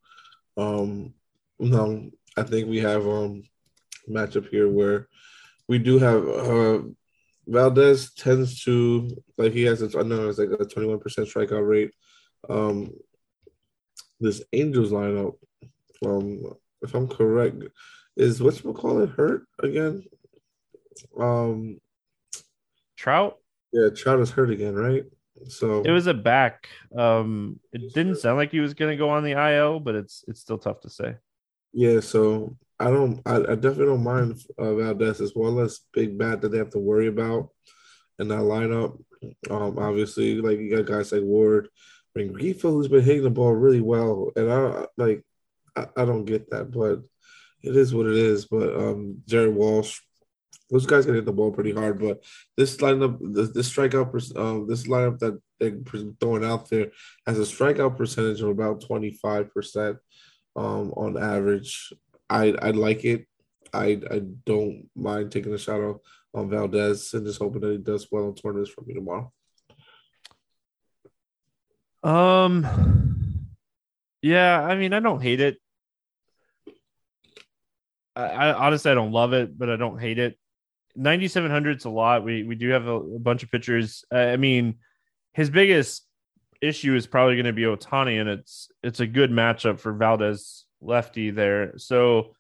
Um, 0.58 1.14
no, 1.60 2.10
I 2.38 2.44
think 2.44 2.68
we 2.70 2.80
have 2.80 3.08
um 3.08 3.44
matchup 4.10 4.50
here 4.50 4.70
where 4.70 5.08
we 5.68 5.78
do 5.78 6.00
have 6.00 6.28
uh 6.28 6.80
Valdez 7.48 8.14
tends 8.14 8.64
to 8.64 9.10
like 9.38 9.54
he 9.54 9.64
has 9.64 9.84
I 9.96 10.02
know 10.04 10.30
it's 10.30 10.40
like 10.40 10.50
a 10.50 10.66
21% 10.66 11.00
strikeout 11.02 11.68
rate. 11.68 11.92
Um 12.50 12.92
this 14.20 14.44
Angels 14.54 14.92
lineup, 14.92 15.36
um, 16.06 16.44
if 16.82 16.94
I'm 16.94 17.08
correct, 17.08 17.64
is 18.18 18.42
what's 18.42 18.62
call 18.62 19.02
it 19.02 19.10
hurt 19.12 19.44
again? 19.60 20.04
Um, 21.18 21.80
Trout. 22.98 23.38
Yeah, 23.72 23.90
Trout 23.96 24.20
is 24.20 24.32
hurt 24.32 24.52
again, 24.52 24.76
right? 24.76 25.04
So 25.48 25.82
it 25.82 25.92
was 25.92 26.08
a 26.08 26.14
back. 26.14 26.70
Um, 26.96 27.60
it 27.72 27.94
didn't 27.94 28.18
sound 28.18 28.38
like 28.38 28.52
he 28.52 28.60
was 28.60 28.74
going 28.74 28.92
to 28.92 28.98
go 28.98 29.10
on 29.10 29.24
the 29.24 29.32
IL, 29.32 29.80
but 29.80 29.96
it's 29.96 30.24
it's 30.28 30.42
still 30.42 30.58
tough 30.58 30.82
to 30.82 30.90
say. 30.90 31.16
Yeah, 31.74 32.00
so 32.00 32.56
I 32.80 32.86
don't, 32.86 33.22
I, 33.26 33.36
I 33.36 33.56
definitely 33.56 33.86
don't 33.86 34.04
mind 34.04 34.42
uh, 34.58 34.74
Valdez 34.76 35.22
as 35.22 35.34
well 35.36 35.60
as 35.60 35.82
big 35.94 36.18
bat 36.18 36.42
that 36.42 36.50
they 36.50 36.58
have 36.58 36.72
to 36.72 36.80
worry 36.80 37.08
about 37.08 37.50
in 38.18 38.28
that 38.30 38.40
lineup. 38.40 39.00
Um, 39.50 39.78
obviously, 39.78 40.42
like 40.42 40.60
you 40.60 40.76
got 40.78 40.92
guys 40.92 41.12
like 41.12 41.22
Ward, 41.22 41.68
Rengifo, 42.18 42.62
who's 42.62 42.88
been 42.88 43.04
hitting 43.04 43.24
the 43.24 43.30
ball 43.30 43.54
really 43.54 43.82
well, 43.82 44.32
and 44.36 44.52
I 44.52 44.86
like 44.98 45.24
I, 45.76 45.88
I, 45.98 46.06
don't 46.06 46.26
get 46.26 46.50
that, 46.52 46.72
but 46.72 47.02
it 47.62 47.76
is 47.76 47.94
what 47.94 48.08
it 48.08 48.16
is. 48.16 48.46
But 48.46 48.76
um, 48.76 49.22
Jared 49.26 49.54
Walsh, 49.54 50.00
those 50.70 50.86
guys 50.86 51.06
can 51.06 51.16
hit 51.16 51.26
the 51.26 51.32
ball 51.32 51.52
pretty 51.52 51.74
hard. 51.74 52.00
But 52.00 52.24
this 52.56 52.78
lineup, 52.78 53.18
this, 53.22 53.50
this 53.50 53.70
strikeout, 53.72 54.38
um, 54.38 54.68
this 54.68 54.88
lineup 54.88 55.20
that 55.20 55.40
they're 55.60 55.78
throwing 56.20 56.46
out 56.46 56.70
there 56.70 56.92
has 57.26 57.40
a 57.40 57.42
strikeout 57.42 57.98
percentage 57.98 58.42
of 58.42 58.50
about 58.50 58.86
twenty 58.86 59.12
five 59.12 59.54
percent 59.54 59.98
um, 60.56 60.92
on 60.92 61.18
average. 61.18 61.94
I 62.30 62.54
I 62.62 62.72
like 62.72 63.04
it. 63.06 63.28
I 63.74 64.02
I 64.12 64.22
don't 64.46 64.90
mind 64.96 65.32
taking 65.32 65.54
a 65.54 65.58
shot 65.58 65.82
on, 65.82 66.00
on 66.34 66.50
Valdez 66.50 67.14
and 67.14 67.26
just 67.26 67.40
hoping 67.40 67.62
that 67.62 67.72
he 67.72 67.78
does 67.78 68.08
well 68.12 68.28
in 68.28 68.36
tournaments 68.36 68.72
for 68.72 68.82
me 68.82 68.94
tomorrow. 68.94 69.32
Um, 72.02 73.50
yeah, 74.22 74.62
I 74.62 74.76
mean, 74.76 74.94
I 74.94 75.00
don't 75.00 75.22
hate 75.22 75.42
it. 75.42 75.58
I, 78.16 78.24
I 78.24 78.54
honestly 78.54 78.92
I 78.92 78.96
don't 78.96 79.12
love 79.12 79.34
it, 79.34 79.58
but 79.58 79.70
I 79.70 79.76
don't 79.76 80.00
hate 80.00 80.20
it. 80.20 80.38
9700 81.00 81.78
is 81.78 81.86
a 81.86 81.90
lot. 81.90 82.24
We 82.24 82.44
we 82.44 82.56
do 82.56 82.70
have 82.70 82.88
a, 82.88 82.96
a 82.96 83.20
bunch 83.20 83.42
of 83.44 83.52
pitchers. 83.52 84.04
I 84.12 84.36
mean, 84.36 84.76
his 85.34 85.50
biggest 85.50 86.06
issue 86.62 86.94
is 86.96 87.08
probably 87.08 87.36
going 87.36 87.46
to 87.46 87.54
be 87.54 87.64
Ohtani, 87.64 88.20
and 88.20 88.30
it's 88.30 88.70
it's 88.84 89.00
a 89.00 89.08
good 89.08 89.32
matchup 89.32 89.80
for 89.80 89.94
Valdez 89.94 90.66
lefty 90.82 91.32
there. 91.32 91.78
So 91.78 92.36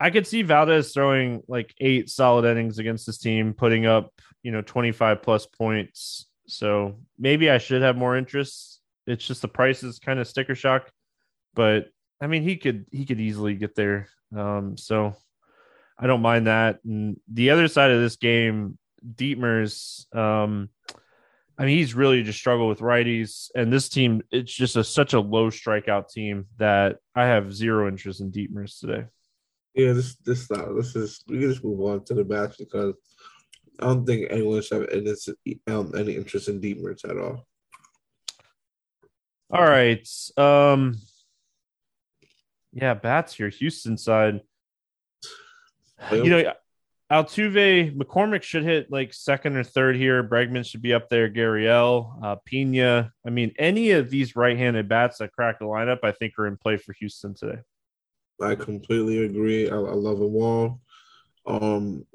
I 0.00 0.10
could 0.10 0.26
see 0.26 0.42
Valdez 0.42 0.92
throwing 0.92 1.42
like 1.46 1.74
eight 1.78 2.08
solid 2.08 2.44
innings 2.44 2.78
against 2.78 3.06
this 3.06 3.18
team, 3.18 3.52
putting 3.52 3.86
up 3.86 4.12
you 4.42 4.50
know 4.50 4.62
25 4.62 5.22
plus 5.22 5.46
points. 5.46 6.26
So 6.46 6.96
maybe 7.18 7.50
I 7.50 7.58
should 7.58 7.82
have 7.82 7.96
more 7.96 8.16
interest. 8.16 8.80
It's 9.06 9.26
just 9.26 9.42
the 9.42 9.48
price 9.48 9.82
is 9.82 9.98
kind 9.98 10.18
of 10.18 10.26
sticker 10.26 10.54
shock, 10.54 10.90
but 11.54 11.88
I 12.20 12.28
mean 12.28 12.42
he 12.42 12.56
could 12.56 12.86
he 12.90 13.04
could 13.04 13.20
easily 13.20 13.54
get 13.54 13.74
there. 13.74 14.08
Um, 14.34 14.76
so 14.78 15.14
I 15.98 16.06
don't 16.06 16.22
mind 16.22 16.46
that. 16.46 16.80
And 16.84 17.20
the 17.32 17.50
other 17.50 17.68
side 17.68 17.90
of 17.90 18.00
this 18.00 18.16
game, 18.16 18.78
Detmers, 19.06 20.12
um, 20.14 20.70
I 21.56 21.66
mean 21.66 21.76
he's 21.78 21.94
really 21.94 22.22
just 22.22 22.38
struggled 22.38 22.68
with 22.68 22.80
righties, 22.80 23.50
and 23.54 23.72
this 23.72 23.88
team 23.88 24.22
it's 24.32 24.52
just 24.52 24.76
a 24.76 24.82
such 24.82 25.12
a 25.12 25.20
low 25.20 25.50
strikeout 25.50 26.08
team 26.08 26.46
that 26.58 26.96
I 27.14 27.26
have 27.26 27.54
zero 27.54 27.86
interest 27.86 28.20
in 28.20 28.32
Detmers 28.32 28.80
today. 28.80 29.04
Yeah, 29.74 29.92
this 29.92 30.16
this 30.16 30.50
uh, 30.50 30.72
this 30.76 30.96
is 30.96 31.22
we 31.28 31.38
can 31.38 31.50
just 31.50 31.64
move 31.64 31.80
on 31.80 32.04
to 32.06 32.14
the 32.14 32.24
match 32.24 32.58
because 32.58 32.94
I 33.80 33.86
don't 33.86 34.06
think 34.06 34.28
anyone 34.30 34.62
should 34.62 34.82
have 34.82 34.90
any, 34.90 35.14
um, 35.66 35.92
any 35.96 36.14
interest 36.16 36.48
in 36.48 36.60
Dietmers 36.60 37.08
at 37.08 37.18
all. 37.18 37.46
All 39.50 39.62
right. 39.62 40.08
Um 40.36 40.96
yeah, 42.72 42.94
bats 42.94 43.34
here, 43.34 43.48
Houston 43.48 43.96
side. 43.96 44.40
You 46.10 46.24
know, 46.24 46.52
Altuve, 47.10 47.94
McCormick 47.96 48.42
should 48.42 48.64
hit 48.64 48.90
like 48.90 49.12
second 49.12 49.56
or 49.56 49.64
third 49.64 49.96
here. 49.96 50.24
Bregman 50.24 50.66
should 50.66 50.82
be 50.82 50.94
up 50.94 51.08
there. 51.08 51.30
Gurriel, 51.30 52.22
uh, 52.22 52.36
Pena. 52.44 53.12
I 53.26 53.30
mean, 53.30 53.52
any 53.58 53.92
of 53.92 54.10
these 54.10 54.34
right-handed 54.34 54.88
bats 54.88 55.18
that 55.18 55.32
crack 55.32 55.58
the 55.58 55.66
lineup, 55.66 56.00
I 56.02 56.12
think, 56.12 56.38
are 56.38 56.46
in 56.46 56.56
play 56.56 56.76
for 56.76 56.92
Houston 56.94 57.34
today. 57.34 57.60
I 58.42 58.54
completely 58.54 59.24
agree. 59.24 59.70
I, 59.70 59.76
I 59.76 59.94
love 59.94 60.18
them 60.18 60.34
all. 60.34 60.80
Um, 61.46 62.06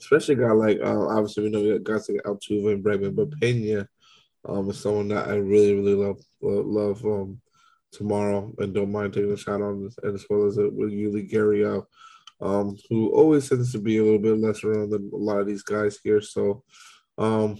especially 0.00 0.34
a 0.34 0.38
guy 0.38 0.52
like 0.52 0.80
uh, 0.80 1.06
obviously 1.08 1.44
we 1.44 1.50
know 1.50 1.60
we 1.60 1.78
got 1.78 1.84
guys 1.84 2.08
like 2.08 2.22
Altuve 2.22 2.72
and 2.72 2.84
Bregman, 2.84 3.14
but 3.14 3.38
Pena 3.40 3.88
um, 4.48 4.70
is 4.70 4.80
someone 4.80 5.08
that 5.08 5.28
I 5.28 5.34
really 5.34 5.74
really 5.74 5.94
love 5.94 6.20
love, 6.40 6.66
love 6.66 7.04
um, 7.04 7.40
tomorrow 7.92 8.52
and 8.58 8.74
don't 8.74 8.92
mind 8.92 9.12
taking 9.12 9.32
a 9.32 9.36
shot 9.36 9.60
on 9.60 9.84
this, 9.84 9.96
and 10.02 10.14
as 10.14 10.24
well 10.28 10.46
as 10.46 10.58
uh, 10.58 10.68
with 10.72 10.92
Yuli 10.92 11.30
Gurriel, 11.30 11.86
um, 12.40 12.76
who 12.88 13.10
always 13.10 13.48
tends 13.48 13.72
to 13.72 13.78
be 13.78 13.98
a 13.98 14.02
little 14.02 14.18
bit 14.18 14.38
less 14.38 14.62
around 14.64 14.90
than 14.90 15.10
a 15.12 15.16
lot 15.16 15.40
of 15.40 15.46
these 15.46 15.62
guys 15.62 15.98
here. 16.02 16.20
So 16.20 16.62
um, 17.16 17.58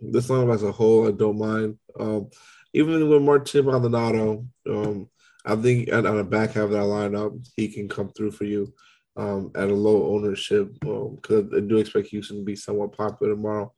this 0.00 0.28
lineup 0.28 0.54
as 0.54 0.62
a 0.62 0.72
whole, 0.72 1.08
I 1.08 1.12
don't 1.12 1.38
mind. 1.38 1.78
Um, 1.98 2.30
even 2.72 3.08
with 3.08 3.22
Martin 3.22 3.66
Maldonado, 3.66 4.46
um, 4.68 5.08
I 5.44 5.56
think 5.56 5.92
on 5.92 6.16
the 6.16 6.24
back 6.24 6.52
half 6.52 6.64
of 6.64 6.70
that 6.70 6.82
lineup, 6.82 7.46
he 7.56 7.68
can 7.68 7.88
come 7.88 8.10
through 8.10 8.32
for 8.32 8.44
you 8.44 8.72
um, 9.16 9.50
at 9.54 9.68
a 9.68 9.74
low 9.74 10.14
ownership 10.14 10.72
because 10.80 11.20
um, 11.30 11.50
I 11.54 11.60
do 11.60 11.78
expect 11.78 12.08
Houston 12.08 12.38
to 12.38 12.44
be 12.44 12.56
somewhat 12.56 12.96
popular 12.96 13.34
tomorrow 13.34 13.72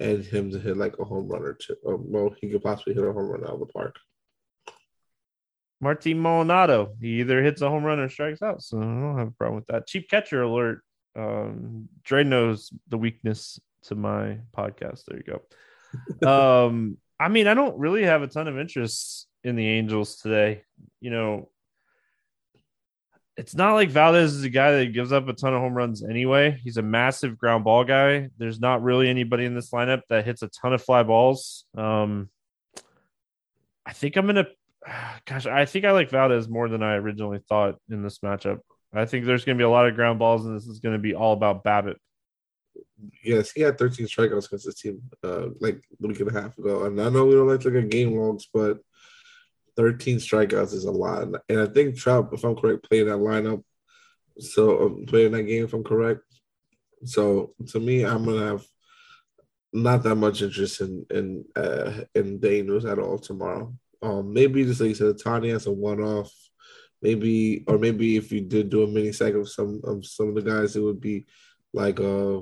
and 0.00 0.24
him 0.24 0.50
to 0.50 0.58
hit 0.58 0.76
like 0.76 0.98
a 0.98 1.04
home 1.04 1.28
run 1.28 1.42
or 1.42 1.54
two. 1.54 1.76
Um, 1.86 2.10
well, 2.10 2.34
he 2.40 2.48
could 2.48 2.62
possibly 2.62 2.94
hit 2.94 3.04
a 3.04 3.12
home 3.12 3.28
run 3.28 3.44
out 3.44 3.54
of 3.54 3.60
the 3.60 3.66
park. 3.66 3.96
Martin 5.80 6.20
Maldonado, 6.20 6.94
he 7.00 7.20
either 7.20 7.42
hits 7.42 7.62
a 7.62 7.68
home 7.68 7.84
run 7.84 7.98
or 7.98 8.08
strikes 8.08 8.42
out, 8.42 8.62
so 8.62 8.78
I 8.78 8.82
don't 8.82 9.18
have 9.18 9.28
a 9.28 9.32
problem 9.32 9.56
with 9.56 9.66
that. 9.68 9.86
Cheap 9.86 10.10
catcher 10.10 10.42
alert. 10.42 10.82
Um, 11.16 11.88
Dre 12.04 12.22
knows 12.22 12.70
the 12.88 12.98
weakness 12.98 13.58
to 13.84 13.94
my 13.94 14.38
podcast. 14.56 15.04
There 15.06 15.18
you 15.18 15.38
go. 16.22 16.66
um, 16.66 16.98
I 17.18 17.28
mean, 17.28 17.46
I 17.46 17.54
don't 17.54 17.78
really 17.78 18.04
have 18.04 18.22
a 18.22 18.26
ton 18.26 18.48
of 18.48 18.58
interest 18.58 19.26
in 19.42 19.56
the 19.56 19.66
Angels 19.66 20.16
today. 20.16 20.62
You 21.00 21.10
know, 21.10 21.48
it's 23.36 23.54
not 23.54 23.72
like 23.72 23.88
Valdez 23.88 24.34
is 24.34 24.44
a 24.44 24.50
guy 24.50 24.72
that 24.72 24.92
gives 24.92 25.12
up 25.12 25.26
a 25.28 25.32
ton 25.32 25.54
of 25.54 25.60
home 25.60 25.74
runs 25.74 26.04
anyway. 26.04 26.60
He's 26.62 26.76
a 26.76 26.82
massive 26.82 27.38
ground 27.38 27.64
ball 27.64 27.84
guy. 27.84 28.28
There's 28.36 28.60
not 28.60 28.82
really 28.82 29.08
anybody 29.08 29.46
in 29.46 29.54
this 29.54 29.70
lineup 29.70 30.02
that 30.10 30.26
hits 30.26 30.42
a 30.42 30.48
ton 30.48 30.74
of 30.74 30.82
fly 30.82 31.02
balls. 31.04 31.64
Um, 31.76 32.28
I 33.86 33.94
think 33.94 34.16
I'm 34.16 34.26
gonna, 34.26 34.46
gosh, 35.26 35.46
I 35.46 35.64
think 35.66 35.84
I 35.84 35.92
like 35.92 36.10
Valdez 36.10 36.48
more 36.48 36.68
than 36.68 36.82
I 36.82 36.94
originally 36.94 37.40
thought 37.48 37.76
in 37.90 38.02
this 38.02 38.18
matchup. 38.18 38.60
I 38.92 39.04
think 39.06 39.24
there's 39.24 39.44
gonna 39.44 39.58
be 39.58 39.64
a 39.64 39.70
lot 39.70 39.88
of 39.88 39.94
ground 39.94 40.18
balls, 40.18 40.44
and 40.44 40.56
this 40.56 40.66
is 40.66 40.80
gonna 40.80 40.98
be 40.98 41.14
all 41.14 41.32
about 41.32 41.64
BABIP. 41.64 41.96
Yes, 43.24 43.52
he 43.52 43.62
had 43.62 43.78
13 43.78 44.06
strikeouts 44.06 44.46
against 44.46 44.66
the 44.66 44.72
team 44.72 45.02
uh, 45.24 45.48
like 45.60 45.82
a 46.02 46.06
week 46.06 46.20
and 46.20 46.34
a 46.34 46.40
half 46.40 46.56
ago. 46.58 46.84
And 46.84 47.00
I 47.00 47.08
know 47.08 47.24
we 47.24 47.34
don't 47.34 47.48
like 47.48 47.60
to 47.60 47.78
at 47.78 47.88
game 47.88 48.16
logs, 48.16 48.46
but 48.52 48.78
13 49.76 50.18
strikeouts 50.18 50.74
is 50.74 50.84
a 50.84 50.90
lot. 50.90 51.28
And 51.48 51.60
I 51.60 51.66
think 51.66 51.96
Trout, 51.96 52.30
if 52.32 52.44
I'm 52.44 52.56
correct, 52.56 52.88
played 52.88 53.06
that 53.06 53.16
lineup. 53.16 53.62
So 54.38 54.86
um, 54.86 55.06
playing 55.06 55.32
that 55.32 55.44
game, 55.44 55.64
if 55.64 55.72
I'm 55.72 55.84
correct. 55.84 56.20
So 57.04 57.54
to 57.68 57.80
me, 57.80 58.04
I'm 58.04 58.24
gonna 58.24 58.46
have 58.46 58.64
not 59.72 60.02
that 60.02 60.16
much 60.16 60.42
interest 60.42 60.80
in 60.80 61.06
in 61.10 61.44
uh, 61.56 62.04
in 62.14 62.40
Daniels 62.40 62.84
at 62.84 62.98
all 62.98 63.18
tomorrow. 63.18 63.74
Um, 64.02 64.32
maybe 64.32 64.64
just 64.64 64.80
like 64.80 64.88
you 64.88 64.94
said, 64.94 65.18
Tani 65.18 65.50
as 65.50 65.66
a 65.66 65.72
one 65.72 66.00
off. 66.00 66.32
Maybe 67.02 67.64
or 67.66 67.78
maybe 67.78 68.16
if 68.16 68.30
you 68.30 68.42
did 68.42 68.68
do 68.68 68.82
a 68.82 68.86
mini 68.86 69.12
second 69.12 69.40
of 69.40 69.48
some 69.48 69.80
of 69.84 70.04
some 70.04 70.28
of 70.28 70.34
the 70.34 70.42
guys, 70.42 70.76
it 70.76 70.80
would 70.80 71.00
be 71.00 71.26
like 71.72 71.98
a 71.98 72.36
uh, 72.36 72.40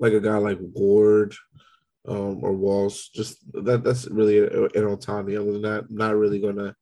like 0.00 0.12
a 0.12 0.20
guy 0.20 0.36
like 0.36 0.58
Ward 0.60 1.34
um, 2.08 2.42
or 2.42 2.52
Walls. 2.52 3.08
Just 3.14 3.38
that 3.52 3.84
that's 3.84 4.08
really 4.08 4.38
an 4.38 4.70
Ohtani. 4.74 5.40
Other 5.40 5.52
than 5.52 5.62
that, 5.62 5.90
not 5.90 6.16
really 6.16 6.40
gonna 6.40 6.74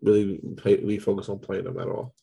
really 0.00 0.40
play, 0.56 0.76
we 0.76 0.98
focus 0.98 1.28
on 1.28 1.38
playing 1.38 1.64
them 1.64 1.78
at 1.78 1.88
all. 1.88 2.14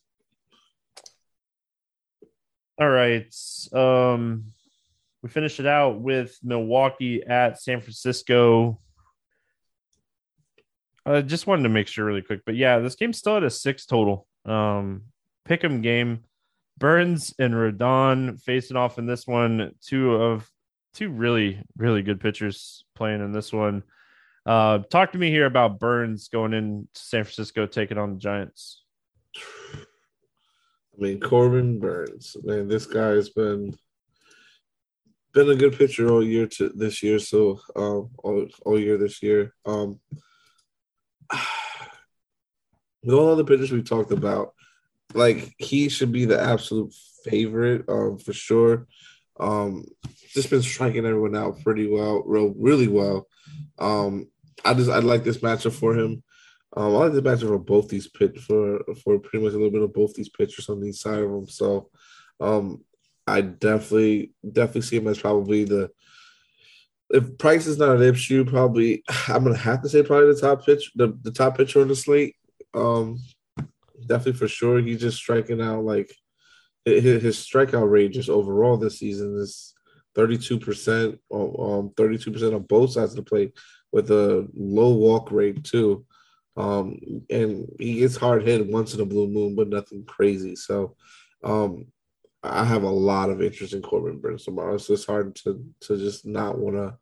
All 2.80 2.88
right. 2.88 3.34
Um, 3.74 4.44
we 5.22 5.28
finished 5.28 5.60
it 5.60 5.66
out 5.66 6.00
with 6.00 6.38
Milwaukee 6.42 7.22
at 7.22 7.60
San 7.60 7.80
Francisco. 7.82 8.80
I 11.10 11.22
just 11.22 11.46
wanted 11.46 11.64
to 11.64 11.68
make 11.68 11.88
sure 11.88 12.04
really 12.04 12.22
quick, 12.22 12.42
but 12.46 12.54
yeah, 12.54 12.78
this 12.78 12.94
game's 12.94 13.18
still 13.18 13.36
at 13.36 13.42
a 13.42 13.50
six 13.50 13.86
total. 13.86 14.26
Um, 14.44 15.02
pick 15.44 15.64
'em 15.64 15.82
game. 15.82 16.24
Burnes 16.78 17.34
and 17.38 17.52
Rodon 17.52 18.40
facing 18.40 18.76
off 18.76 18.98
in 18.98 19.06
this 19.06 19.26
one. 19.26 19.72
Two 19.84 20.14
of 20.14 20.48
two 20.94 21.10
really, 21.10 21.62
really 21.76 22.02
good 22.02 22.20
pitchers 22.20 22.84
playing 22.94 23.20
in 23.20 23.32
this 23.32 23.52
one. 23.52 23.82
Uh, 24.46 24.78
talk 24.90 25.12
to 25.12 25.18
me 25.18 25.30
here 25.30 25.46
about 25.46 25.78
Burnes 25.78 26.28
going 26.28 26.54
in 26.54 26.88
San 26.94 27.24
Francisco 27.24 27.66
taking 27.66 27.98
on 27.98 28.14
the 28.14 28.18
Giants. 28.18 28.82
I 29.36 31.02
mean, 31.02 31.20
Corbin 31.20 31.78
Burnes, 31.78 32.36
man, 32.42 32.68
this 32.68 32.86
guy 32.86 33.08
has 33.10 33.30
been 33.30 33.76
been 35.32 35.50
a 35.50 35.54
good 35.54 35.76
pitcher 35.76 36.10
all 36.10 36.24
year 36.24 36.46
to 36.46 36.70
this 36.70 37.02
year. 37.02 37.18
So 37.18 37.60
um, 37.76 38.10
all, 38.18 38.46
all 38.64 38.80
year 38.80 38.96
this 38.96 39.22
year. 39.22 39.54
Um, 39.64 40.00
with 43.02 43.14
all 43.14 43.36
the 43.36 43.44
pitchers 43.44 43.72
we've 43.72 43.88
talked 43.88 44.12
about, 44.12 44.54
like 45.14 45.54
he 45.58 45.88
should 45.88 46.12
be 46.12 46.24
the 46.24 46.40
absolute 46.40 46.94
favorite 47.24 47.84
um, 47.88 48.18
for 48.18 48.32
sure. 48.32 48.86
Um, 49.38 49.84
just 50.32 50.50
been 50.50 50.62
striking 50.62 51.06
everyone 51.06 51.34
out 51.34 51.62
pretty 51.62 51.88
well, 51.88 52.22
real 52.26 52.54
really 52.56 52.88
well. 52.88 53.26
Um, 53.78 54.28
I 54.64 54.74
just 54.74 54.90
I 54.90 54.98
like 54.98 55.24
this 55.24 55.38
matchup 55.38 55.72
for 55.72 55.94
him. 55.94 56.22
Um, 56.76 56.94
I 56.94 56.98
like 56.98 57.12
the 57.12 57.22
matchup 57.22 57.48
for 57.48 57.58
both 57.58 57.88
these 57.88 58.08
pitch 58.08 58.38
for 58.38 58.80
for 59.02 59.18
pretty 59.18 59.44
much 59.44 59.54
a 59.54 59.56
little 59.56 59.70
bit 59.70 59.82
of 59.82 59.92
both 59.92 60.14
these 60.14 60.28
pitchers 60.28 60.68
on 60.68 60.84
each 60.84 60.96
side 60.96 61.18
of 61.18 61.30
them. 61.30 61.48
So, 61.48 61.90
um, 62.38 62.84
I 63.26 63.40
definitely 63.40 64.32
definitely 64.46 64.82
see 64.82 64.96
him 64.96 65.08
as 65.08 65.18
probably 65.18 65.64
the 65.64 65.90
if 67.10 67.38
Price 67.38 67.66
is 67.66 67.78
not 67.78 67.96
an 67.96 68.02
issue, 68.02 68.44
probably 68.44 69.02
I'm 69.28 69.44
gonna 69.44 69.56
have 69.56 69.82
to 69.82 69.88
say 69.88 70.02
probably 70.02 70.32
the 70.32 70.40
top 70.40 70.64
pitch 70.64 70.92
the, 70.94 71.18
the 71.22 71.32
top 71.32 71.56
pitcher 71.56 71.80
on 71.80 71.88
the 71.88 71.96
slate. 71.96 72.36
Um, 72.74 73.18
definitely 74.06 74.34
for 74.34 74.48
sure. 74.48 74.80
He's 74.80 75.00
just 75.00 75.18
striking 75.18 75.60
out 75.60 75.84
like 75.84 76.14
his, 76.84 77.22
his 77.22 77.36
strikeout 77.36 77.90
rate 77.90 78.12
just 78.12 78.30
overall 78.30 78.76
this 78.76 78.98
season 78.98 79.36
is 79.36 79.74
32%, 80.16 81.18
um, 81.32 81.90
32% 81.90 82.54
on 82.54 82.62
both 82.62 82.92
sides 82.92 83.12
of 83.12 83.16
the 83.16 83.22
plate 83.22 83.52
with 83.92 84.10
a 84.10 84.48
low 84.54 84.94
walk 84.94 85.30
rate 85.30 85.62
too. 85.64 86.04
Um, 86.56 86.98
and 87.30 87.68
he 87.78 88.00
gets 88.00 88.16
hard 88.16 88.42
hit 88.42 88.66
once 88.66 88.94
in 88.94 89.00
a 89.00 89.04
blue 89.04 89.28
moon, 89.28 89.54
but 89.54 89.68
nothing 89.68 90.04
crazy. 90.04 90.56
So, 90.56 90.96
um, 91.44 91.86
I 92.42 92.64
have 92.64 92.84
a 92.84 92.90
lot 92.90 93.30
of 93.30 93.42
interest 93.42 93.74
in 93.74 93.82
Corbin 93.82 94.18
Burnes 94.18 94.44
tomorrow. 94.44 94.74
It's 94.74 95.04
hard 95.04 95.36
to 95.36 95.64
to 95.82 95.96
just 95.96 96.26
not 96.26 96.58
want 96.58 96.76
to 96.76 96.96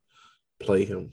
play 0.65 0.85
him 0.85 1.13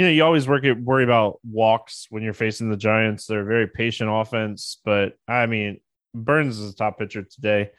you 0.00 0.06
know, 0.06 0.12
you 0.12 0.24
always 0.24 0.48
work 0.48 0.64
it, 0.64 0.80
worry 0.80 1.04
about 1.04 1.40
walks 1.44 2.06
when 2.08 2.22
you're 2.22 2.32
facing 2.32 2.70
the 2.70 2.76
Giants. 2.78 3.26
They're 3.26 3.42
a 3.42 3.44
very 3.44 3.66
patient 3.66 4.08
offense, 4.10 4.78
but 4.82 5.12
I 5.28 5.44
mean, 5.44 5.78
Burnes 6.14 6.58
is 6.58 6.72
a 6.72 6.74
top 6.74 6.98
pitcher 6.98 7.22
today. 7.22 7.70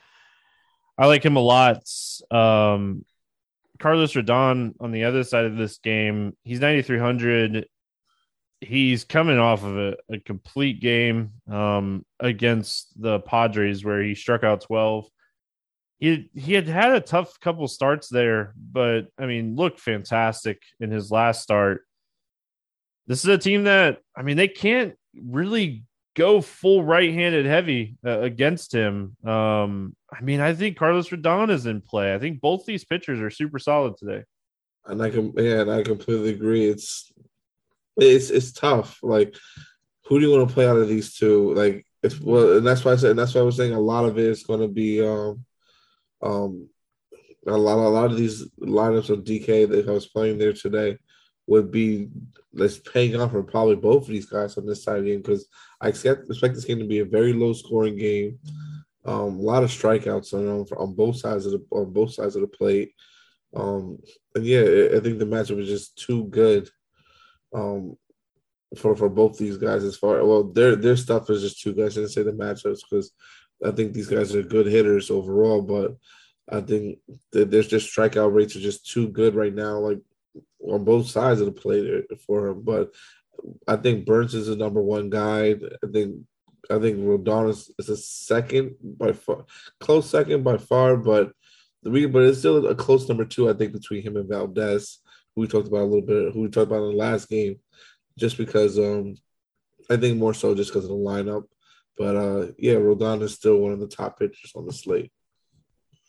I 1.00 1.08
like 1.08 1.26
him 1.26 1.36
a 1.36 1.40
lot. 1.40 1.78
Um, 2.30 3.06
Carlos 3.80 4.14
Rodon 4.14 4.76
on 4.80 4.92
the 4.92 5.06
other 5.06 5.24
side 5.24 5.46
of 5.46 5.58
this 5.58 5.80
game, 5.80 6.38
he's 6.44 6.60
9,300. 6.60 7.66
He's 8.62 9.04
coming 9.04 9.40
off 9.40 9.64
of 9.64 9.78
a, 9.78 9.98
a 10.10 10.20
complete 10.20 10.80
game 10.80 11.32
um, 11.50 12.06
against 12.20 12.90
the 13.02 13.20
Padres 13.20 13.84
where 13.84 14.04
he 14.04 14.16
struck 14.16 14.44
out 14.44 14.62
12. 14.62 15.08
He, 15.98 16.30
he 16.34 16.54
had 16.54 16.68
had 16.68 16.94
a 16.94 17.02
tough 17.02 17.40
couple 17.40 17.68
starts 17.68 18.08
there, 18.08 18.54
but 18.56 19.08
I 19.20 19.26
mean, 19.26 19.56
looked 19.56 19.80
fantastic 19.80 20.62
in 20.80 20.92
his 20.92 21.12
last 21.12 21.42
start 21.42 21.82
this 23.08 23.26
is 23.26 23.30
a 23.30 23.38
team 23.38 23.66
that 23.66 24.00
I 24.16 24.22
mean 24.22 24.38
they 24.38 24.48
can't 24.48 24.96
really 25.22 25.84
go 26.16 26.42
full 26.42 26.84
right-handed 26.84 27.46
heavy 27.46 27.98
uh, 28.06 28.20
against 28.20 28.74
him. 28.74 29.16
Um, 29.26 29.96
I 30.14 30.22
mean, 30.22 30.40
I 30.40 30.54
think 30.54 30.78
Carlos 30.78 31.10
Rodon 31.10 31.50
is 31.50 31.66
in 31.66 31.82
play. 31.82 32.14
I 32.14 32.20
think 32.20 32.42
both 32.42 32.66
these 32.66 32.86
pitchers 32.86 33.20
are 33.22 33.30
super 33.30 33.60
solid 33.60 33.98
today. 33.98 34.24
And 34.86 35.02
I 35.02 35.10
can, 35.10 35.34
yeah, 35.38 35.62
and 35.62 35.72
I 35.72 35.84
completely 35.84 36.30
agree. 36.30 36.66
It's 36.66 37.12
it's 37.98 38.30
it's 38.30 38.52
tough. 38.52 39.00
Like, 39.02 39.36
who 40.06 40.20
do 40.20 40.28
you 40.28 40.32
want 40.36 40.48
to 40.48 40.54
play 40.54 40.68
out 40.68 40.78
of 40.78 40.88
these 40.88 41.16
two? 41.16 41.54
Like, 41.54 41.86
it's 42.04 42.20
well, 42.20 42.58
and 42.58 42.66
that's 42.66 42.84
why 42.84 42.94
I 42.94 42.96
said, 42.96 43.12
and 43.12 43.20
that's 43.20 43.34
why 43.34 43.42
I 43.42 43.46
was 43.46 43.58
saying 43.58 43.74
a 43.74 43.80
lot 43.80 44.06
of 44.06 44.18
it 44.18 44.26
is 44.26 44.44
going 44.44 44.62
to 44.62 44.68
be, 44.68 45.06
um, 45.06 45.46
um, 46.22 46.70
a 47.48 47.58
lot, 47.58 47.78
a 47.78 47.90
lot 47.90 48.12
of 48.12 48.18
these 48.18 48.48
lineups 48.60 49.10
of 49.10 49.24
DK 49.24 49.70
that 49.70 49.88
I 49.88 49.92
was 49.92 50.08
playing 50.08 50.38
there 50.38 50.54
today 50.54 50.98
would 51.48 51.72
be 51.72 52.10
that's 52.54 52.78
paying 52.78 53.20
off 53.20 53.32
for 53.32 53.44
probably 53.44 53.76
both 53.76 54.04
of 54.04 54.10
these 54.10 54.26
guys 54.26 54.58
on 54.58 54.66
this 54.66 54.84
side 54.84 54.98
of 54.98 55.04
the 55.04 55.12
game 55.12 55.22
because 55.22 55.48
I 55.80 55.90
expect, 55.90 56.30
expect 56.30 56.56
this 56.56 56.66
game 56.66 56.80
to 56.80 56.86
be 56.86 57.00
a 57.00 57.06
very 57.06 57.34
low 57.34 57.54
scoring 57.54 57.98
game. 57.98 58.40
Um, 59.04 59.40
a 59.40 59.42
lot 59.42 59.64
of 59.64 59.72
strikeouts 59.72 60.34
on 60.34 60.68
on 60.78 60.94
both 60.94 61.18
sides 61.18 61.46
of 61.46 61.54
the 61.54 61.66
on 61.72 61.92
both 61.92 62.14
sides 62.14 62.36
of 62.36 62.42
the 62.42 62.48
plate. 62.48 62.94
Um, 63.56 64.00
and 64.36 64.46
yeah, 64.46 64.62
I 64.96 65.00
think 65.00 65.18
the 65.18 65.26
matchup 65.26 65.60
is 65.60 65.68
just 65.68 65.98
too 65.98 66.26
good 66.26 66.70
um, 67.54 67.98
for 68.78 68.96
for 68.96 69.10
both 69.10 69.38
these 69.38 69.58
guys. 69.58 69.84
As 69.84 69.98
far 69.98 70.24
well, 70.26 70.44
their 70.44 70.76
their 70.76 70.98
stuff 70.98 71.30
is 71.30 71.42
just 71.42 71.62
too 71.62 71.74
good. 71.74 71.92
I 71.92 71.94
didn't 71.94 72.10
say 72.10 72.24
the 72.24 72.32
matchups 72.32 72.82
because 72.90 73.12
I 73.64 73.72
think 73.72 73.94
these 73.94 74.08
guys 74.08 74.36
are 74.36 74.44
good 74.44 74.66
hitters 74.66 75.12
overall, 75.12 75.62
but 75.62 75.96
I 76.52 76.62
think 76.62 77.00
there's 77.32 77.68
just 77.68 77.96
strikeout 77.96 78.34
rates 78.34 78.56
are 78.56 78.62
just 78.62 78.90
too 78.90 79.08
good 79.10 79.36
right 79.36 79.54
now. 79.54 79.78
Like 79.78 80.00
on 80.68 80.84
both 80.84 81.08
sides 81.08 81.42
of 81.42 81.48
the 81.48 81.52
plate 81.52 82.06
for 82.26 82.48
him. 82.48 82.62
But 82.62 82.94
I 83.68 83.76
think 83.76 84.06
Burnes 84.06 84.34
is 84.34 84.48
the 84.48 84.56
number 84.56 84.82
one 84.82 85.10
guy. 85.10 85.52
I 85.52 85.88
think 85.92 86.16
I 86.70 86.80
think 86.80 86.98
Rodon 87.00 87.50
is, 87.50 87.72
is 87.80 87.90
a 87.90 87.98
second 87.98 88.76
by 88.82 89.14
far, 89.14 89.46
close 89.80 90.10
second 90.10 90.44
by 90.44 90.58
far, 90.58 90.96
but 90.96 91.32
the 91.84 92.06
but 92.06 92.24
it's 92.24 92.40
still 92.40 92.68
a 92.68 92.76
close 92.76 93.08
number 93.10 93.26
two. 93.26 93.50
I 93.50 93.54
think 93.54 93.74
between 93.74 94.04
him 94.04 94.16
and 94.16 94.30
Valdez, 94.30 95.00
we 95.36 95.48
talked 95.48 95.68
about 95.68 95.82
a 95.82 95.86
little 95.86 96.02
bit, 96.02 96.34
who 96.34 96.42
we 96.42 96.50
talked 96.50 96.68
about 96.68 96.84
in 96.84 96.92
the 96.92 96.98
last 96.98 97.30
game, 97.30 97.60
just 98.18 98.38
because 98.38 98.78
um 98.80 99.16
I 99.90 99.98
think 99.98 100.18
more 100.18 100.34
so 100.34 100.56
just 100.56 100.72
because 100.72 100.86
of 100.86 100.92
the 100.92 100.96
lineup. 100.96 101.44
But 101.98 102.16
uh 102.16 102.48
yeah, 102.58 102.76
Rodon 102.76 103.22
is 103.22 103.34
still 103.34 103.58
one 103.58 103.72
of 103.72 103.80
the 103.80 103.88
top 103.88 104.20
pitchers 104.20 104.54
on 104.56 104.66
the 104.66 104.74
slate. 104.74 105.12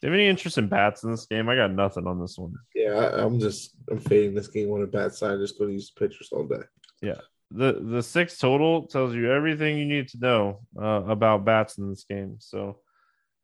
Do 0.02 0.08
you 0.08 0.12
have 0.12 0.18
any 0.18 0.28
interest 0.28 0.58
in 0.58 0.66
bats 0.66 1.04
in 1.04 1.12
this 1.12 1.26
game? 1.26 1.48
I 1.48 1.54
got 1.54 1.70
nothing 1.70 2.08
on 2.08 2.20
this 2.20 2.36
one. 2.36 2.54
Yeah, 2.74 2.90
I, 2.90 3.24
am 3.24 3.38
just 3.38 3.76
I'm 3.88 4.00
fading 4.00 4.34
this 4.34 4.48
game 4.48 4.70
on 4.72 4.82
a 4.82 4.86
bat 4.86 5.14
side. 5.14 5.38
Just 5.38 5.58
going 5.58 5.70
to 5.70 5.74
use 5.74 5.90
pitchers 5.90 6.30
all 6.32 6.44
day. 6.44 6.62
Yeah, 7.00 7.20
the 7.52 7.80
the 7.80 8.02
six 8.02 8.36
total 8.36 8.88
tells 8.88 9.14
you 9.14 9.30
everything 9.30 9.78
you 9.78 9.84
need 9.84 10.08
to 10.08 10.18
know 10.18 10.60
uh, 10.76 11.04
about 11.06 11.44
bats 11.44 11.78
in 11.78 11.88
this 11.88 12.02
game. 12.02 12.36
So, 12.40 12.78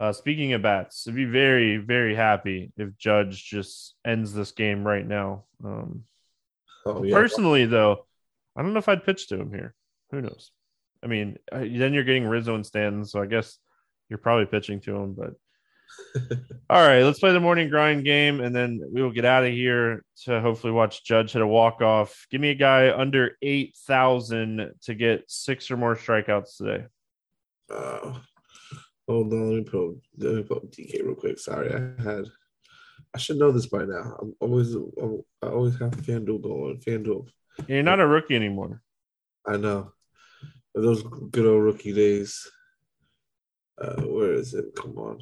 uh, 0.00 0.12
speaking 0.12 0.52
of 0.52 0.62
bats, 0.62 1.06
I'd 1.08 1.14
be 1.14 1.24
very 1.24 1.76
very 1.76 2.14
happy 2.14 2.72
if 2.76 2.96
Judge 2.96 3.44
just 3.44 3.94
ends 4.04 4.32
this 4.32 4.52
game 4.52 4.86
right 4.86 5.06
now. 5.06 5.44
Um, 5.64 6.04
oh, 6.86 7.02
yeah. 7.02 7.14
Personally, 7.14 7.66
though, 7.66 8.06
I 8.56 8.62
don't 8.62 8.72
know 8.72 8.78
if 8.78 8.88
I'd 8.88 9.04
pitch 9.04 9.28
to 9.28 9.40
him 9.40 9.52
here. 9.52 9.74
Who 10.10 10.20
knows? 10.22 10.52
I 11.02 11.06
mean, 11.06 11.38
then 11.52 11.94
you're 11.94 12.04
getting 12.04 12.26
Rizzo 12.26 12.54
and 12.54 12.66
Stanton, 12.66 13.04
so 13.04 13.22
I 13.22 13.26
guess 13.26 13.58
you're 14.08 14.18
probably 14.18 14.46
pitching 14.46 14.80
to 14.80 14.96
him. 14.96 15.14
But 15.14 15.34
all 16.70 16.86
right, 16.86 17.02
let's 17.02 17.18
play 17.18 17.32
the 17.32 17.40
morning 17.40 17.68
grind 17.68 18.04
game, 18.04 18.40
and 18.40 18.54
then 18.54 18.80
we 18.92 19.02
will 19.02 19.12
get 19.12 19.24
out 19.24 19.44
of 19.44 19.52
here 19.52 20.04
to 20.24 20.40
hopefully 20.40 20.72
watch 20.72 21.04
Judge 21.04 21.32
hit 21.32 21.42
a 21.42 21.46
walk 21.46 21.80
off. 21.80 22.26
Give 22.30 22.40
me 22.40 22.50
a 22.50 22.54
guy 22.54 22.92
under 22.92 23.36
eight 23.42 23.76
thousand 23.86 24.72
to 24.82 24.94
get 24.94 25.24
six 25.28 25.70
or 25.70 25.76
more 25.76 25.94
strikeouts 25.94 26.56
today. 26.56 26.84
Uh, 27.70 28.14
hold 29.08 29.32
on, 29.32 29.48
let 29.48 29.56
me 29.56 29.64
put 29.64 29.96
let 30.18 30.34
me 30.34 30.42
put 30.42 30.70
DK 30.70 31.04
real 31.04 31.14
quick. 31.14 31.38
Sorry, 31.38 31.72
I 31.72 32.02
had 32.02 32.26
I 33.14 33.18
should 33.18 33.38
know 33.38 33.50
this 33.50 33.66
by 33.66 33.84
now. 33.84 34.16
I'm 34.20 34.34
always 34.40 34.74
I'm, 34.74 35.22
I 35.42 35.48
always 35.48 35.78
have 35.78 35.92
FanDuel 35.92 36.42
going. 36.42 36.80
FanDuel. 36.86 37.26
You're 37.66 37.82
not 37.82 38.00
a 38.00 38.06
rookie 38.06 38.36
anymore. 38.36 38.82
I 39.46 39.56
know. 39.56 39.92
Those 40.74 41.02
good 41.02 41.46
old 41.46 41.64
rookie 41.64 41.92
days. 41.92 42.48
Uh, 43.80 44.02
where 44.02 44.32
is 44.32 44.54
it? 44.54 44.66
Come 44.76 44.98
on. 44.98 45.18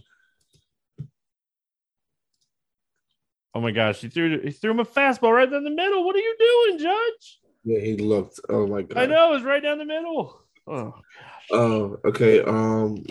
Oh 3.54 3.60
my 3.60 3.70
gosh, 3.70 4.00
he 4.00 4.08
threw 4.08 4.40
he 4.42 4.50
threw 4.50 4.72
him 4.72 4.80
a 4.80 4.84
fastball 4.84 5.32
right 5.32 5.50
down 5.50 5.64
the 5.64 5.70
middle. 5.70 6.04
What 6.04 6.16
are 6.16 6.18
you 6.18 6.36
doing, 6.38 6.78
Judge? 6.78 7.40
Yeah, 7.64 7.80
he 7.80 7.96
looked. 7.96 8.40
Oh 8.48 8.66
my 8.66 8.82
god. 8.82 8.98
I 8.98 9.06
know, 9.06 9.30
it 9.30 9.36
was 9.36 9.42
right 9.44 9.62
down 9.62 9.78
the 9.78 9.84
middle. 9.84 10.38
Oh 10.66 10.92
gosh. 10.92 11.46
Oh, 11.52 11.96
okay. 12.04 12.42
Um 12.42 13.04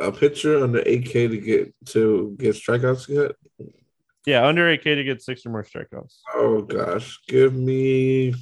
a 0.00 0.12
pitcher 0.12 0.62
under 0.62 0.82
8K 0.82 1.30
to 1.30 1.38
get 1.38 1.74
to 1.86 2.36
get 2.38 2.54
strikeouts 2.54 3.08
yet? 3.08 3.32
Yeah, 4.26 4.46
under 4.46 4.64
8K 4.76 4.96
to 4.96 5.04
get 5.04 5.22
six 5.22 5.44
or 5.46 5.50
more 5.50 5.64
strikeouts. 5.64 6.18
Oh 6.34 6.62
gosh. 6.62 7.18
Give 7.26 7.54
me 7.54 8.34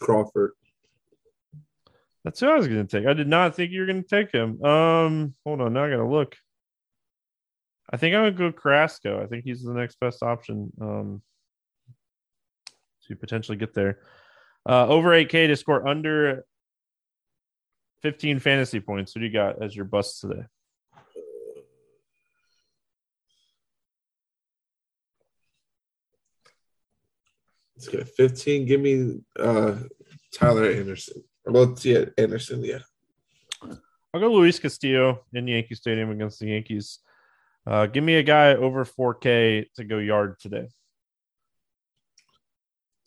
Crawford. 0.00 0.52
That's 2.24 2.40
who 2.40 2.48
I 2.48 2.56
was 2.56 2.66
going 2.66 2.84
to 2.84 2.98
take. 2.98 3.06
I 3.06 3.12
did 3.12 3.28
not 3.28 3.54
think 3.54 3.70
you 3.70 3.80
were 3.80 3.86
going 3.86 4.02
to 4.02 4.08
take 4.08 4.32
him. 4.32 4.60
Um, 4.64 5.34
hold 5.44 5.60
on, 5.60 5.72
now 5.72 5.84
I 5.84 5.90
got 5.90 5.98
to 5.98 6.08
look. 6.08 6.36
I 7.88 7.96
think 7.96 8.16
I'm 8.16 8.22
going 8.22 8.32
to 8.32 8.38
go 8.38 8.52
Carrasco. 8.52 9.22
I 9.22 9.26
think 9.26 9.44
he's 9.44 9.62
the 9.62 9.72
next 9.72 10.00
best 10.00 10.24
option 10.24 10.72
um, 10.80 11.22
to 13.06 13.14
potentially 13.14 13.56
get 13.56 13.74
there. 13.74 14.00
Uh, 14.68 14.88
over 14.88 15.10
8K 15.10 15.46
to 15.46 15.56
score 15.56 15.86
under 15.86 16.44
15 18.06 18.38
fantasy 18.38 18.78
points. 18.78 19.12
Who 19.12 19.18
do 19.18 19.26
you 19.26 19.32
got 19.32 19.60
as 19.60 19.74
your 19.74 19.84
bust 19.84 20.20
today? 20.20 20.44
Let's 27.74 27.88
get 27.88 28.08
15. 28.08 28.64
Give 28.64 28.80
me 28.80 29.18
uh 29.36 29.74
Tyler 30.32 30.70
Anderson. 30.70 31.24
Well, 31.44 31.76
yeah, 31.82 32.04
Anderson, 32.16 32.62
yeah. 32.62 32.78
I'll 34.14 34.20
go 34.20 34.32
Luis 34.32 34.60
Castillo 34.60 35.24
in 35.32 35.48
Yankee 35.48 35.74
Stadium 35.74 36.12
against 36.12 36.38
the 36.38 36.46
Yankees. 36.46 37.00
Uh, 37.66 37.86
give 37.86 38.04
me 38.04 38.14
a 38.14 38.22
guy 38.22 38.54
over 38.54 38.84
4K 38.84 39.66
to 39.74 39.84
go 39.84 39.98
yard 39.98 40.38
today. 40.38 40.68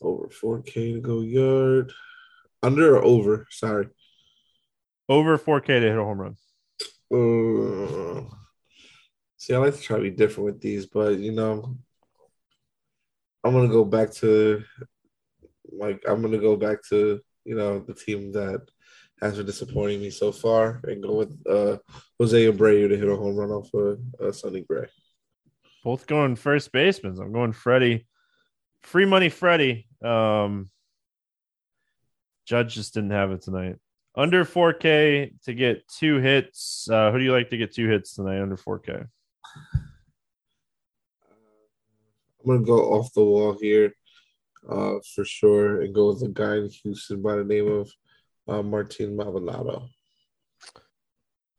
Over 0.02 0.28
4K 0.28 0.92
to 0.92 1.00
go 1.00 1.20
yard. 1.22 1.90
Under 2.62 2.98
or 2.98 3.02
over? 3.02 3.46
Sorry. 3.48 3.88
Over 5.10 5.36
4K 5.36 5.66
to 5.66 5.80
hit 5.80 5.98
a 5.98 6.04
home 6.04 6.20
run. 6.20 6.36
See, 9.36 9.52
I 9.52 9.58
like 9.58 9.74
to 9.74 9.80
try 9.82 9.96
to 9.96 10.02
be 10.04 10.10
different 10.10 10.44
with 10.44 10.60
these, 10.60 10.86
but 10.86 11.18
you 11.18 11.32
know, 11.32 11.76
I'm 13.42 13.52
gonna 13.52 13.66
go 13.66 13.84
back 13.84 14.12
to 14.14 14.62
like 15.72 16.04
I'm 16.08 16.22
gonna 16.22 16.38
go 16.38 16.54
back 16.54 16.78
to 16.90 17.20
you 17.44 17.56
know 17.56 17.80
the 17.80 17.94
team 17.94 18.30
that 18.32 18.60
has 19.20 19.36
been 19.36 19.46
disappointing 19.46 20.00
me 20.00 20.10
so 20.10 20.30
far 20.30 20.80
and 20.84 21.02
go 21.02 21.14
with 21.14 21.36
uh, 21.44 21.78
Jose 22.20 22.46
Abreu 22.46 22.88
to 22.88 22.96
hit 22.96 23.08
a 23.08 23.16
home 23.16 23.34
run 23.34 23.50
off 23.50 23.74
of 23.74 23.98
uh, 24.22 24.30
Sonny 24.30 24.60
Gray. 24.60 24.86
Both 25.82 26.06
going 26.06 26.36
first 26.36 26.70
basemen. 26.70 27.18
I'm 27.20 27.32
going 27.32 27.52
Freddie. 27.52 28.06
Free 28.82 29.06
money, 29.06 29.28
Freddie. 29.28 29.88
Um, 30.04 30.70
Judge 32.46 32.74
just 32.74 32.94
didn't 32.94 33.10
have 33.10 33.32
it 33.32 33.42
tonight. 33.42 33.76
Under 34.16 34.44
4K 34.44 35.40
to 35.44 35.54
get 35.54 35.86
two 35.88 36.16
hits. 36.16 36.88
Uh, 36.90 37.12
who 37.12 37.18
do 37.18 37.24
you 37.24 37.32
like 37.32 37.50
to 37.50 37.56
get 37.56 37.72
two 37.72 37.88
hits 37.88 38.14
tonight 38.14 38.40
under 38.40 38.56
4K? 38.56 39.06
I'm 42.42 42.46
gonna 42.46 42.64
go 42.64 42.92
off 42.92 43.12
the 43.12 43.24
wall 43.24 43.56
here, 43.60 43.94
uh, 44.68 44.94
for 45.14 45.24
sure, 45.24 45.82
and 45.82 45.94
go 45.94 46.08
with 46.08 46.22
a 46.22 46.28
guy 46.28 46.56
in 46.56 46.70
Houston 46.82 47.22
by 47.22 47.36
the 47.36 47.44
name 47.44 47.70
of 47.70 47.90
uh, 48.48 48.62
Martin 48.62 49.16
Maldonado. 49.16 49.88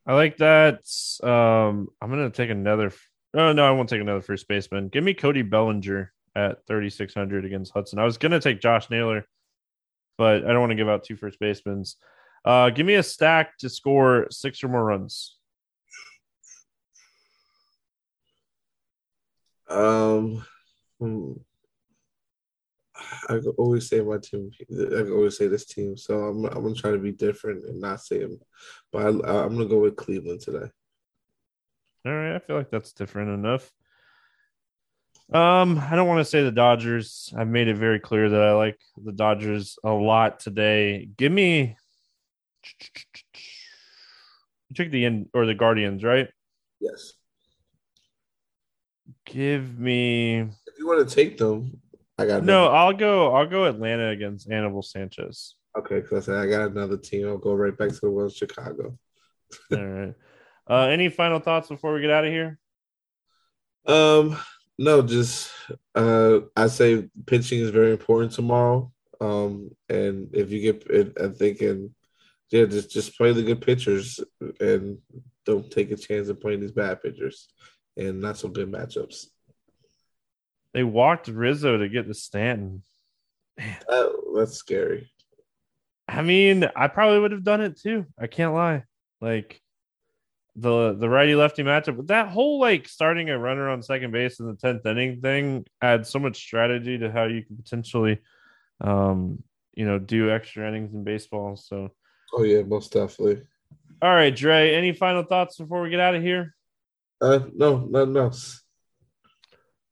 I 0.06 0.16
like 0.16 0.38
that. 0.38 0.82
Um, 1.24 1.88
I'm 2.02 2.10
gonna 2.10 2.32
take 2.32 2.50
another. 2.50 2.92
Oh 3.34 3.54
no, 3.54 3.64
I 3.64 3.72
won't 3.72 3.90
take 3.90 4.02
another 4.02 4.22
first 4.22 4.48
baseman. 4.48 4.90
Give 4.90 5.04
me 5.04 5.14
Cody 5.14 5.44
Bellinger 5.44 6.12
at 6.36 6.66
3600 6.68 7.46
against 7.46 7.72
Hudson. 7.72 8.00
I 8.00 8.04
was 8.04 8.18
gonna 8.18 8.40
take 8.40 8.60
Josh 8.60 8.90
Naylor, 8.90 9.26
but 10.18 10.44
I 10.44 10.48
don't 10.48 10.60
want 10.60 10.72
to 10.72 10.76
give 10.76 10.90
out 10.90 11.04
two 11.04 11.16
first 11.16 11.40
basemen. 11.40 11.86
Uh, 12.44 12.70
give 12.70 12.86
me 12.86 12.96
a 12.96 13.04
stack 13.04 13.58
to 13.60 13.70
score 13.70 14.28
six 14.32 14.64
or 14.64 14.68
more 14.68 14.84
runs. 14.84 15.38
Um, 19.70 20.44
hmm. 21.00 21.34
I 23.30 23.40
always 23.58 23.88
say 23.88 24.02
my 24.02 24.18
team. 24.18 24.52
I 24.70 25.10
always 25.10 25.38
say 25.38 25.48
this 25.48 25.66
team. 25.66 25.98
So 25.98 26.20
I'm 26.20 26.46
I'm 26.46 26.64
gonna 26.64 26.76
try 26.76 26.92
to 26.92 26.98
be 26.98 27.12
different 27.12 27.66
and 27.66 27.80
not 27.80 28.02
say 28.02 28.20
them. 28.20 28.40
But 28.92 29.06
I, 29.06 29.08
I'm 29.08 29.56
gonna 29.56 29.66
go 29.66 29.80
with 29.80 29.96
Cleveland 29.96 30.42
today. 30.42 30.70
All 32.06 32.14
right, 32.14 32.36
I 32.36 32.40
feel 32.40 32.58
like 32.58 32.72
that's 32.72 32.94
different 32.94 33.30
enough. 33.30 33.72
Um, 35.32 35.82
I 35.90 35.96
don't 35.96 36.08
want 36.08 36.20
to 36.20 36.26
say 36.26 36.44
the 36.44 36.52
Dodgers. 36.52 37.34
I've 37.38 37.48
made 37.48 37.70
it 37.70 37.78
very 37.78 38.00
clear 38.00 38.30
that 38.30 38.42
I 38.42 38.52
like 38.54 38.80
the 39.02 39.14
Dodgers 39.14 39.78
a 39.84 39.92
lot 39.92 40.40
today. 40.40 41.08
Give 41.16 41.32
me 41.32 41.78
you 44.70 44.76
took 44.76 44.92
the 44.92 45.06
end 45.06 45.28
or 45.34 45.46
the 45.46 45.54
Guardians, 45.54 46.04
right? 46.04 46.28
Yes. 46.80 47.14
Give 49.26 49.78
me 49.80 50.40
If 50.40 50.80
you 50.80 50.88
want 50.88 51.08
to 51.08 51.16
take 51.16 51.38
them, 51.38 51.80
I 52.18 52.26
got 52.26 52.44
no. 52.44 52.64
another- 52.64 52.76
I'll 52.76 52.94
go. 52.94 53.36
I'll 53.36 53.48
go 53.48 53.66
Atlanta 53.66 54.10
against 54.10 54.50
Anibal 54.50 54.82
Sanchez. 54.82 55.56
Okay, 55.78 56.02
because 56.02 56.28
I 56.28 56.48
got 56.48 56.72
another 56.72 56.98
team. 56.98 57.28
I'll 57.28 57.38
go 57.38 57.54
right 57.54 57.78
back 57.78 57.90
to 57.90 58.00
the 58.02 58.10
in 58.10 58.36
Chicago. 58.36 58.98
All 59.72 59.86
right. 59.86 60.14
Uh, 60.70 60.88
any 60.88 61.10
final 61.10 61.40
thoughts 61.40 61.70
before 61.70 61.94
we 61.94 62.02
get 62.02 62.10
out 62.12 62.26
of 62.26 62.32
here? 62.32 62.60
Um, 63.86 64.38
no, 64.78 65.02
just 65.02 65.52
uh, 65.96 66.40
I 66.56 66.68
say 66.68 67.10
pitching 67.26 67.60
is 67.62 67.70
very 67.70 67.92
important 67.92 68.34
tomorrow. 68.34 68.92
Um, 69.20 69.72
and 69.90 70.30
if 70.34 70.52
you 70.52 70.62
get 70.62 70.88
it, 70.90 71.14
I'm 71.20 71.34
thinking, 71.36 71.94
yeah, 72.52 72.66
just 72.66 72.92
just 72.92 73.18
play 73.18 73.34
the 73.34 73.44
good 73.44 73.62
pitchers 73.62 74.20
and 74.60 74.98
don't 75.46 75.72
take 75.72 75.92
a 75.92 75.96
chance 75.96 76.30
of 76.30 76.40
playing 76.40 76.60
these 76.60 76.72
bad 76.72 77.02
pitchers 77.02 77.48
and 77.98 78.22
not 78.22 78.38
so 78.38 78.50
good 78.50 78.72
matchups. 78.72 79.28
They 80.74 80.84
walked 80.84 81.28
Rizzo 81.28 81.78
to 81.78 81.90
get 81.90 82.08
to 82.08 82.14
Stanton. 82.14 82.84
That, 83.58 84.22
that's 84.36 84.54
scary. 84.54 85.12
I 86.08 86.22
mean, 86.22 86.70
I 86.76 86.88
probably 86.88 87.20
would 87.20 87.32
have 87.32 87.44
done 87.44 87.62
it 87.62 87.80
too. 87.80 88.06
I 88.20 88.28
can't 88.28 88.54
lie. 88.54 88.84
Like 89.22 89.62
the 90.56 90.94
the 90.94 91.08
righty 91.08 91.36
lefty 91.36 91.64
matchup, 91.64 91.96
but 91.96 92.08
that 92.08 92.30
whole 92.30 92.60
like 92.60 92.88
starting 92.88 93.30
a 93.30 93.40
runner 93.40 93.70
on 93.70 93.82
second 93.82 94.12
base 94.12 94.40
in 94.40 94.48
the 94.48 94.56
tenth 94.56 94.86
inning 94.86 95.22
thing 95.22 95.66
adds 95.82 96.10
so 96.10 96.20
much 96.20 96.38
strategy 96.38 96.98
to 96.98 97.12
how 97.12 97.26
you 97.26 97.44
can 97.44 97.56
potentially, 97.56 98.20
um, 98.82 99.42
you 99.74 99.86
know, 99.86 100.00
do 100.00 100.30
extra 100.30 100.68
innings 100.68 100.94
in 100.94 101.06
baseball. 101.06 101.56
So, 101.56 101.92
Oh 102.34 102.44
yeah, 102.44 102.62
most 102.64 102.94
definitely. 102.94 103.42
all 104.02 104.14
right, 104.14 104.36
Dre. 104.36 104.74
Any 104.74 104.94
final 104.94 105.24
thoughts 105.24 105.58
before 105.58 105.82
we 105.82 105.90
get 105.90 106.00
out 106.00 106.16
of 106.16 106.22
here? 106.24 106.56
Uh, 107.22 107.40
no, 107.54 107.78
nothing 107.90 108.18
else. 108.18 108.64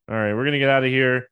All 0.09 0.15
right, 0.15 0.33
we're 0.33 0.45
gonna 0.45 0.59
get 0.59 0.69
out 0.69 0.83
of 0.83 0.89
here. 0.89 1.29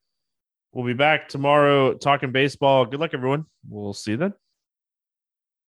We'll 0.73 0.85
be 0.85 0.93
back 0.93 1.29
tomorrow 1.29 1.93
talking 1.95 2.31
baseball. 2.31 2.85
Good 2.85 2.99
luck, 2.99 3.13
everyone. 3.13 3.45
We'll 3.67 3.93
see 3.93 4.11
you 4.11 4.17
then. 4.17 4.33